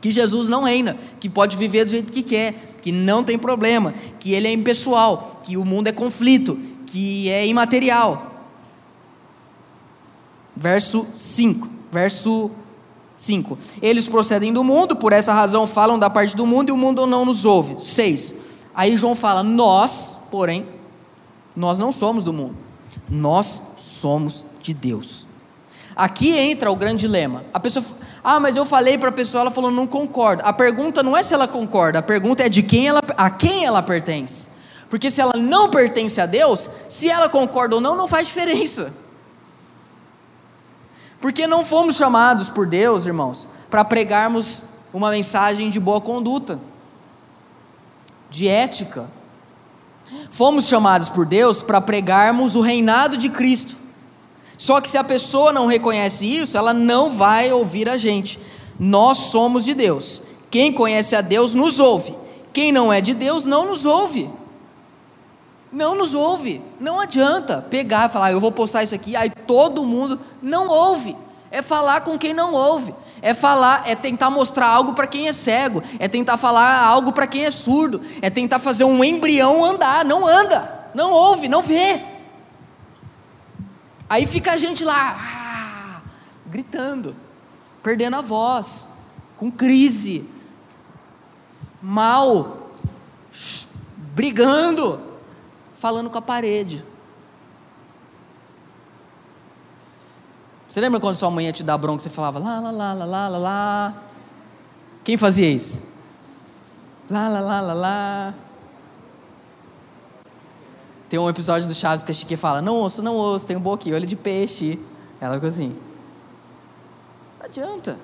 Que 0.00 0.10
Jesus 0.10 0.48
não 0.48 0.62
reina, 0.62 0.96
que 1.20 1.28
pode 1.28 1.58
viver 1.58 1.84
do 1.84 1.90
jeito 1.90 2.10
que 2.10 2.22
quer, 2.22 2.76
que 2.80 2.90
não 2.90 3.22
tem 3.22 3.38
problema, 3.38 3.92
que 4.18 4.32
ele 4.32 4.48
é 4.48 4.52
impessoal, 4.52 5.42
que 5.44 5.58
o 5.58 5.64
mundo 5.64 5.88
é 5.88 5.92
conflito, 5.92 6.58
que 6.86 7.30
é 7.30 7.46
imaterial. 7.46 8.32
Verso 10.56 11.06
5, 11.12 11.68
verso 11.92 12.50
5. 13.14 13.58
Eles 13.82 14.08
procedem 14.08 14.54
do 14.54 14.64
mundo, 14.64 14.96
por 14.96 15.12
essa 15.12 15.34
razão 15.34 15.66
falam 15.66 15.98
da 15.98 16.08
parte 16.08 16.34
do 16.34 16.46
mundo 16.46 16.70
e 16.70 16.72
o 16.72 16.78
mundo 16.78 17.06
não 17.06 17.26
nos 17.26 17.44
ouve. 17.44 17.76
6. 17.78 18.36
Aí 18.74 18.96
João 18.96 19.14
fala: 19.14 19.42
Nós, 19.42 20.18
porém, 20.30 20.66
nós 21.54 21.78
não 21.78 21.92
somos 21.92 22.24
do 22.24 22.32
mundo 22.32 22.65
nós 23.08 23.62
somos 23.76 24.44
de 24.60 24.74
Deus. 24.74 25.26
Aqui 25.94 26.36
entra 26.36 26.70
o 26.70 26.76
grande 26.76 27.00
dilema. 27.00 27.44
A 27.54 27.58
pessoa, 27.58 27.84
ah, 28.22 28.38
mas 28.38 28.54
eu 28.54 28.66
falei 28.66 28.98
para 28.98 29.08
a 29.08 29.12
pessoa, 29.12 29.42
ela 29.42 29.50
falou, 29.50 29.70
não 29.70 29.86
concorda. 29.86 30.42
A 30.42 30.52
pergunta 30.52 31.02
não 31.02 31.16
é 31.16 31.22
se 31.22 31.32
ela 31.32 31.48
concorda, 31.48 32.00
a 32.00 32.02
pergunta 32.02 32.42
é 32.42 32.48
de 32.48 32.62
quem 32.62 32.86
ela, 32.86 33.02
a 33.16 33.30
quem 33.30 33.64
ela 33.64 33.82
pertence. 33.82 34.50
Porque 34.90 35.10
se 35.10 35.20
ela 35.20 35.32
não 35.36 35.70
pertence 35.70 36.20
a 36.20 36.26
Deus, 36.26 36.70
se 36.88 37.08
ela 37.08 37.28
concorda 37.28 37.76
ou 37.76 37.80
não, 37.80 37.96
não 37.96 38.06
faz 38.06 38.26
diferença. 38.26 38.92
Porque 41.20 41.46
não 41.46 41.64
fomos 41.64 41.96
chamados 41.96 42.50
por 42.50 42.66
Deus, 42.66 43.06
irmãos, 43.06 43.48
para 43.70 43.84
pregarmos 43.84 44.64
uma 44.92 45.10
mensagem 45.10 45.70
de 45.70 45.80
boa 45.80 46.00
conduta, 46.00 46.60
de 48.30 48.48
ética, 48.48 49.08
Fomos 50.30 50.66
chamados 50.66 51.10
por 51.10 51.26
Deus 51.26 51.62
para 51.62 51.80
pregarmos 51.80 52.54
o 52.54 52.60
reinado 52.60 53.16
de 53.16 53.28
Cristo. 53.28 53.76
Só 54.56 54.80
que 54.80 54.88
se 54.88 54.96
a 54.96 55.04
pessoa 55.04 55.52
não 55.52 55.66
reconhece 55.66 56.26
isso, 56.26 56.56
ela 56.56 56.72
não 56.72 57.10
vai 57.10 57.52
ouvir 57.52 57.88
a 57.88 57.96
gente. 57.96 58.38
Nós 58.78 59.18
somos 59.18 59.64
de 59.64 59.74
Deus. 59.74 60.22
Quem 60.50 60.72
conhece 60.72 61.14
a 61.14 61.20
Deus 61.20 61.54
nos 61.54 61.78
ouve. 61.78 62.14
Quem 62.52 62.72
não 62.72 62.92
é 62.92 63.00
de 63.00 63.12
Deus 63.12 63.44
não 63.44 63.66
nos 63.66 63.84
ouve. 63.84 64.30
Não 65.70 65.94
nos 65.94 66.14
ouve. 66.14 66.62
Não 66.80 66.98
adianta 67.00 67.66
pegar 67.68 68.08
e 68.08 68.12
falar, 68.12 68.32
eu 68.32 68.40
vou 68.40 68.52
postar 68.52 68.82
isso 68.82 68.94
aqui, 68.94 69.14
aí 69.14 69.30
todo 69.30 69.84
mundo 69.84 70.18
não 70.40 70.68
ouve. 70.68 71.16
É 71.50 71.60
falar 71.60 72.00
com 72.00 72.18
quem 72.18 72.32
não 72.32 72.52
ouve 72.52 72.94
é 73.22 73.34
falar, 73.34 73.82
é 73.86 73.94
tentar 73.94 74.30
mostrar 74.30 74.66
algo 74.66 74.92
para 74.92 75.06
quem 75.06 75.28
é 75.28 75.32
cego, 75.32 75.82
é 75.98 76.08
tentar 76.08 76.36
falar 76.36 76.84
algo 76.84 77.12
para 77.12 77.26
quem 77.26 77.44
é 77.44 77.50
surdo, 77.50 78.00
é 78.20 78.30
tentar 78.30 78.58
fazer 78.58 78.84
um 78.84 79.02
embrião 79.02 79.64
andar, 79.64 80.04
não 80.04 80.26
anda, 80.26 80.90
não 80.94 81.10
ouve, 81.10 81.48
não 81.48 81.62
vê. 81.62 82.00
Aí 84.08 84.26
fica 84.26 84.52
a 84.52 84.56
gente 84.56 84.84
lá, 84.84 85.16
ah, 85.18 86.00
gritando, 86.46 87.16
perdendo 87.82 88.16
a 88.16 88.20
voz, 88.20 88.88
com 89.36 89.50
crise, 89.50 90.28
mal, 91.82 92.70
brigando, 94.14 95.00
falando 95.74 96.08
com 96.08 96.18
a 96.18 96.22
parede. 96.22 96.84
Você 100.68 100.80
lembra 100.80 100.98
quando 100.98 101.16
sua 101.16 101.30
mãe 101.30 101.46
ia 101.46 101.52
te 101.52 101.62
dar 101.62 101.78
bronca, 101.78 102.02
você 102.02 102.10
falava 102.10 102.38
lá, 102.38 102.60
lá, 102.60 102.70
lá, 102.70 102.92
lá, 102.92 103.28
lá, 103.28 103.38
lá. 103.38 104.02
Quem 105.04 105.16
fazia 105.16 105.48
isso? 105.48 105.80
Lá, 107.08 107.28
lá, 107.28 107.40
lá, 107.40 107.60
lá, 107.60 107.72
lá. 107.72 108.34
Tem 111.08 111.20
um 111.20 111.28
episódio 111.28 111.68
do 111.68 111.74
Chaves 111.74 112.02
que 112.02 112.10
a 112.10 112.14
Chique 112.14 112.36
fala: 112.36 112.60
Não 112.60 112.74
ouço, 112.74 113.00
não 113.02 113.14
ouço, 113.14 113.46
tem 113.46 113.56
um 113.56 113.60
boquinho, 113.60 113.94
olho 113.94 114.06
de 114.06 114.16
peixe. 114.16 114.78
Ela 115.20 115.34
ficou 115.34 115.46
assim. 115.46 115.76
Não 117.38 117.46
adianta. 117.46 117.98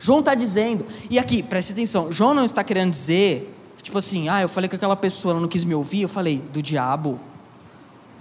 João 0.00 0.20
está 0.20 0.34
dizendo, 0.34 0.86
e 1.10 1.18
aqui, 1.18 1.42
preste 1.42 1.72
atenção: 1.72 2.10
João 2.10 2.32
não 2.32 2.44
está 2.44 2.64
querendo 2.64 2.90
dizer, 2.90 3.54
tipo 3.82 3.98
assim, 3.98 4.28
ah, 4.28 4.40
eu 4.40 4.48
falei 4.48 4.68
com 4.70 4.76
aquela 4.76 4.96
pessoa, 4.96 5.32
ela 5.32 5.40
não 5.40 5.48
quis 5.48 5.64
me 5.64 5.74
ouvir, 5.74 6.02
eu 6.02 6.08
falei, 6.08 6.38
do 6.38 6.62
diabo. 6.62 7.20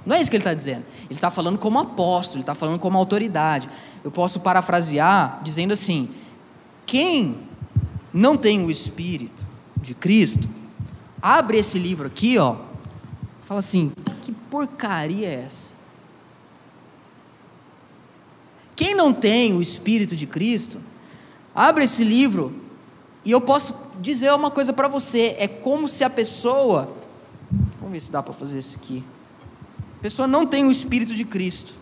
Não 0.05 0.15
é 0.15 0.21
isso 0.21 0.29
que 0.29 0.35
ele 0.37 0.41
está 0.41 0.53
dizendo. 0.53 0.85
Ele 1.05 1.13
está 1.13 1.31
falando 1.31 1.57
como 1.57 1.79
apóstolo, 1.79 2.37
ele 2.37 2.43
está 2.43 2.53
falando 2.53 2.79
como 2.79 2.97
autoridade. 2.97 3.67
Eu 4.03 4.11
posso 4.11 4.39
parafrasear 4.39 5.41
dizendo 5.43 5.73
assim: 5.73 6.09
quem 6.85 7.39
não 8.13 8.37
tem 8.37 8.63
o 8.63 8.69
Espírito 8.69 9.43
de 9.77 9.95
Cristo, 9.95 10.47
abre 11.21 11.57
esse 11.57 11.79
livro 11.79 12.07
aqui, 12.07 12.37
ó, 12.37 12.57
fala 13.43 13.59
assim: 13.59 13.91
que 14.21 14.31
porcaria 14.31 15.27
é 15.27 15.43
essa? 15.45 15.75
Quem 18.75 18.93
não 18.93 19.13
tem 19.13 19.53
o 19.53 19.61
Espírito 19.61 20.15
de 20.15 20.27
Cristo, 20.27 20.79
abre 21.53 21.85
esse 21.85 22.03
livro 22.03 22.61
e 23.23 23.31
eu 23.31 23.41
posso 23.41 23.73
dizer 23.99 24.31
uma 24.33 24.51
coisa 24.51 24.71
para 24.71 24.87
você: 24.87 25.35
é 25.39 25.47
como 25.47 25.87
se 25.87 26.03
a 26.03 26.09
pessoa, 26.09 26.95
vamos 27.79 27.91
ver 27.91 27.99
se 28.01 28.11
dá 28.11 28.21
para 28.21 28.33
fazer 28.33 28.59
isso 28.59 28.77
aqui. 28.77 29.03
Pessoa 30.05 30.27
não 30.27 30.45
tem 30.45 30.63
o 30.63 30.69
Espírito 30.69 31.15
de 31.15 31.25
Cristo. 31.25 31.73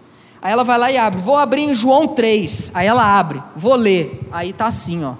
Aí 0.41 0.53
ela 0.53 0.63
vai 0.63 0.77
lá 0.77 0.89
e 0.89 0.95
abre. 0.95 1.19
Vou 1.19 1.35
abrir 1.35 1.63
em 1.63 1.73
João 1.73 2.07
3. 2.07 2.71
Aí 2.73 2.87
ela 2.87 3.03
abre. 3.19 3.43
Vou 3.53 3.75
ler. 3.75 4.29
Aí 4.31 4.53
tá 4.53 4.67
assim, 4.67 5.03
ó. 5.03 5.15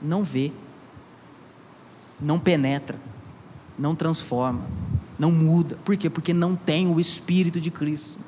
Não 0.00 0.22
vê. 0.22 0.52
Não 2.20 2.38
penetra. 2.38 2.96
Não 3.76 3.96
transforma. 3.96 4.60
Não 5.18 5.32
muda. 5.32 5.76
Por 5.84 5.96
quê? 5.96 6.08
Porque 6.08 6.32
não 6.32 6.54
tem 6.54 6.86
o 6.86 7.00
Espírito 7.00 7.60
de 7.60 7.72
Cristo. 7.72 8.20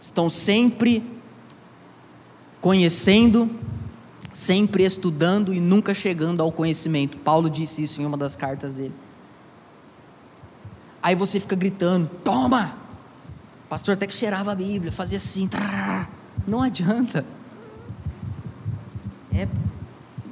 Estão 0.00 0.30
sempre 0.30 1.04
conhecendo, 2.62 3.50
sempre 4.32 4.84
estudando 4.84 5.52
e 5.52 5.60
nunca 5.60 5.92
chegando 5.92 6.40
ao 6.40 6.50
conhecimento. 6.50 7.18
Paulo 7.18 7.50
disse 7.50 7.82
isso 7.82 8.00
em 8.00 8.06
uma 8.06 8.16
das 8.16 8.34
cartas 8.36 8.72
dele. 8.72 9.03
Aí 11.04 11.14
você 11.14 11.38
fica 11.38 11.54
gritando: 11.54 12.08
toma! 12.24 12.78
O 13.66 13.68
pastor 13.68 13.92
até 13.92 14.06
que 14.06 14.14
cheirava 14.14 14.52
a 14.52 14.54
Bíblia, 14.54 14.90
fazia 14.90 15.18
assim, 15.18 15.46
tará. 15.46 16.08
não 16.46 16.62
adianta. 16.62 17.26
É, 19.30 19.46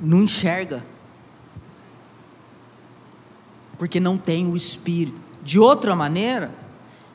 não 0.01 0.23
enxerga. 0.23 0.83
Porque 3.77 4.01
não 4.01 4.17
tem 4.17 4.47
o 4.49 4.57
Espírito. 4.57 5.21
De 5.43 5.59
outra 5.59 5.95
maneira, 5.95 6.51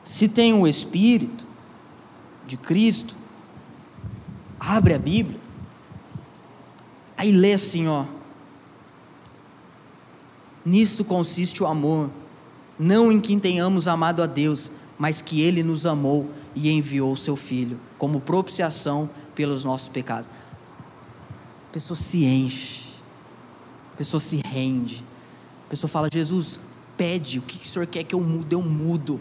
se 0.04 0.28
tem 0.28 0.52
o 0.54 0.64
Espírito 0.64 1.44
de 2.46 2.56
Cristo, 2.56 3.16
abre 4.60 4.94
a 4.94 4.98
Bíblia, 4.98 5.40
aí 7.16 7.32
lê 7.32 7.54
assim, 7.54 7.88
ó. 7.88 8.04
Nisto 10.64 11.04
consiste 11.04 11.60
o 11.62 11.66
amor 11.66 12.10
não 12.78 13.10
em 13.10 13.20
que 13.20 13.38
tenhamos 13.38 13.88
amado 13.88 14.22
a 14.22 14.26
Deus, 14.26 14.70
mas 14.98 15.20
que 15.20 15.40
Ele 15.40 15.62
nos 15.62 15.84
amou 15.84 16.30
e 16.54 16.70
enviou 16.70 17.12
o 17.12 17.16
Seu 17.16 17.36
Filho 17.36 17.78
como 17.96 18.20
propiciação 18.20 19.08
pelos 19.34 19.64
nossos 19.64 19.88
pecados. 19.88 20.28
A 21.68 21.72
pessoa 21.72 21.96
se 21.96 22.24
enche, 22.24 22.86
a 23.94 23.96
pessoa 23.96 24.20
se 24.20 24.40
rende, 24.44 25.04
a 25.66 25.70
pessoa 25.70 25.88
fala: 25.88 26.08
Jesus, 26.12 26.60
pede, 26.96 27.38
o 27.38 27.42
que, 27.42 27.58
que 27.58 27.66
o 27.66 27.68
Senhor 27.68 27.86
quer 27.86 28.04
que 28.04 28.14
eu 28.14 28.20
mude? 28.20 28.54
Eu 28.54 28.62
mudo. 28.62 29.20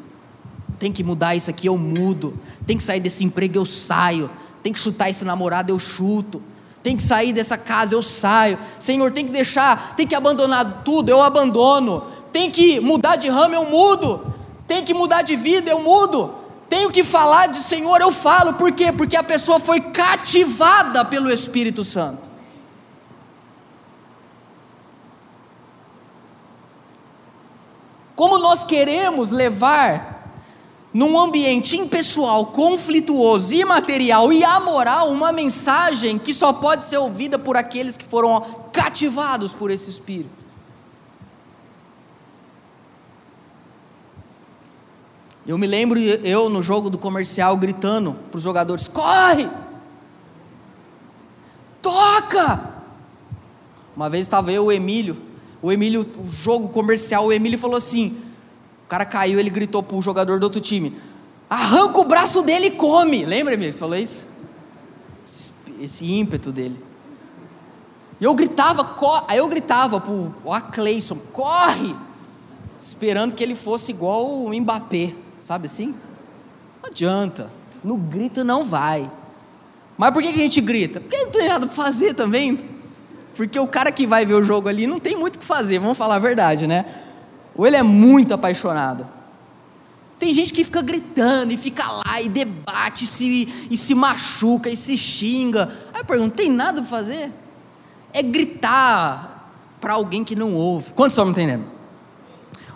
Tem 0.79 0.91
que 0.91 1.03
mudar 1.03 1.35
isso 1.35 1.49
aqui, 1.49 1.67
eu 1.67 1.77
mudo. 1.77 2.37
Tem 2.65 2.77
que 2.77 2.83
sair 2.83 2.99
desse 2.99 3.23
emprego, 3.23 3.57
eu 3.57 3.65
saio. 3.65 4.29
Tem 4.61 4.71
que 4.71 4.79
chutar 4.79 5.09
esse 5.09 5.25
namorado, 5.25 5.71
eu 5.71 5.79
chuto. 5.79 6.41
Tem 6.83 6.95
que 6.95 7.03
sair 7.03 7.33
dessa 7.33 7.57
casa, 7.57 7.95
eu 7.95 8.03
saio. 8.03 8.57
Senhor, 8.79 9.11
tem 9.11 9.25
que 9.25 9.31
deixar, 9.31 9.95
tem 9.95 10.07
que 10.07 10.15
abandonar 10.15 10.83
tudo, 10.83 11.09
eu 11.09 11.21
abandono 11.21 12.03
tem 12.37 12.51
que 12.51 12.79
mudar 12.79 13.15
de 13.15 13.27
ramo, 13.29 13.55
eu 13.55 13.65
mudo. 13.65 14.31
Tem 14.67 14.85
que 14.85 14.93
mudar 14.93 15.23
de 15.23 15.35
vida, 15.35 15.71
eu 15.71 15.79
mudo. 15.79 16.35
Tenho 16.69 16.91
que 16.91 17.03
falar 17.03 17.47
de 17.47 17.57
Senhor, 17.57 17.99
eu 17.99 18.11
falo. 18.11 18.53
Por 18.53 18.71
quê? 18.73 18.91
Porque 18.91 19.15
a 19.15 19.23
pessoa 19.23 19.59
foi 19.59 19.81
cativada 19.81 21.03
pelo 21.03 21.31
Espírito 21.31 21.83
Santo. 21.83 22.29
Como 28.15 28.37
nós 28.37 28.63
queremos 28.63 29.31
levar 29.31 30.37
num 30.93 31.19
ambiente 31.19 31.75
impessoal, 31.75 32.45
conflituoso, 32.45 33.55
imaterial 33.55 34.31
e 34.31 34.43
amoral, 34.43 35.09
uma 35.09 35.31
mensagem 35.31 36.19
que 36.19 36.35
só 36.35 36.53
pode 36.53 36.85
ser 36.85 36.97
ouvida 36.97 37.39
por 37.39 37.57
aqueles 37.57 37.97
que 37.97 38.05
foram 38.05 38.69
cativados 38.71 39.53
por 39.53 39.71
esse 39.71 39.89
Espírito. 39.89 40.46
Eu 45.47 45.57
me 45.57 45.65
lembro 45.65 45.97
eu 45.97 46.49
no 46.49 46.61
jogo 46.61 46.89
do 46.89 46.97
comercial 46.97 47.55
gritando 47.55 48.13
para 48.29 48.37
os 48.37 48.43
jogadores: 48.43 48.89
corre! 48.89 49.49
Toca! 51.81 52.75
Uma 53.95 54.09
vez 54.09 54.25
estava 54.25 54.51
eu, 54.51 54.65
o 54.65 54.71
Emílio, 54.71 55.15
o 55.61 55.71
Emílio, 55.71 56.05
o 56.19 56.29
jogo 56.29 56.67
comercial, 56.67 57.27
o 57.27 57.31
Emílio 57.31 57.57
falou 57.57 57.77
assim: 57.77 58.17
o 58.85 58.89
cara 58.89 59.05
caiu, 59.05 59.39
ele 59.39 59.49
gritou 59.49 59.81
para 59.81 59.95
o 59.95 60.01
jogador 60.01 60.37
do 60.37 60.43
outro 60.43 60.59
time: 60.59 60.93
arranca 61.49 61.97
o 61.97 62.03
braço 62.05 62.41
dele 62.41 62.67
e 62.67 62.71
come. 62.71 63.23
Lembra, 63.23 63.53
Emílio? 63.53 63.71
Você 63.71 63.79
falou 63.79 63.95
isso? 63.95 64.25
Esse, 65.79 66.11
ímpeto 66.11 66.51
dele. 66.51 66.77
E 68.19 68.25
eu 68.25 68.35
gritava, 68.35 68.97
aí 69.29 69.37
eu 69.37 69.47
gritava 69.47 70.01
para 70.01 70.11
o 70.11 70.53
Acleison: 70.53 71.17
corre! 71.31 71.95
Esperando 72.81 73.33
que 73.33 73.41
ele 73.41 73.55
fosse 73.55 73.91
igual 73.91 74.43
o 74.43 74.53
Mbappé 74.53 75.15
sabe 75.37 75.65
assim? 75.65 75.95
Não 76.81 76.89
adianta, 76.89 77.49
no 77.83 77.97
grito 77.97 78.43
não 78.43 78.63
vai. 78.63 79.09
Mas 79.97 80.11
por 80.11 80.21
que 80.21 80.29
a 80.29 80.33
gente 80.33 80.61
grita? 80.61 80.99
Porque 80.99 81.17
não 81.17 81.31
tem 81.31 81.47
nada 81.47 81.65
para 81.65 81.75
fazer 81.75 82.13
também. 82.13 82.59
Porque 83.35 83.59
o 83.59 83.67
cara 83.67 83.91
que 83.91 84.05
vai 84.05 84.25
ver 84.25 84.33
o 84.33 84.43
jogo 84.43 84.67
ali 84.67 84.87
não 84.87 84.99
tem 84.99 85.15
muito 85.15 85.35
o 85.35 85.39
que 85.39 85.45
fazer, 85.45 85.79
vamos 85.79 85.97
falar 85.97 86.15
a 86.15 86.19
verdade, 86.19 86.67
né? 86.67 86.85
Ou 87.55 87.65
ele 87.65 87.75
é 87.75 87.83
muito 87.83 88.33
apaixonado. 88.33 89.07
Tem 90.19 90.33
gente 90.33 90.51
que 90.51 90.63
fica 90.63 90.81
gritando 90.81 91.51
e 91.51 91.57
fica 91.57 91.83
lá 91.87 92.19
e 92.21 92.27
debate 92.27 93.05
se, 93.05 93.67
e 93.69 93.77
se 93.77 93.93
machuca 93.93 94.69
e 94.69 94.75
se 94.75 94.97
xinga. 94.97 95.71
Aí 95.93 96.01
eu 96.01 96.05
pergunto: 96.05 96.35
tem 96.35 96.49
nada 96.49 96.81
para 96.81 96.89
fazer? 96.89 97.31
É 98.11 98.23
gritar 98.23 99.51
para 99.79 99.93
alguém 99.93 100.23
que 100.23 100.35
não 100.35 100.55
ouve. 100.55 100.91
Quantos 100.93 101.13
estão 101.13 101.25
me 101.25 101.31
entendendo? 101.31 101.76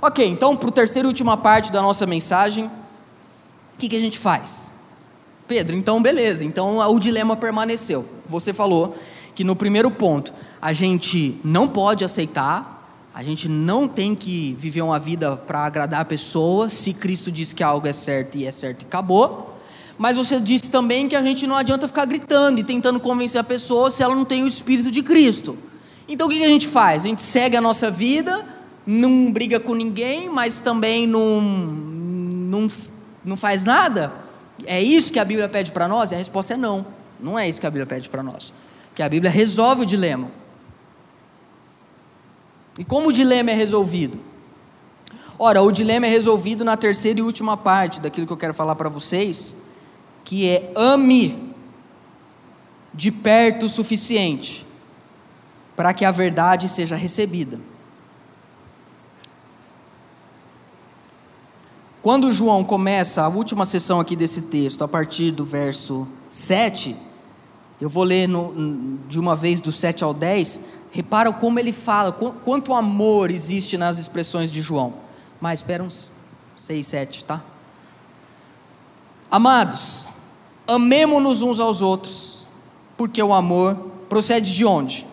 Ok, 0.04 0.26
então 0.26 0.58
para 0.58 0.68
o 0.68 0.72
terceiro 0.72 1.08
e 1.08 1.10
última 1.10 1.38
parte 1.38 1.72
da 1.72 1.80
nossa 1.80 2.08
mensagem, 2.08 2.66
o 2.66 3.78
que, 3.78 3.88
que 3.88 3.96
a 3.96 4.00
gente 4.00 4.18
faz? 4.18 4.72
Pedro, 5.48 5.76
então 5.76 6.02
beleza, 6.02 6.44
então 6.44 6.80
o 6.80 7.00
dilema 7.00 7.36
permaneceu. 7.38 8.04
Você 8.28 8.52
falou 8.52 8.96
que 9.36 9.44
no 9.44 9.56
primeiro 9.56 9.92
ponto 9.92 10.34
a 10.60 10.74
gente 10.74 11.40
não 11.44 11.68
pode 11.68 12.04
aceitar, 12.04 13.10
a 13.14 13.22
gente 13.22 13.48
não 13.48 13.88
tem 13.88 14.16
que 14.16 14.56
viver 14.58 14.82
uma 14.82 14.98
vida 14.98 15.36
para 15.36 15.66
agradar 15.66 16.02
a 16.02 16.06
pessoa, 16.06 16.68
se 16.68 16.96
Cristo 16.96 17.32
diz 17.32 17.54
que 17.54 17.62
algo 17.62 17.86
é 17.86 17.94
certo 17.94 18.40
e 18.40 18.46
é 18.48 18.52
certo 18.52 18.82
e 18.82 18.86
acabou. 18.86 19.56
Mas 20.00 20.18
você 20.18 20.40
disse 20.40 20.72
também 20.72 21.08
que 21.08 21.16
a 21.16 21.22
gente 21.22 21.46
não 21.46 21.56
adianta 21.56 21.88
ficar 21.88 22.06
gritando 22.06 22.60
e 22.60 22.64
tentando 22.64 23.00
convencer 23.00 23.40
a 23.40 23.44
pessoa 23.44 23.92
se 23.92 24.02
ela 24.02 24.16
não 24.16 24.26
tem 24.26 24.42
o 24.42 24.48
Espírito 24.48 24.90
de 24.90 25.04
Cristo. 25.04 25.56
Então 26.08 26.28
o 26.28 26.32
que 26.32 26.44
a 26.44 26.48
gente 26.48 26.68
faz? 26.68 27.04
A 27.04 27.08
gente 27.08 27.22
segue 27.22 27.56
a 27.56 27.62
nossa 27.62 27.92
vida, 27.92 28.44
não 28.86 29.32
briga 29.32 29.60
com 29.60 29.74
ninguém, 29.74 30.30
mas 30.30 30.60
também 30.60 31.06
não, 31.06 31.42
não, 31.42 32.68
não 33.24 33.38
faz 33.38 33.66
nada? 33.66 34.12
É 34.66 34.82
isso 34.82 35.12
que 35.12 35.20
a 35.20 35.26
Bíblia 35.26 35.50
pede 35.50 35.72
para 35.72 35.88
nós? 35.88 36.12
E 36.12 36.16
a 36.16 36.18
resposta 36.18 36.54
é 36.54 36.58
não. 36.58 36.86
Não 37.20 37.38
é 37.38 37.48
isso 37.48 37.60
que 37.60 37.68
a 37.68 37.70
Bíblia 37.70 37.86
pede 37.86 38.10
para 38.10 38.24
nós. 38.24 38.54
Que 38.96 39.04
a 39.04 39.10
Bíblia 39.10 39.32
resolve 39.32 39.84
o 39.84 39.86
dilema. 39.86 40.30
E 42.78 42.84
como 42.84 43.10
o 43.10 43.14
dilema 43.14 43.52
é 43.52 43.54
resolvido? 43.54 44.20
Ora, 45.38 45.62
o 45.62 45.72
dilema 45.72 46.06
é 46.06 46.10
resolvido 46.10 46.64
na 46.64 46.78
terceira 46.78 47.20
e 47.20 47.24
última 47.24 47.58
parte 47.58 48.00
daquilo 48.00 48.28
que 48.28 48.34
eu 48.34 48.38
quero 48.38 48.54
falar 48.54 48.76
para 48.76 48.90
vocês, 48.90 49.58
que 50.24 50.48
é 50.48 50.72
ame 50.76 51.54
de 52.94 53.12
perto 53.12 53.66
o 53.66 53.70
suficiente 53.70 54.66
para 55.76 55.94
que 55.94 56.06
a 56.06 56.12
verdade 56.12 56.70
seja 56.70 56.96
recebida. 56.96 57.60
Quando 62.02 62.32
João 62.32 62.64
começa 62.64 63.22
a 63.22 63.28
última 63.28 63.64
sessão 63.64 64.00
aqui 64.00 64.16
desse 64.16 64.44
texto, 64.44 64.84
a 64.84 64.88
partir 64.88 65.30
do 65.30 65.46
verso 65.46 66.08
7, 66.32 66.96
eu 67.80 67.88
vou 67.88 68.04
ler 68.04 68.28
no, 68.28 68.98
de 69.08 69.20
uma 69.20 69.36
vez 69.36 69.62
do 69.62 69.72
7 69.72 70.04
ao 70.04 70.12
10, 70.12 70.62
repara 70.92 71.32
como 71.32 71.60
ele 71.60 71.72
fala, 71.72 72.12
quanto 72.12 72.74
amor 72.74 73.30
existe 73.30 73.78
nas 73.78 74.00
expressões 74.00 74.52
de 74.52 74.62
João. 74.62 74.96
Mas 75.40 75.60
espera 75.60 75.84
uns 75.84 76.12
6, 76.58 76.88
7, 76.88 77.26
tá? 77.26 77.44
Amados, 79.30 80.10
amemo-nos 80.68 81.44
uns 81.44 81.60
aos 81.60 81.84
outros, 81.84 82.48
porque 82.98 83.22
o 83.22 83.32
amor 83.32 83.76
procede 84.10 84.56
de 84.56 84.66
onde? 84.66 85.06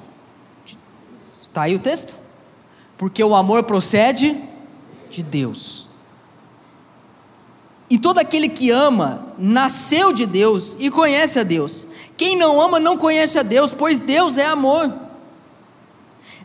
Está 1.43 1.63
aí 1.63 1.75
o 1.75 1.79
texto? 1.79 2.17
Porque 2.97 3.23
o 3.23 3.35
amor 3.35 3.65
procede 3.65 4.43
de 5.11 5.23
Deus. 5.23 5.88
E 7.91 7.99
todo 7.99 8.19
aquele 8.19 8.49
que 8.49 8.71
ama 8.71 9.29
nasceu 9.39 10.13
de 10.13 10.27
Deus 10.27 10.77
e 10.79 10.91
conhece 10.91 11.39
a 11.39 11.43
Deus. 11.43 11.87
Quem 12.17 12.37
não 12.37 12.61
ama 12.61 12.79
não 12.79 12.97
conhece 12.97 13.39
a 13.39 13.43
Deus, 13.43 13.73
pois 13.73 14.01
Deus 14.01 14.37
é 14.37 14.47
amor. 14.47 14.93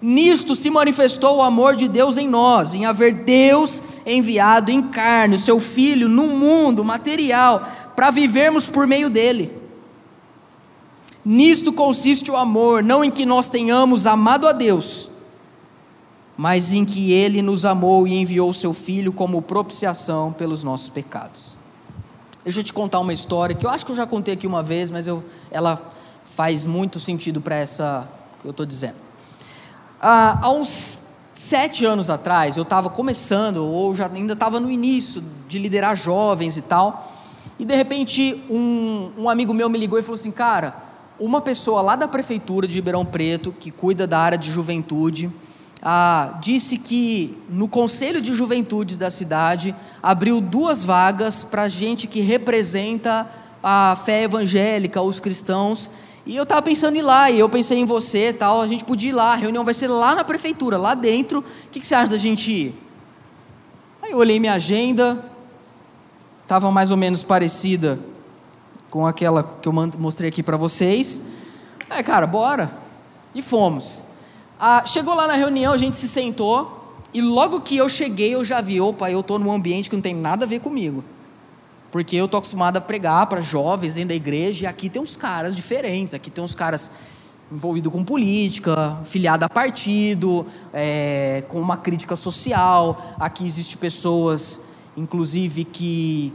Nisto 0.01 0.56
se 0.56 0.69
manifestou 0.69 1.38
o 1.38 1.41
amor 1.41 1.75
de 1.75 1.88
Deus 1.88 2.17
em 2.17 2.27
nós, 2.27 2.73
em 2.73 2.86
haver 2.86 3.23
Deus 3.23 3.82
enviado 4.06 4.69
em 4.69 4.84
carne, 4.84 5.36
o 5.36 5.39
seu 5.39 5.60
Filho, 5.60 6.10
no 6.10 6.27
mundo 6.27 6.84
material, 6.84 7.65
para 7.95 8.12
vivermos 8.12 8.67
por 8.67 8.86
meio 8.86 9.10
dele. 9.10 9.58
Nisto 11.25 11.71
consiste 11.71 12.29
o 12.29 12.36
amor, 12.36 12.84
não 12.84 13.03
em 13.03 13.10
que 13.10 13.25
nós 13.25 13.47
tenhamos 13.47 14.06
amado 14.06 14.45
a 14.45 14.51
Deus, 14.51 15.10
mas 16.38 16.74
em 16.74 16.84
que 16.84 17.12
Ele 17.12 17.41
nos 17.41 17.65
amou 17.65 18.08
e 18.08 18.13
enviou 18.13 18.52
Seu 18.54 18.74
Filho 18.74 19.13
como 19.13 19.41
propiciação 19.41 20.34
pelos 20.34 20.63
nossos 20.63 20.89
pecados. 20.89 21.58
Deixa 22.43 22.60
eu 22.60 22.63
te 22.63 22.74
contar 22.74 23.00
uma 23.00 23.13
história 23.13 23.56
que 23.56 23.65
eu 23.65 23.69
acho 23.69 23.86
que 23.86 23.91
eu 23.91 23.96
já 23.96 24.06
contei 24.06 24.34
aqui 24.34 24.46
uma 24.46 24.62
vez, 24.62 24.91
mas 24.91 25.08
eu, 25.08 25.24
ela 25.50 25.82
faz 26.26 26.65
muito 26.65 27.00
sentido 27.00 27.39
para 27.39 27.56
essa 27.56 28.08
que 28.41 28.48
eu 28.48 28.52
estou 28.52 28.65
dizendo. 28.65 28.96
Ah, 30.02 30.39
há 30.41 30.52
uns 30.52 31.00
sete 31.34 31.86
anos 31.86 32.10
atrás, 32.10 32.58
eu 32.58 32.63
estava 32.63 32.89
começando, 32.89 33.58
ou 33.58 33.96
já 33.96 34.08
ainda 34.08 34.34
estava 34.34 34.60
no 34.60 34.69
início 34.69 35.24
de 35.48 35.58
liderar 35.58 35.96
jovens 35.96 36.58
e 36.58 36.62
tal, 36.62 37.12
e 37.58 37.65
de 37.65 37.76
repente 37.76 38.43
um, 38.50 39.12
um 39.17 39.30
amigo 39.30 39.54
meu 39.54 39.69
me 39.69 39.78
ligou 39.78 39.98
e 39.98 40.04
falou 40.04 40.19
assim: 40.19 40.32
Cara, 40.32 40.76
uma 41.19 41.39
pessoa 41.39 41.82
lá 41.82 41.96
da 41.96 42.08
prefeitura 42.08 42.67
de 42.67 42.76
Ribeirão 42.76 43.06
Preto, 43.06 43.54
que 43.58 43.72
cuida 43.72 44.06
da 44.06 44.19
área 44.19 44.38
de 44.38 44.52
juventude, 44.52 45.32
ah, 45.86 46.38
disse 46.39 46.78
que 46.78 47.38
no 47.50 47.67
Conselho 47.67 48.22
de 48.22 48.34
Juventude 48.34 48.96
da 48.96 49.12
cidade 49.12 49.76
abriu 50.02 50.39
duas 50.39 50.86
vagas 50.86 51.43
para 51.43 51.67
gente 51.67 52.08
que 52.08 52.22
representa 52.22 53.30
a 53.62 53.93
fé 53.98 54.24
evangélica, 54.24 55.02
os 55.02 55.19
cristãos. 55.19 55.91
E 56.26 56.38
eu 56.38 56.43
estava 56.43 56.62
pensando 56.62 56.96
em 56.96 57.00
ir 57.00 57.02
lá, 57.02 57.30
e 57.30 57.38
eu 57.38 57.50
pensei 57.50 57.80
em 57.80 57.86
você 57.86 58.32
tal, 58.32 58.62
a 58.62 58.67
gente 58.67 58.86
podia 58.86 59.10
ir 59.10 59.13
lá, 59.13 59.34
a 59.34 59.36
reunião 59.36 59.65
vai 59.65 59.74
ser 59.74 59.89
lá 59.89 60.15
na 60.15 60.24
prefeitura, 60.24 60.78
lá 60.78 60.96
dentro. 60.96 61.39
O 61.39 61.69
que, 61.69 61.82
que 61.82 61.86
você 61.86 61.96
acha 61.96 62.12
da 62.12 62.17
gente 62.17 62.50
ir? 62.50 62.76
Aí 64.02 64.13
eu 64.13 64.17
olhei 64.19 64.39
minha 64.39 64.54
agenda, 64.54 65.22
estava 66.43 66.72
mais 66.72 66.91
ou 66.91 66.98
menos 66.98 67.24
parecida 67.24 68.00
com 68.89 69.06
aquela 69.06 69.43
que 69.62 69.67
eu 69.67 69.74
mostrei 69.74 70.30
aqui 70.30 70.41
para 70.41 70.56
vocês. 70.56 71.22
Aí, 71.89 72.02
cara, 72.04 72.26
bora. 72.26 72.72
E 73.36 73.41
fomos. 73.41 74.12
Ah, 74.65 74.86
chegou 74.86 75.13
lá 75.13 75.28
na 75.28 75.34
reunião, 75.34 75.73
a 75.73 75.78
gente 75.78 75.97
se 75.97 76.08
sentou, 76.08 76.95
e 77.13 77.19
logo 77.19 77.60
que 77.60 77.76
eu 77.76 77.89
cheguei, 77.89 78.34
eu 78.34 78.45
já 78.45 78.62
vi, 78.62 78.80
opa, 78.80 79.12
eu 79.12 79.19
estou 79.19 79.38
num 79.38 79.52
ambiente 79.52 79.89
que 79.89 79.95
não 79.97 80.02
tem 80.02 80.15
nada 80.15 80.45
a 80.45 80.47
ver 80.47 80.62
comigo. 80.62 81.04
Porque 81.91 82.15
eu 82.15 82.23
estou 82.23 82.38
acostumado 82.38 82.78
a 82.78 82.80
pregar 82.80 83.28
para 83.28 83.41
jovens 83.41 83.95
dentro 83.95 84.08
da 84.08 84.15
igreja, 84.15 84.63
e 84.63 84.65
aqui 84.65 84.89
tem 84.89 85.02
uns 85.02 85.17
caras 85.17 85.54
diferentes, 85.54 86.13
aqui 86.13 86.32
tem 86.32 86.41
uns 86.41 86.56
caras 86.56 86.89
envolvidos 87.52 87.91
com 87.91 88.06
política, 88.06 89.02
filiado 89.04 89.43
a 89.43 89.49
partido, 89.49 90.45
é, 90.71 91.43
com 91.49 91.60
uma 91.60 91.76
crítica 91.76 92.15
social. 92.15 93.17
Aqui 93.19 93.45
existem 93.45 93.76
pessoas, 93.76 94.62
inclusive, 94.95 95.65
que, 95.65 96.32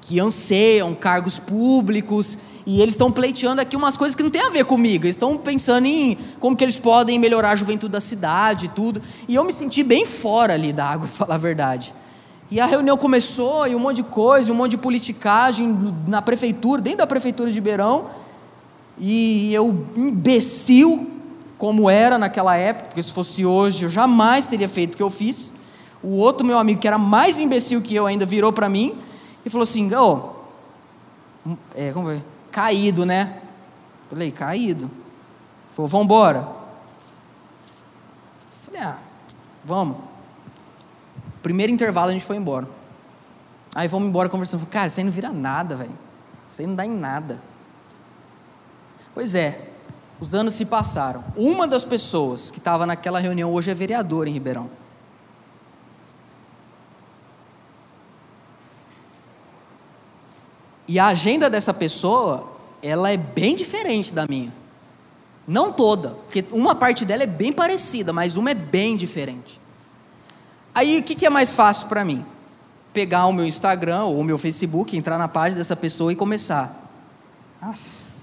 que 0.00 0.18
anseiam 0.18 0.94
cargos 0.94 1.38
públicos. 1.38 2.38
E 2.66 2.82
eles 2.82 2.94
estão 2.94 3.12
pleiteando 3.12 3.60
aqui 3.60 3.76
umas 3.76 3.96
coisas 3.96 4.16
que 4.16 4.24
não 4.24 4.30
tem 4.30 4.42
a 4.42 4.50
ver 4.50 4.64
comigo. 4.64 5.04
Eles 5.04 5.14
estão 5.14 5.38
pensando 5.38 5.86
em 5.86 6.18
como 6.40 6.56
que 6.56 6.64
eles 6.64 6.80
podem 6.80 7.16
melhorar 7.16 7.52
a 7.52 7.56
juventude 7.56 7.92
da 7.92 8.00
cidade 8.00 8.66
e 8.66 8.68
tudo. 8.68 9.00
E 9.28 9.36
eu 9.36 9.44
me 9.44 9.52
senti 9.52 9.84
bem 9.84 10.04
fora 10.04 10.54
ali 10.54 10.72
da 10.72 10.84
água, 10.84 11.06
para 11.06 11.16
falar 11.16 11.34
a 11.36 11.38
verdade. 11.38 11.94
E 12.50 12.60
a 12.60 12.66
reunião 12.66 12.96
começou, 12.96 13.68
e 13.68 13.74
um 13.74 13.78
monte 13.78 13.96
de 13.96 14.02
coisa, 14.02 14.52
um 14.52 14.56
monte 14.56 14.72
de 14.72 14.78
politicagem 14.78 15.94
na 16.08 16.20
prefeitura, 16.20 16.82
dentro 16.82 16.98
da 16.98 17.06
prefeitura 17.06 17.48
de 17.48 17.54
Ribeirão. 17.54 18.06
E 18.98 19.54
eu, 19.54 19.86
imbecil, 19.96 21.08
como 21.56 21.88
era 21.88 22.18
naquela 22.18 22.56
época, 22.56 22.88
porque 22.88 23.02
se 23.02 23.12
fosse 23.12 23.46
hoje 23.46 23.84
eu 23.84 23.88
jamais 23.88 24.48
teria 24.48 24.68
feito 24.68 24.94
o 24.94 24.96
que 24.96 25.02
eu 25.02 25.10
fiz. 25.10 25.52
O 26.02 26.16
outro 26.16 26.44
meu 26.44 26.58
amigo, 26.58 26.80
que 26.80 26.88
era 26.88 26.98
mais 26.98 27.38
imbecil 27.38 27.80
que 27.80 27.94
eu 27.94 28.06
ainda, 28.06 28.26
virou 28.26 28.52
para 28.52 28.68
mim 28.68 28.96
e 29.44 29.50
falou 29.50 29.62
assim: 29.62 29.92
Ô, 29.94 30.32
oh, 31.46 31.52
é, 31.74 31.92
como 31.92 32.06
foi? 32.06 32.20
Caído, 32.56 33.04
né? 33.04 33.42
Falei, 34.08 34.32
caído. 34.32 34.90
Falou, 35.74 35.86
vamos 35.86 36.06
embora. 36.06 36.48
Falei, 38.64 38.80
ah, 38.80 38.96
vamos. 39.62 39.98
Primeiro 41.42 41.70
intervalo 41.70 42.08
a 42.08 42.12
gente 42.14 42.24
foi 42.24 42.38
embora. 42.38 42.66
Aí 43.74 43.86
vamos 43.88 44.08
embora 44.08 44.30
conversando. 44.30 44.60
Falei, 44.60 44.72
cara, 44.72 44.86
isso 44.86 44.98
aí 44.98 45.04
não 45.04 45.12
vira 45.12 45.30
nada, 45.30 45.76
velho. 45.76 45.98
Isso 46.50 46.62
aí 46.62 46.66
não 46.66 46.74
dá 46.74 46.86
em 46.86 46.96
nada. 46.96 47.42
Pois 49.12 49.34
é, 49.34 49.72
os 50.18 50.34
anos 50.34 50.54
se 50.54 50.64
passaram. 50.64 51.22
Uma 51.36 51.68
das 51.68 51.84
pessoas 51.84 52.50
que 52.50 52.56
estava 52.56 52.86
naquela 52.86 53.18
reunião 53.18 53.52
hoje 53.52 53.70
é 53.70 53.74
vereador 53.74 54.26
em 54.26 54.32
Ribeirão. 54.32 54.70
E 60.88 60.98
a 60.98 61.06
agenda 61.06 61.50
dessa 61.50 61.74
pessoa, 61.74 62.52
ela 62.82 63.10
é 63.10 63.16
bem 63.16 63.56
diferente 63.56 64.14
da 64.14 64.26
minha. 64.28 64.52
Não 65.46 65.72
toda, 65.72 66.10
porque 66.10 66.44
uma 66.50 66.74
parte 66.74 67.04
dela 67.04 67.22
é 67.22 67.26
bem 67.26 67.52
parecida, 67.52 68.12
mas 68.12 68.36
uma 68.36 68.50
é 68.50 68.54
bem 68.54 68.96
diferente. 68.96 69.60
Aí 70.74 70.98
o 70.98 71.02
que, 71.02 71.14
que 71.14 71.24
é 71.24 71.30
mais 71.30 71.52
fácil 71.52 71.86
para 71.86 72.04
mim? 72.04 72.24
Pegar 72.92 73.26
o 73.26 73.32
meu 73.32 73.46
Instagram 73.46 74.04
ou 74.04 74.20
o 74.20 74.24
meu 74.24 74.38
Facebook, 74.38 74.96
entrar 74.96 75.18
na 75.18 75.28
página 75.28 75.58
dessa 75.58 75.76
pessoa 75.76 76.12
e 76.12 76.16
começar. 76.16 76.90
Nossa, 77.62 78.22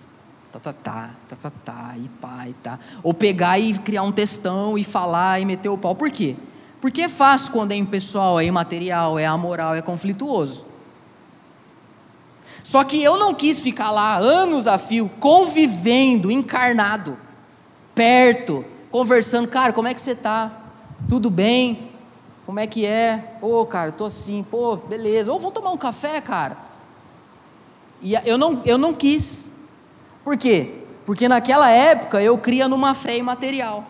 tá, 0.52 0.60
tá, 0.60 0.74
tá, 0.74 1.10
tá, 1.30 1.36
tá, 1.36 1.52
tá, 1.64 1.94
e 1.98 2.10
pá, 2.20 2.46
e 2.48 2.54
tá. 2.54 2.78
Ou 3.02 3.14
pegar 3.14 3.58
e 3.58 3.74
criar 3.80 4.04
um 4.04 4.12
textão 4.12 4.78
e 4.78 4.84
falar 4.84 5.40
e 5.40 5.46
meter 5.46 5.70
o 5.70 5.78
pau. 5.78 5.96
Por 5.96 6.12
quê? 6.12 6.36
Porque 6.82 7.02
é 7.02 7.10
fácil 7.10 7.54
quando 7.54 7.72
é 7.72 7.76
impessoal, 7.76 8.40
é 8.40 8.46
imaterial, 8.46 9.18
é 9.18 9.26
amoral, 9.26 9.76
é 9.76 9.82
conflituoso. 9.82 10.66
Só 12.62 12.84
que 12.84 13.02
eu 13.02 13.18
não 13.18 13.34
quis 13.34 13.62
ficar 13.62 13.92
lá 13.92 14.18
anos 14.18 14.68
a 14.68 14.78
fio, 14.78 15.10
convivendo, 15.20 16.30
encarnado, 16.30 17.18
perto, 17.96 18.66
conversando, 18.92 19.48
cara, 19.48 19.74
como 19.74 19.88
é 19.88 19.94
que 19.94 20.02
você 20.02 20.12
está? 20.12 20.62
Tudo 21.10 21.30
bem? 21.30 21.92
Como 22.46 22.60
é 22.60 22.68
que 22.68 22.86
é? 22.86 23.38
Ô, 23.42 23.62
oh, 23.62 23.66
cara, 23.66 23.92
tô 23.92 24.06
assim, 24.06 24.44
pô, 24.44 24.76
beleza. 24.76 25.32
Ou 25.32 25.40
vou 25.40 25.52
tomar 25.52 25.72
um 25.72 25.78
café, 25.78 26.20
cara. 26.20 26.58
E 28.02 28.14
eu 28.26 28.38
não, 28.38 28.62
eu 28.66 28.78
não 28.78 28.94
quis. 28.94 29.50
Por 30.24 30.38
quê? 30.38 30.84
Porque 31.06 31.28
naquela 31.28 31.70
época 31.70 32.22
eu 32.22 32.38
cria 32.38 32.68
numa 32.68 32.94
fé 32.94 33.18
imaterial. 33.18 33.86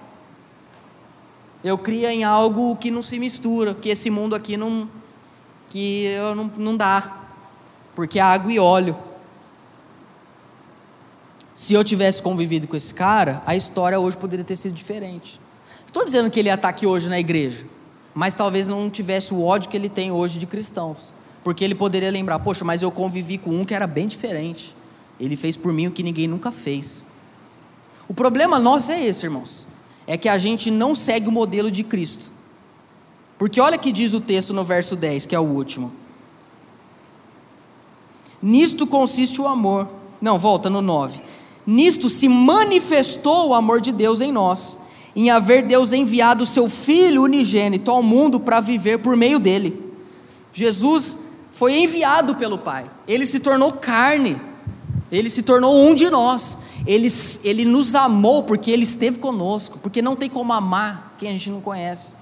Eu 1.63 1.78
cria 1.78 2.13
em 2.13 2.23
algo 2.23 2.76
que 2.76 2.91
não 2.91 3.02
se 3.02 3.17
mistura, 3.17 3.73
que 3.73 3.89
esse 3.89 4.10
mundo 4.10 4.36
aqui 4.36 4.58
não, 4.58 4.88
que 5.69 6.04
eu 6.04 6.36
não, 6.36 6.52
não 6.58 6.78
dá 6.78 7.22
porque 7.95 8.19
água 8.19 8.51
e 8.51 8.60
óleo. 8.60 8.95
Se 11.53 11.73
eu 11.73 11.84
tivesse 11.84 12.21
convivido 12.21 12.67
com 12.67 12.75
esse 12.75 12.93
cara, 12.93 13.43
a 13.45 13.56
história 13.56 13.99
hoje 13.99 14.17
poderia 14.17 14.43
ter 14.43 14.56
sido 14.56 14.73
diferente. 14.73 15.39
Estou 15.86 16.03
dizendo 16.03 16.32
que 16.32 16.39
ele 16.39 16.49
ia 16.49 16.56
estar 16.56 16.70
aqui 16.70 16.88
hoje 16.88 17.07
na 17.09 17.20
igreja, 17.20 17.65
mas 18.13 18.34
talvez 18.34 18.68
não 18.68 18.89
tivesse 18.89 19.34
o 19.34 19.43
ódio 19.43 19.70
que 19.70 19.78
ele 19.78 19.89
tem 19.89 20.11
hoje 20.11 20.39
de 20.39 20.47
cristãos. 20.47 21.13
Porque 21.43 21.63
ele 21.63 21.76
poderia 21.76 22.09
lembrar, 22.09 22.39
poxa, 22.39 22.65
mas 22.65 22.82
eu 22.82 22.91
convivi 22.91 23.38
com 23.38 23.51
um 23.51 23.65
que 23.65 23.76
era 23.76 23.86
bem 23.86 24.07
diferente. 24.07 24.76
Ele 25.20 25.36
fez 25.36 25.55
por 25.55 25.72
mim 25.72 25.88
o 25.88 25.91
que 25.91 26.01
ninguém 26.01 26.28
nunca 26.28 26.51
fez. 26.51 27.05
O 28.07 28.13
problema 28.13 28.57
nosso 28.57 28.91
é 28.91 29.03
esse, 29.03 29.26
irmãos. 29.26 29.68
É 30.07 30.18
que 30.18 30.28
a 30.28 30.38
gente 30.38 30.72
não 30.72 30.95
segue 30.95 31.28
o 31.28 31.32
modelo 31.32 31.70
de 31.70 31.84
Cristo. 31.84 32.32
Porque 33.38 33.59
olha 33.61 33.78
que 33.78 33.91
diz 33.91 34.13
o 34.13 34.22
texto 34.22 34.53
no 34.53 34.63
verso 34.63 34.95
10, 34.95 35.26
que 35.26 35.36
é 35.36 35.39
o 35.39 35.43
último. 35.43 35.91
Nisto 38.44 38.86
consiste 38.86 39.39
o 39.39 39.48
amor. 39.48 39.88
Não, 40.22 40.38
volta 40.38 40.70
no 40.70 40.82
9. 40.82 41.22
Nisto 41.66 42.10
se 42.10 42.28
manifestou 42.28 43.48
o 43.48 43.54
amor 43.54 43.80
de 43.80 43.94
Deus 43.94 44.20
em 44.20 44.34
nós, 44.34 44.78
em 45.16 45.30
haver 45.30 45.66
Deus 45.66 45.94
enviado 45.94 46.44
o 46.44 46.48
seu 46.48 46.68
Filho 46.68 47.24
unigênito 47.24 47.89
ao 47.89 48.04
mundo 48.04 48.41
para 48.41 48.60
viver 48.60 49.00
por 49.00 49.16
meio 49.16 49.39
dele. 49.39 49.82
Jesus 50.52 51.18
foi 51.54 51.80
enviado 51.80 52.36
pelo 52.36 52.58
Pai. 52.58 52.84
Ele 53.08 53.26
se 53.26 53.39
tornou 53.39 53.72
carne. 53.72 54.39
Ele 55.10 55.30
se 55.30 55.41
tornou 55.41 55.74
um 55.88 55.96
de 55.96 56.10
nós. 56.10 56.58
Ele, 56.86 57.08
ele 57.46 57.64
nos 57.64 57.96
amou 57.96 58.44
porque 58.44 58.70
ele 58.70 58.84
esteve 58.84 59.20
conosco. 59.20 59.80
Porque 59.80 60.02
não 60.02 60.18
tem 60.18 60.30
como 60.30 60.52
amar 60.52 61.16
quem 61.18 61.30
a 61.30 61.32
gente 61.32 61.50
não 61.50 61.62
conhece. 61.62 62.18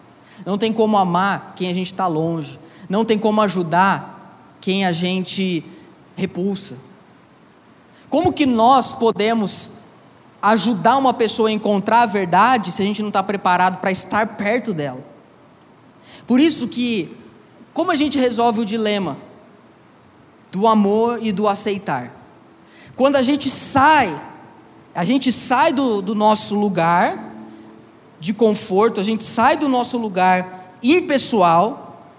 Não 0.46 0.56
tem 0.56 0.72
como 0.72 0.98
amar 0.98 1.54
quem 1.56 1.68
a 1.70 1.74
gente 1.74 1.88
está 1.88 2.06
longe. 2.06 2.60
Não 2.88 3.04
tem 3.04 3.18
como 3.18 3.42
ajudar 3.42 4.58
quem 4.62 4.86
a 4.86 4.92
gente 4.92 5.66
repulsa. 6.16 6.78
Como 8.10 8.34
que 8.34 8.46
nós 8.46 8.92
podemos 8.92 9.72
ajudar 10.42 10.98
uma 10.98 11.14
pessoa 11.14 11.50
a 11.50 11.52
encontrar 11.52 12.02
a 12.02 12.06
verdade 12.06 12.72
se 12.72 12.82
a 12.82 12.86
gente 12.86 13.02
não 13.02 13.10
está 13.10 13.24
preparado 13.24 13.80
para 13.80 13.92
estar 13.92 14.36
perto 14.36 14.74
dela? 14.74 15.04
Por 16.28 16.40
isso 16.40 16.68
que, 16.68 17.18
como 17.74 17.92
a 17.92 17.96
gente 17.96 18.20
resolve 18.20 18.62
o 18.62 18.66
dilema 18.66 19.18
do 20.52 20.68
amor 20.68 21.20
e 21.22 21.32
do 21.32 21.48
aceitar? 21.48 22.12
Quando 22.96 23.16
a 23.16 23.24
gente 23.24 23.50
sai, 23.50 24.20
a 24.94 25.06
gente 25.06 25.32
sai 25.32 25.72
do, 25.72 26.02
do 26.02 26.14
nosso 26.14 26.56
lugar 26.56 27.32
de 28.20 28.34
conforto, 28.34 29.00
a 29.00 29.04
gente 29.04 29.24
sai 29.24 29.58
do 29.58 29.68
nosso 29.68 29.98
lugar 29.98 30.76
impessoal, 30.84 32.10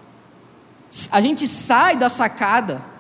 a 1.11 1.21
gente 1.21 1.47
sai 1.47 1.97
da 1.97 2.09
sacada 2.09 2.92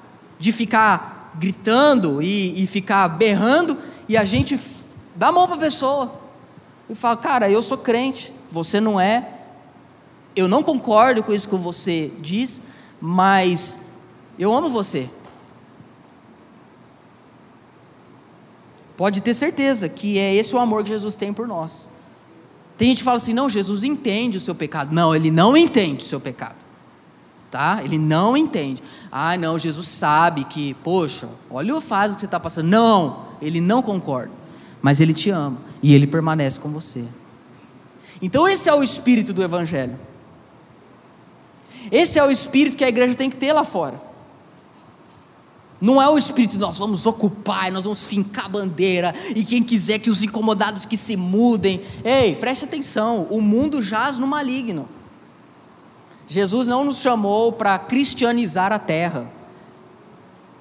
de 0.42 0.50
ficar 0.50 1.30
gritando 1.38 2.20
e, 2.20 2.60
e 2.60 2.66
ficar 2.66 3.06
berrando, 3.06 3.78
e 4.08 4.16
a 4.16 4.24
gente 4.24 4.58
dá 5.14 5.28
a 5.28 5.32
mão 5.32 5.46
para 5.46 5.54
a 5.54 5.60
pessoa 5.60 6.12
e 6.90 6.96
fala: 6.96 7.16
Cara, 7.16 7.48
eu 7.48 7.62
sou 7.62 7.78
crente, 7.78 8.32
você 8.50 8.80
não 8.80 8.98
é, 8.98 9.28
eu 10.34 10.48
não 10.48 10.60
concordo 10.60 11.22
com 11.22 11.32
isso 11.32 11.48
que 11.48 11.54
você 11.54 12.10
diz, 12.18 12.60
mas 13.00 13.82
eu 14.36 14.52
amo 14.52 14.68
você. 14.68 15.08
Pode 18.96 19.20
ter 19.20 19.34
certeza 19.34 19.88
que 19.88 20.18
é 20.18 20.34
esse 20.34 20.56
o 20.56 20.58
amor 20.58 20.82
que 20.82 20.88
Jesus 20.88 21.14
tem 21.14 21.32
por 21.32 21.46
nós. 21.46 21.88
Tem 22.76 22.88
gente 22.88 22.98
que 22.98 23.04
fala 23.04 23.18
assim: 23.18 23.32
não, 23.32 23.48
Jesus 23.48 23.84
entende 23.84 24.38
o 24.38 24.40
seu 24.40 24.56
pecado. 24.56 24.92
Não, 24.92 25.14
ele 25.14 25.30
não 25.30 25.56
entende 25.56 26.04
o 26.04 26.08
seu 26.08 26.18
pecado. 26.18 26.71
Tá? 27.52 27.84
Ele 27.84 27.98
não 27.98 28.34
entende. 28.34 28.82
Ah, 29.10 29.36
não, 29.36 29.58
Jesus 29.58 29.86
sabe 29.86 30.42
que, 30.44 30.72
poxa, 30.82 31.28
olha 31.50 31.76
o 31.76 31.82
fase 31.82 32.14
que 32.14 32.20
você 32.20 32.24
está 32.24 32.40
passando. 32.40 32.68
Não, 32.68 33.26
ele 33.42 33.60
não 33.60 33.82
concorda. 33.82 34.32
Mas 34.80 35.00
ele 35.00 35.12
te 35.12 35.28
ama 35.28 35.58
e 35.82 35.92
ele 35.92 36.06
permanece 36.06 36.58
com 36.58 36.70
você. 36.70 37.04
Então, 38.22 38.48
esse 38.48 38.70
é 38.70 38.74
o 38.74 38.82
espírito 38.82 39.34
do 39.34 39.42
Evangelho. 39.42 40.00
Esse 41.90 42.18
é 42.18 42.24
o 42.24 42.30
espírito 42.30 42.74
que 42.74 42.84
a 42.84 42.88
igreja 42.88 43.14
tem 43.14 43.28
que 43.28 43.36
ter 43.36 43.52
lá 43.52 43.64
fora. 43.64 44.00
Não 45.78 46.00
é 46.00 46.08
o 46.08 46.16
espírito, 46.16 46.58
nós 46.58 46.78
vamos 46.78 47.04
ocupar, 47.04 47.70
nós 47.70 47.84
vamos 47.84 48.06
fincar 48.06 48.48
bandeira, 48.48 49.14
e 49.36 49.44
quem 49.44 49.62
quiser 49.62 49.98
que 49.98 50.08
os 50.08 50.22
incomodados 50.22 50.86
que 50.86 50.96
se 50.96 51.16
mudem. 51.16 51.82
Ei, 52.02 52.34
preste 52.34 52.64
atenção, 52.64 53.26
o 53.28 53.42
mundo 53.42 53.82
jaz 53.82 54.16
no 54.16 54.26
maligno. 54.26 54.88
Jesus 56.32 56.66
não 56.66 56.82
nos 56.82 56.96
chamou 56.96 57.52
para 57.52 57.78
cristianizar 57.78 58.72
a 58.72 58.78
terra. 58.78 59.30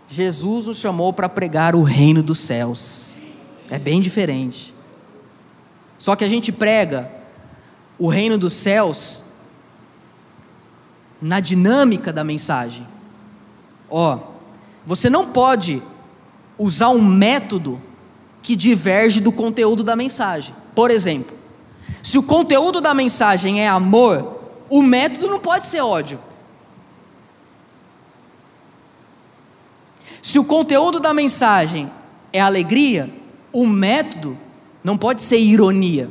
Jesus 0.06 0.66
nos 0.66 0.76
chamou 0.76 1.14
para 1.14 1.30
pregar 1.30 1.78
o 1.78 1.82
reino 1.82 2.22
dos 2.22 2.40
céus. 2.40 3.22
É 3.70 3.80
bem 3.80 4.02
diferente. 4.02 4.76
Só 5.98 6.14
que 6.14 6.26
a 6.26 6.30
gente 6.30 6.52
prega 6.52 7.10
o 7.98 8.10
reino 8.10 8.38
dos 8.38 8.52
céus 8.52 9.24
na 11.22 11.40
dinâmica 11.40 12.12
da 12.12 12.26
mensagem. 12.26 12.86
Ó, 13.90 14.20
você 14.86 15.10
não 15.10 15.32
pode 15.32 15.82
usar 16.60 16.90
um 16.90 17.02
método 17.02 17.82
que 18.42 18.58
diverge 18.58 19.22
do 19.22 19.32
conteúdo 19.32 19.86
da 19.86 19.96
mensagem. 19.96 20.54
Por 20.76 20.92
exemplo, 20.92 21.34
se 22.04 22.18
o 22.18 22.24
conteúdo 22.24 22.82
da 22.82 22.94
mensagem 22.94 23.62
é 23.62 23.70
amor, 23.70 24.41
o 24.72 24.82
método 24.82 25.28
não 25.28 25.40
pode 25.40 25.66
ser 25.66 25.82
ódio. 25.82 26.18
Se 30.22 30.40
o 30.40 30.46
conteúdo 30.46 30.98
da 30.98 31.14
mensagem 31.14 31.92
é 32.32 32.40
alegria, 32.40 33.14
o 33.52 33.68
método 33.68 34.38
não 34.82 34.98
pode 34.98 35.22
ser 35.22 35.40
ironia. 35.40 36.10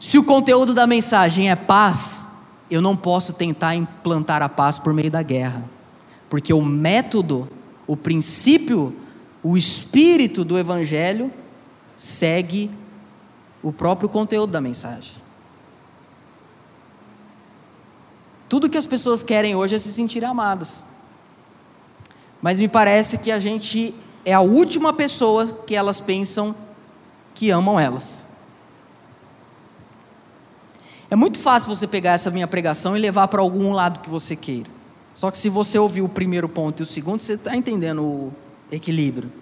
Se 0.00 0.18
o 0.18 0.24
conteúdo 0.24 0.74
da 0.74 0.84
mensagem 0.84 1.48
é 1.48 1.54
paz, 1.54 2.28
eu 2.68 2.82
não 2.82 2.96
posso 2.96 3.34
tentar 3.34 3.76
implantar 3.76 4.42
a 4.42 4.48
paz 4.48 4.76
por 4.76 4.92
meio 4.92 5.12
da 5.12 5.22
guerra. 5.22 5.64
Porque 6.28 6.52
o 6.52 6.60
método, 6.60 7.48
o 7.86 7.96
princípio, 7.96 8.96
o 9.44 9.56
espírito 9.56 10.44
do 10.44 10.58
Evangelho 10.58 11.32
segue 11.96 12.68
o 13.62 13.72
próprio 13.72 14.08
conteúdo 14.08 14.50
da 14.50 14.60
mensagem. 14.60 15.23
Tudo 18.54 18.70
que 18.70 18.78
as 18.78 18.86
pessoas 18.86 19.24
querem 19.24 19.56
hoje 19.56 19.74
é 19.74 19.78
se 19.80 19.92
sentir 19.92 20.24
amadas. 20.24 20.86
Mas 22.40 22.60
me 22.60 22.68
parece 22.68 23.18
que 23.18 23.32
a 23.32 23.40
gente 23.40 23.92
é 24.24 24.32
a 24.32 24.42
última 24.42 24.92
pessoa 24.92 25.44
que 25.44 25.74
elas 25.74 25.98
pensam 25.98 26.54
que 27.34 27.50
amam 27.50 27.80
elas. 27.80 28.28
É 31.10 31.16
muito 31.16 31.36
fácil 31.36 31.74
você 31.74 31.84
pegar 31.84 32.12
essa 32.12 32.30
minha 32.30 32.46
pregação 32.46 32.96
e 32.96 33.00
levar 33.00 33.26
para 33.26 33.42
algum 33.42 33.72
lado 33.72 33.98
que 33.98 34.08
você 34.08 34.36
queira. 34.36 34.70
Só 35.16 35.32
que 35.32 35.38
se 35.38 35.48
você 35.48 35.76
ouvir 35.76 36.02
o 36.02 36.08
primeiro 36.08 36.48
ponto 36.48 36.80
e 36.80 36.84
o 36.84 36.86
segundo, 36.86 37.18
você 37.18 37.32
está 37.32 37.56
entendendo 37.56 38.04
o 38.04 38.32
equilíbrio. 38.70 39.32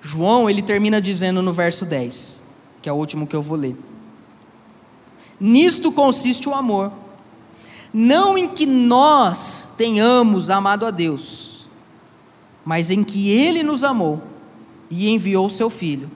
João, 0.00 0.48
ele 0.48 0.62
termina 0.62 1.02
dizendo 1.02 1.42
no 1.42 1.52
verso 1.52 1.84
10, 1.84 2.44
que 2.80 2.88
é 2.88 2.92
o 2.94 2.96
último 2.96 3.26
que 3.26 3.36
eu 3.36 3.42
vou 3.42 3.58
ler. 3.58 3.76
Nisto 5.40 5.92
consiste 5.92 6.48
o 6.48 6.54
amor, 6.54 6.92
não 7.92 8.36
em 8.36 8.48
que 8.48 8.66
nós 8.66 9.68
tenhamos 9.76 10.50
amado 10.50 10.84
a 10.84 10.90
Deus, 10.90 11.68
mas 12.64 12.90
em 12.90 13.04
que 13.04 13.30
Ele 13.30 13.62
nos 13.62 13.84
amou 13.84 14.22
e 14.90 15.08
enviou 15.10 15.48
Seu 15.48 15.70
Filho 15.70 16.10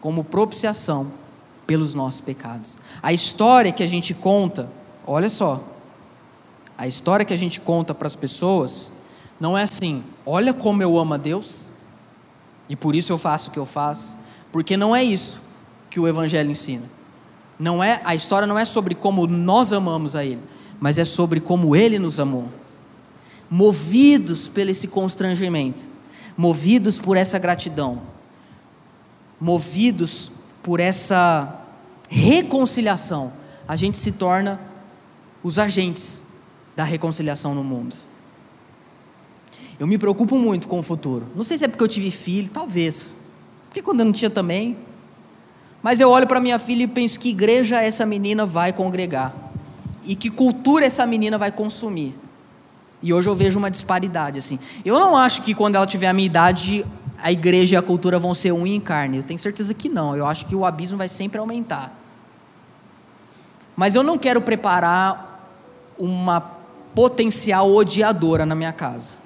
como 0.00 0.24
propiciação 0.24 1.12
pelos 1.66 1.94
nossos 1.94 2.20
pecados. 2.20 2.78
A 3.02 3.12
história 3.12 3.72
que 3.72 3.82
a 3.82 3.86
gente 3.86 4.14
conta, 4.14 4.70
olha 5.06 5.28
só, 5.28 5.62
a 6.76 6.86
história 6.86 7.24
que 7.24 7.34
a 7.34 7.36
gente 7.38 7.60
conta 7.60 7.92
para 7.94 8.06
as 8.06 8.16
pessoas 8.16 8.90
não 9.38 9.56
é 9.56 9.62
assim, 9.62 10.02
olha 10.24 10.54
como 10.54 10.82
eu 10.82 10.98
amo 10.98 11.14
a 11.14 11.16
Deus 11.16 11.70
e 12.68 12.76
por 12.76 12.94
isso 12.94 13.12
eu 13.12 13.18
faço 13.18 13.50
o 13.50 13.52
que 13.52 13.58
eu 13.58 13.66
faço, 13.66 14.16
porque 14.50 14.76
não 14.76 14.94
é 14.94 15.04
isso 15.04 15.42
que 15.90 16.00
o 16.00 16.08
evangelho 16.08 16.50
ensina. 16.50 16.99
Não 17.60 17.84
é, 17.84 18.00
a 18.04 18.14
história 18.14 18.46
não 18.46 18.58
é 18.58 18.64
sobre 18.64 18.94
como 18.94 19.26
nós 19.26 19.70
amamos 19.70 20.16
a 20.16 20.24
ele, 20.24 20.40
mas 20.80 20.96
é 20.96 21.04
sobre 21.04 21.40
como 21.40 21.76
ele 21.76 21.98
nos 21.98 22.18
amou. 22.18 22.48
Movidos 23.50 24.48
pelo 24.48 24.70
esse 24.70 24.88
constrangimento, 24.88 25.86
movidos 26.34 26.98
por 26.98 27.18
essa 27.18 27.38
gratidão, 27.38 28.00
movidos 29.38 30.32
por 30.62 30.80
essa 30.80 31.60
reconciliação, 32.08 33.30
a 33.68 33.76
gente 33.76 33.98
se 33.98 34.12
torna 34.12 34.58
os 35.42 35.58
agentes 35.58 36.22
da 36.74 36.82
reconciliação 36.82 37.54
no 37.54 37.62
mundo. 37.62 37.94
Eu 39.78 39.86
me 39.86 39.98
preocupo 39.98 40.38
muito 40.38 40.66
com 40.66 40.78
o 40.78 40.82
futuro. 40.82 41.26
Não 41.36 41.44
sei 41.44 41.58
se 41.58 41.66
é 41.66 41.68
porque 41.68 41.84
eu 41.84 41.88
tive 41.88 42.10
filho, 42.10 42.48
talvez. 42.48 43.14
Porque 43.66 43.82
quando 43.82 44.00
eu 44.00 44.06
não 44.06 44.12
tinha 44.12 44.30
também. 44.30 44.78
Mas 45.82 46.00
eu 46.00 46.10
olho 46.10 46.26
para 46.26 46.40
minha 46.40 46.58
filha 46.58 46.84
e 46.84 46.86
penso 46.86 47.18
que 47.18 47.30
igreja 47.30 47.80
essa 47.80 48.04
menina 48.04 48.44
vai 48.44 48.72
congregar. 48.72 49.34
E 50.04 50.14
que 50.14 50.30
cultura 50.30 50.84
essa 50.84 51.06
menina 51.06 51.38
vai 51.38 51.50
consumir. 51.50 52.14
E 53.02 53.12
hoje 53.14 53.28
eu 53.28 53.34
vejo 53.34 53.58
uma 53.58 53.70
disparidade 53.70 54.38
assim. 54.38 54.58
Eu 54.84 54.98
não 54.98 55.16
acho 55.16 55.42
que 55.42 55.54
quando 55.54 55.76
ela 55.76 55.86
tiver 55.86 56.08
a 56.08 56.12
minha 56.12 56.26
idade, 56.26 56.84
a 57.22 57.32
igreja 57.32 57.76
e 57.76 57.78
a 57.78 57.82
cultura 57.82 58.18
vão 58.18 58.34
ser 58.34 58.52
um 58.52 58.66
em 58.66 58.80
carne. 58.80 59.18
Eu 59.18 59.22
tenho 59.22 59.38
certeza 59.38 59.72
que 59.72 59.88
não. 59.88 60.14
Eu 60.14 60.26
acho 60.26 60.46
que 60.46 60.54
o 60.54 60.64
abismo 60.64 60.98
vai 60.98 61.08
sempre 61.08 61.38
aumentar. 61.38 61.96
Mas 63.74 63.94
eu 63.94 64.02
não 64.02 64.18
quero 64.18 64.42
preparar 64.42 65.48
uma 65.98 66.40
potencial 66.94 67.72
odiadora 67.72 68.44
na 68.44 68.54
minha 68.54 68.72
casa. 68.72 69.16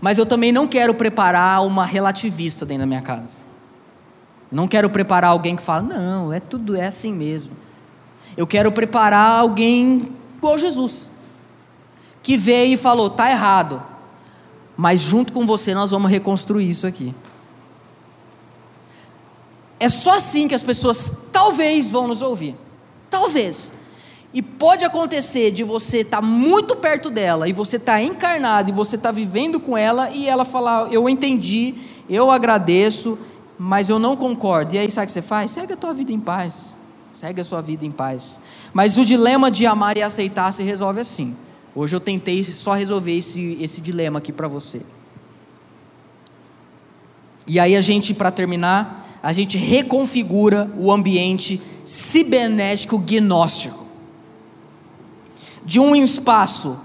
Mas 0.00 0.18
eu 0.18 0.26
também 0.26 0.50
não 0.50 0.66
quero 0.66 0.94
preparar 0.94 1.64
uma 1.64 1.84
relativista 1.84 2.66
dentro 2.66 2.80
da 2.80 2.86
minha 2.86 3.02
casa. 3.02 3.49
Não 4.50 4.66
quero 4.66 4.90
preparar 4.90 5.30
alguém 5.30 5.54
que 5.54 5.62
fala, 5.62 5.82
não, 5.82 6.32
é 6.32 6.40
tudo 6.40 6.76
é 6.76 6.86
assim 6.86 7.12
mesmo. 7.12 7.52
Eu 8.36 8.46
quero 8.46 8.72
preparar 8.72 9.40
alguém 9.40 10.14
igual 10.36 10.58
Jesus, 10.58 11.10
que 12.22 12.36
veio 12.36 12.74
e 12.74 12.76
falou, 12.76 13.10
tá 13.10 13.30
errado, 13.30 13.82
mas 14.76 15.00
junto 15.00 15.32
com 15.32 15.46
você 15.46 15.74
nós 15.74 15.90
vamos 15.90 16.10
reconstruir 16.10 16.68
isso 16.68 16.86
aqui. 16.86 17.14
É 19.78 19.88
só 19.88 20.16
assim 20.16 20.46
que 20.46 20.54
as 20.54 20.62
pessoas 20.62 21.12
talvez 21.32 21.90
vão 21.90 22.06
nos 22.06 22.20
ouvir. 22.20 22.54
Talvez. 23.08 23.72
E 24.32 24.42
pode 24.42 24.84
acontecer 24.84 25.50
de 25.50 25.64
você 25.64 25.98
estar 25.98 26.18
tá 26.18 26.22
muito 26.22 26.76
perto 26.76 27.10
dela 27.10 27.48
e 27.48 27.52
você 27.52 27.76
estar 27.76 27.94
tá 27.94 28.02
encarnado 28.02 28.70
e 28.70 28.72
você 28.72 28.96
estar 28.96 29.08
tá 29.08 29.14
vivendo 29.14 29.58
com 29.58 29.76
ela 29.76 30.10
e 30.10 30.28
ela 30.28 30.44
falar: 30.44 30.92
Eu 30.92 31.08
entendi, 31.08 31.74
eu 32.08 32.30
agradeço, 32.30 33.18
mas 33.62 33.90
eu 33.90 33.98
não 33.98 34.16
concordo. 34.16 34.74
E 34.74 34.78
aí, 34.78 34.90
sabe 34.90 35.04
o 35.04 35.06
que 35.08 35.12
você 35.12 35.20
faz? 35.20 35.50
Segue 35.50 35.74
a 35.74 35.76
tua 35.76 35.92
vida 35.92 36.10
em 36.10 36.18
paz. 36.18 36.74
Segue 37.12 37.42
a 37.42 37.44
sua 37.44 37.60
vida 37.60 37.84
em 37.84 37.90
paz. 37.90 38.40
Mas 38.72 38.96
o 38.96 39.04
dilema 39.04 39.50
de 39.50 39.66
amar 39.66 39.98
e 39.98 40.02
aceitar 40.02 40.50
se 40.50 40.62
resolve 40.62 41.00
assim. 41.00 41.36
Hoje 41.74 41.94
eu 41.94 42.00
tentei 42.00 42.42
só 42.42 42.72
resolver 42.72 43.14
esse, 43.14 43.58
esse 43.60 43.82
dilema 43.82 44.18
aqui 44.18 44.32
para 44.32 44.48
você. 44.48 44.80
E 47.46 47.60
aí 47.60 47.76
a 47.76 47.82
gente, 47.82 48.14
para 48.14 48.30
terminar, 48.30 49.06
a 49.22 49.30
gente 49.30 49.58
reconfigura 49.58 50.70
o 50.78 50.90
ambiente 50.90 51.60
cibernético 51.84 52.96
gnóstico. 52.96 53.84
De 55.62 55.78
um 55.78 55.94
espaço, 55.94 56.80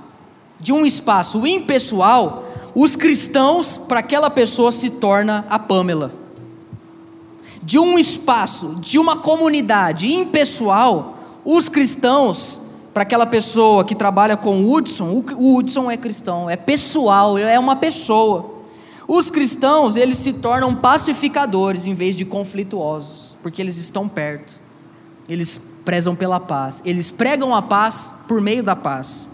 de 0.59 0.73
um 0.73 0.85
espaço 0.85 1.47
impessoal, 1.47 2.43
os 2.75 2.97
cristãos, 2.97 3.77
para 3.77 3.99
aquela 4.01 4.29
pessoa 4.29 4.73
se 4.73 4.89
torna 4.89 5.45
a 5.49 5.57
Pamela. 5.57 6.24
De 7.65 7.77
um 7.79 7.99
espaço, 7.99 8.75
de 8.79 8.97
uma 8.97 9.17
comunidade 9.17 10.13
impessoal, 10.13 11.17
os 11.43 11.67
cristãos, 11.67 12.61
para 12.93 13.03
aquela 13.03 13.25
pessoa 13.25 13.83
que 13.83 13.93
trabalha 13.93 14.37
com 14.37 14.61
o 14.61 14.73
Hudson, 14.73 15.23
o 15.35 15.57
Hudson 15.57 15.91
é 15.91 15.97
cristão, 15.97 16.49
é 16.49 16.55
pessoal, 16.55 17.37
é 17.37 17.59
uma 17.59 17.75
pessoa. 17.75 18.53
Os 19.07 19.29
cristãos, 19.29 19.95
eles 19.95 20.17
se 20.17 20.33
tornam 20.33 20.75
pacificadores 20.75 21.85
em 21.85 21.93
vez 21.93 22.15
de 22.15 22.23
conflituosos, 22.23 23.35
porque 23.43 23.61
eles 23.61 23.77
estão 23.77 24.07
perto. 24.07 24.59
Eles 25.27 25.59
prezam 25.83 26.15
pela 26.15 26.39
paz. 26.39 26.81
Eles 26.85 27.11
pregam 27.11 27.53
a 27.53 27.61
paz 27.61 28.13
por 28.27 28.39
meio 28.39 28.63
da 28.63 28.75
paz. 28.75 29.29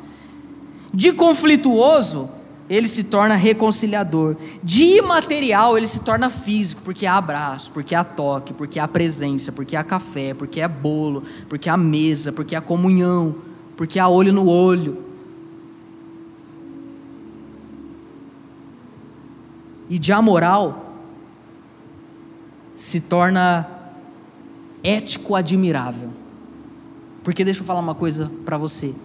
De 0.93 1.13
conflituoso, 1.13 2.29
ele 2.73 2.87
se 2.87 3.03
torna 3.03 3.35
reconciliador. 3.35 4.35
De 4.63 4.97
imaterial, 4.97 5.77
ele 5.77 5.87
se 5.87 5.99
torna 5.99 6.29
físico, 6.29 6.81
porque 6.83 7.05
há 7.05 7.17
abraço, 7.17 7.71
porque 7.71 7.93
há 7.93 8.03
toque, 8.03 8.53
porque 8.53 8.79
há 8.79 8.87
presença, 8.87 9.51
porque 9.51 9.75
há 9.75 9.83
café, 9.83 10.33
porque 10.33 10.61
há 10.61 10.67
bolo, 10.67 11.23
porque 11.49 11.69
há 11.69 11.75
mesa, 11.75 12.31
porque 12.31 12.55
há 12.55 12.61
comunhão, 12.61 13.35
porque 13.75 13.99
há 13.99 14.07
olho 14.07 14.31
no 14.31 14.47
olho. 14.47 15.11
e 19.91 19.99
de 19.99 20.13
amoral 20.13 20.95
se 22.77 23.01
torna 23.01 23.69
ético 24.81 25.35
admirável. 25.35 26.13
Porque 27.25 27.43
deixa 27.43 27.59
eu 27.59 27.65
falar 27.65 27.81
uma 27.81 27.93
coisa 27.93 28.31
para 28.45 28.57
você. 28.57 28.95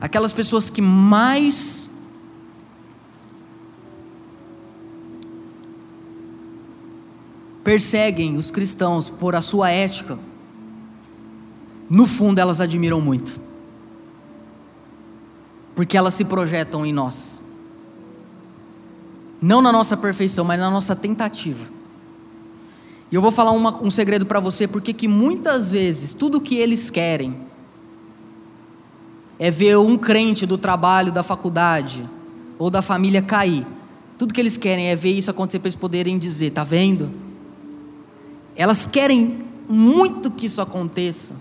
Aquelas 0.00 0.32
pessoas 0.32 0.70
que 0.70 0.80
mais 0.80 1.90
perseguem 7.68 8.34
os 8.38 8.50
cristãos 8.50 9.10
por 9.10 9.34
a 9.34 9.42
sua 9.42 9.70
ética, 9.70 10.18
no 11.86 12.06
fundo 12.06 12.38
elas 12.38 12.62
admiram 12.62 12.98
muito. 12.98 13.38
Porque 15.74 15.94
elas 15.94 16.14
se 16.14 16.24
projetam 16.24 16.86
em 16.86 16.94
nós. 16.94 17.42
Não 19.38 19.60
na 19.60 19.70
nossa 19.70 19.98
perfeição, 19.98 20.46
mas 20.46 20.58
na 20.58 20.70
nossa 20.70 20.96
tentativa. 20.96 21.62
E 23.12 23.14
eu 23.14 23.20
vou 23.20 23.30
falar 23.30 23.50
uma, 23.50 23.82
um 23.82 23.90
segredo 23.90 24.24
para 24.24 24.40
você, 24.40 24.66
porque 24.66 24.94
que 24.94 25.06
muitas 25.06 25.70
vezes 25.70 26.14
tudo 26.14 26.40
que 26.40 26.54
eles 26.54 26.88
querem 26.88 27.36
é 29.38 29.50
ver 29.50 29.76
um 29.76 29.98
crente 29.98 30.46
do 30.46 30.56
trabalho, 30.56 31.12
da 31.12 31.22
faculdade 31.22 32.08
ou 32.58 32.70
da 32.70 32.80
família 32.80 33.20
cair. 33.20 33.66
Tudo 34.16 34.32
que 34.32 34.40
eles 34.40 34.56
querem 34.56 34.86
é 34.86 34.96
ver 34.96 35.12
isso 35.12 35.30
acontecer 35.30 35.58
para 35.58 35.68
eles 35.68 35.76
poderem 35.76 36.18
dizer: 36.18 36.52
tá 36.52 36.64
vendo? 36.64 37.27
Elas 38.58 38.84
querem 38.84 39.44
muito 39.68 40.32
que 40.32 40.46
isso 40.46 40.60
aconteça 40.60 41.36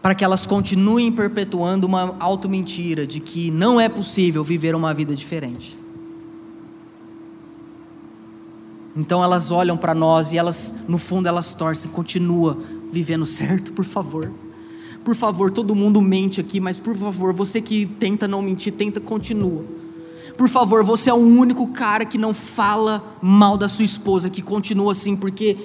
para 0.00 0.14
que 0.14 0.24
elas 0.24 0.46
continuem 0.46 1.12
perpetuando 1.12 1.86
uma 1.86 2.16
auto-mentira 2.18 3.06
de 3.06 3.20
que 3.20 3.50
não 3.50 3.78
é 3.78 3.90
possível 3.90 4.42
viver 4.42 4.74
uma 4.74 4.94
vida 4.94 5.14
diferente. 5.14 5.76
Então 8.96 9.22
elas 9.22 9.50
olham 9.50 9.76
para 9.76 9.94
nós 9.94 10.32
e 10.32 10.38
elas, 10.38 10.74
no 10.88 10.96
fundo, 10.96 11.28
elas 11.28 11.52
torcem, 11.52 11.90
continua 11.90 12.58
vivendo 12.90 13.26
certo, 13.26 13.72
por 13.72 13.84
favor. 13.84 14.32
Por 15.04 15.14
favor, 15.14 15.52
todo 15.52 15.74
mundo 15.74 16.00
mente 16.00 16.40
aqui, 16.40 16.58
mas 16.58 16.78
por 16.78 16.96
favor, 16.96 17.34
você 17.34 17.60
que 17.60 17.84
tenta 17.84 18.26
não 18.26 18.40
mentir, 18.40 18.72
tenta 18.72 18.98
continua. 18.98 19.64
Por 20.36 20.48
favor, 20.48 20.84
você 20.84 21.10
é 21.10 21.14
o 21.14 21.16
único 21.16 21.68
cara 21.68 22.04
que 22.04 22.18
não 22.18 22.34
fala 22.34 23.16
mal 23.20 23.56
da 23.56 23.68
sua 23.68 23.84
esposa, 23.84 24.30
que 24.30 24.42
continua 24.42 24.92
assim, 24.92 25.16
porque 25.16 25.56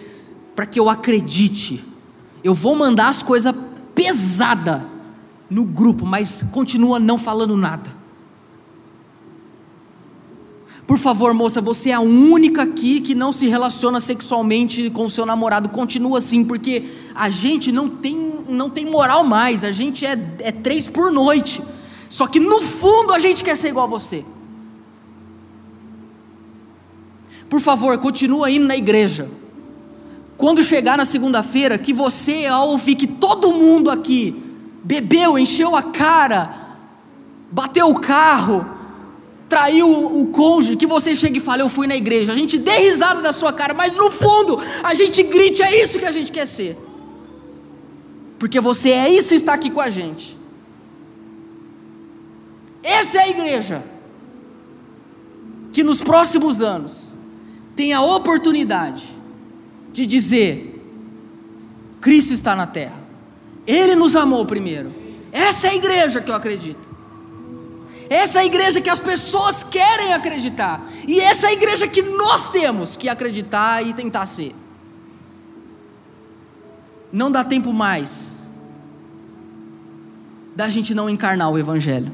para 0.56 0.66
que 0.66 0.80
eu 0.80 0.90
acredite, 0.90 1.84
eu 2.44 2.54
vou 2.54 2.76
mandar 2.76 3.10
as 3.10 3.24
coisas 3.24 3.54
pesada 3.96 4.88
no 5.50 5.66
grupo, 5.66 6.06
mas 6.06 6.44
continua 6.52 7.00
não 7.00 7.18
falando 7.18 7.56
nada. 7.56 8.04
Por 10.86 10.98
favor, 10.98 11.34
moça, 11.34 11.62
você 11.62 11.92
é 11.92 11.94
a 11.94 12.02
única 12.02 12.64
aqui 12.64 13.00
que 13.00 13.16
não 13.16 13.32
se 13.32 13.48
relaciona 13.48 14.00
sexualmente 14.00 14.90
com 14.90 15.06
o 15.06 15.10
seu 15.10 15.26
namorado. 15.26 15.70
Continua 15.70 16.18
assim, 16.18 16.44
porque 16.44 16.84
a 17.16 17.30
gente 17.30 17.72
não 17.72 17.88
tem, 17.88 18.44
não 18.50 18.70
tem 18.70 18.86
moral 18.86 19.24
mais. 19.24 19.64
A 19.64 19.72
gente 19.72 20.06
é, 20.06 20.20
é 20.40 20.52
três 20.52 20.90
por 20.90 21.12
noite. 21.12 21.62
Só 22.10 22.28
que 22.28 22.40
no 22.40 22.62
fundo 22.62 23.14
a 23.14 23.20
gente 23.20 23.44
quer 23.44 23.56
ser 23.56 23.70
igual 23.70 23.86
a 23.86 23.90
você. 23.90 24.26
Por 27.54 27.62
favor, 27.62 27.96
continua 28.00 28.50
indo 28.50 28.66
na 28.66 28.76
igreja. 28.76 29.30
Quando 30.38 30.64
chegar 30.64 30.98
na 30.98 31.06
segunda-feira, 31.06 31.78
que 31.78 31.94
você, 31.94 32.48
ao 32.48 32.70
ouvir 32.70 32.96
que 32.96 33.06
todo 33.06 33.52
mundo 33.52 33.92
aqui 33.92 34.44
bebeu, 34.84 35.38
encheu 35.38 35.76
a 35.76 35.84
cara, 35.84 36.52
bateu 37.52 37.92
o 37.92 38.00
carro, 38.00 38.66
traiu 39.48 39.88
o 39.88 40.26
cônjuge, 40.32 40.78
que 40.78 40.88
você 40.88 41.16
chegue 41.16 41.38
e 41.38 41.40
fale: 41.40 41.62
Eu 41.62 41.70
fui 41.70 41.86
na 41.86 41.96
igreja. 41.96 42.34
A 42.34 42.36
gente 42.36 42.58
dê 42.58 42.72
risada 42.72 43.22
da 43.22 43.32
sua 43.32 43.54
cara, 43.54 43.76
mas 43.76 43.96
no 43.96 44.10
fundo 44.10 44.60
a 44.82 44.96
gente 44.96 45.22
grite: 45.22 45.62
É 45.62 45.84
isso 45.84 46.00
que 46.00 46.06
a 46.06 46.12
gente 46.12 46.32
quer 46.32 46.48
ser. 46.48 46.76
Porque 48.40 48.60
você 48.60 48.90
é 48.90 49.10
isso 49.10 49.32
e 49.32 49.38
está 49.38 49.54
aqui 49.54 49.70
com 49.70 49.80
a 49.80 49.92
gente. 49.92 50.36
Essa 52.82 53.20
é 53.20 53.22
a 53.22 53.30
igreja 53.30 53.84
que 55.72 55.84
nos 55.84 56.02
próximos 56.02 56.60
anos 56.60 57.13
tem 57.76 57.94
a 57.94 58.02
oportunidade 58.02 59.04
de 59.92 60.06
dizer: 60.06 60.70
Cristo 62.02 62.34
está 62.34 62.56
na 62.56 62.68
terra, 62.68 63.00
Ele 63.66 63.96
nos 63.96 64.16
amou 64.16 64.46
primeiro. 64.46 64.94
Essa 65.32 65.68
é 65.68 65.70
a 65.72 65.76
igreja 65.76 66.22
que 66.22 66.30
eu 66.30 66.36
acredito. 66.36 66.94
Essa 68.10 68.40
é 68.40 68.42
a 68.44 68.46
igreja 68.46 68.80
que 68.80 68.90
as 68.90 69.00
pessoas 69.00 69.64
querem 69.64 70.14
acreditar. 70.14 70.86
E 71.08 71.20
essa 71.20 71.48
é 71.48 71.50
a 71.50 71.54
igreja 71.54 71.88
que 71.88 72.02
nós 72.02 72.52
temos 72.52 72.96
que 72.96 73.10
acreditar 73.10 73.82
e 73.82 73.94
tentar 73.94 74.26
ser. 74.28 74.54
Não 77.12 77.32
dá 77.32 77.44
tempo 77.44 77.74
mais 77.74 78.46
da 80.56 80.70
gente 80.70 80.94
não 80.94 81.10
encarnar 81.10 81.50
o 81.50 81.58
Evangelho. 81.58 82.14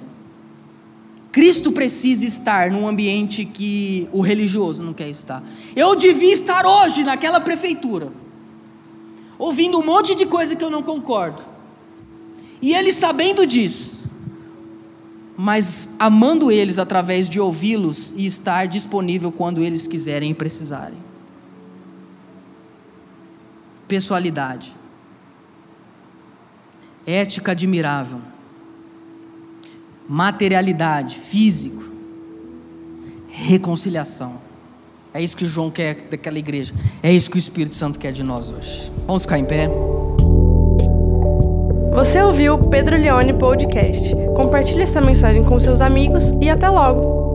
Cristo 1.32 1.72
precisa 1.72 2.26
estar 2.26 2.72
num 2.72 2.88
ambiente 2.88 3.46
que 3.46 4.10
o 4.12 4.22
religioso 4.22 4.82
não 4.82 4.94
quer 4.94 5.10
estar. 5.10 5.44
Eu 5.76 5.96
devia 5.96 6.32
estar 6.32 6.66
hoje 6.66 7.04
naquela 7.04 7.40
prefeitura, 7.40 8.12
ouvindo 9.38 9.80
um 9.80 9.86
monte 9.86 10.16
de 10.16 10.26
coisa 10.26 10.56
que 10.56 10.64
eu 10.64 10.72
não 10.72 10.82
concordo. 10.82 11.44
E 12.62 12.74
eles 12.74 12.96
sabendo 12.96 13.46
disso, 13.46 14.10
mas 15.38 15.92
amando 16.00 16.52
eles 16.52 16.80
através 16.80 17.30
de 17.30 17.40
ouvi-los 17.40 18.12
e 18.18 18.26
estar 18.26 18.68
disponível 18.68 19.32
quando 19.32 19.64
eles 19.64 19.86
quiserem 19.86 20.32
e 20.32 20.36
precisarem. 20.36 20.98
Pessoalidade. 23.88 24.74
Ética 27.06 27.54
admirável 27.54 28.20
materialidade, 30.10 31.16
físico, 31.16 31.84
reconciliação. 33.30 34.34
É 35.14 35.22
isso 35.22 35.38
que 35.38 35.46
João 35.46 35.70
quer 35.70 36.08
daquela 36.10 36.40
igreja. 36.40 36.74
É 37.04 37.14
isso 37.14 37.30
que 37.30 37.38
o 37.38 37.40
Espírito 37.40 37.76
Santo 37.76 38.00
quer 38.00 38.12
de 38.12 38.24
nós 38.24 38.52
hoje. 38.52 38.92
Vamos 39.06 39.22
ficar 39.22 39.38
em 39.38 39.46
pé. 39.46 39.70
Você 41.94 42.22
ouviu 42.22 42.56
o 42.56 42.70
Pedro 42.70 42.98
Leone 42.98 43.34
Podcast. 43.34 44.16
Compartilhe 44.36 44.82
essa 44.82 45.00
mensagem 45.00 45.44
com 45.44 45.60
seus 45.60 45.80
amigos 45.80 46.32
e 46.42 46.50
até 46.50 46.68
logo. 46.70 47.29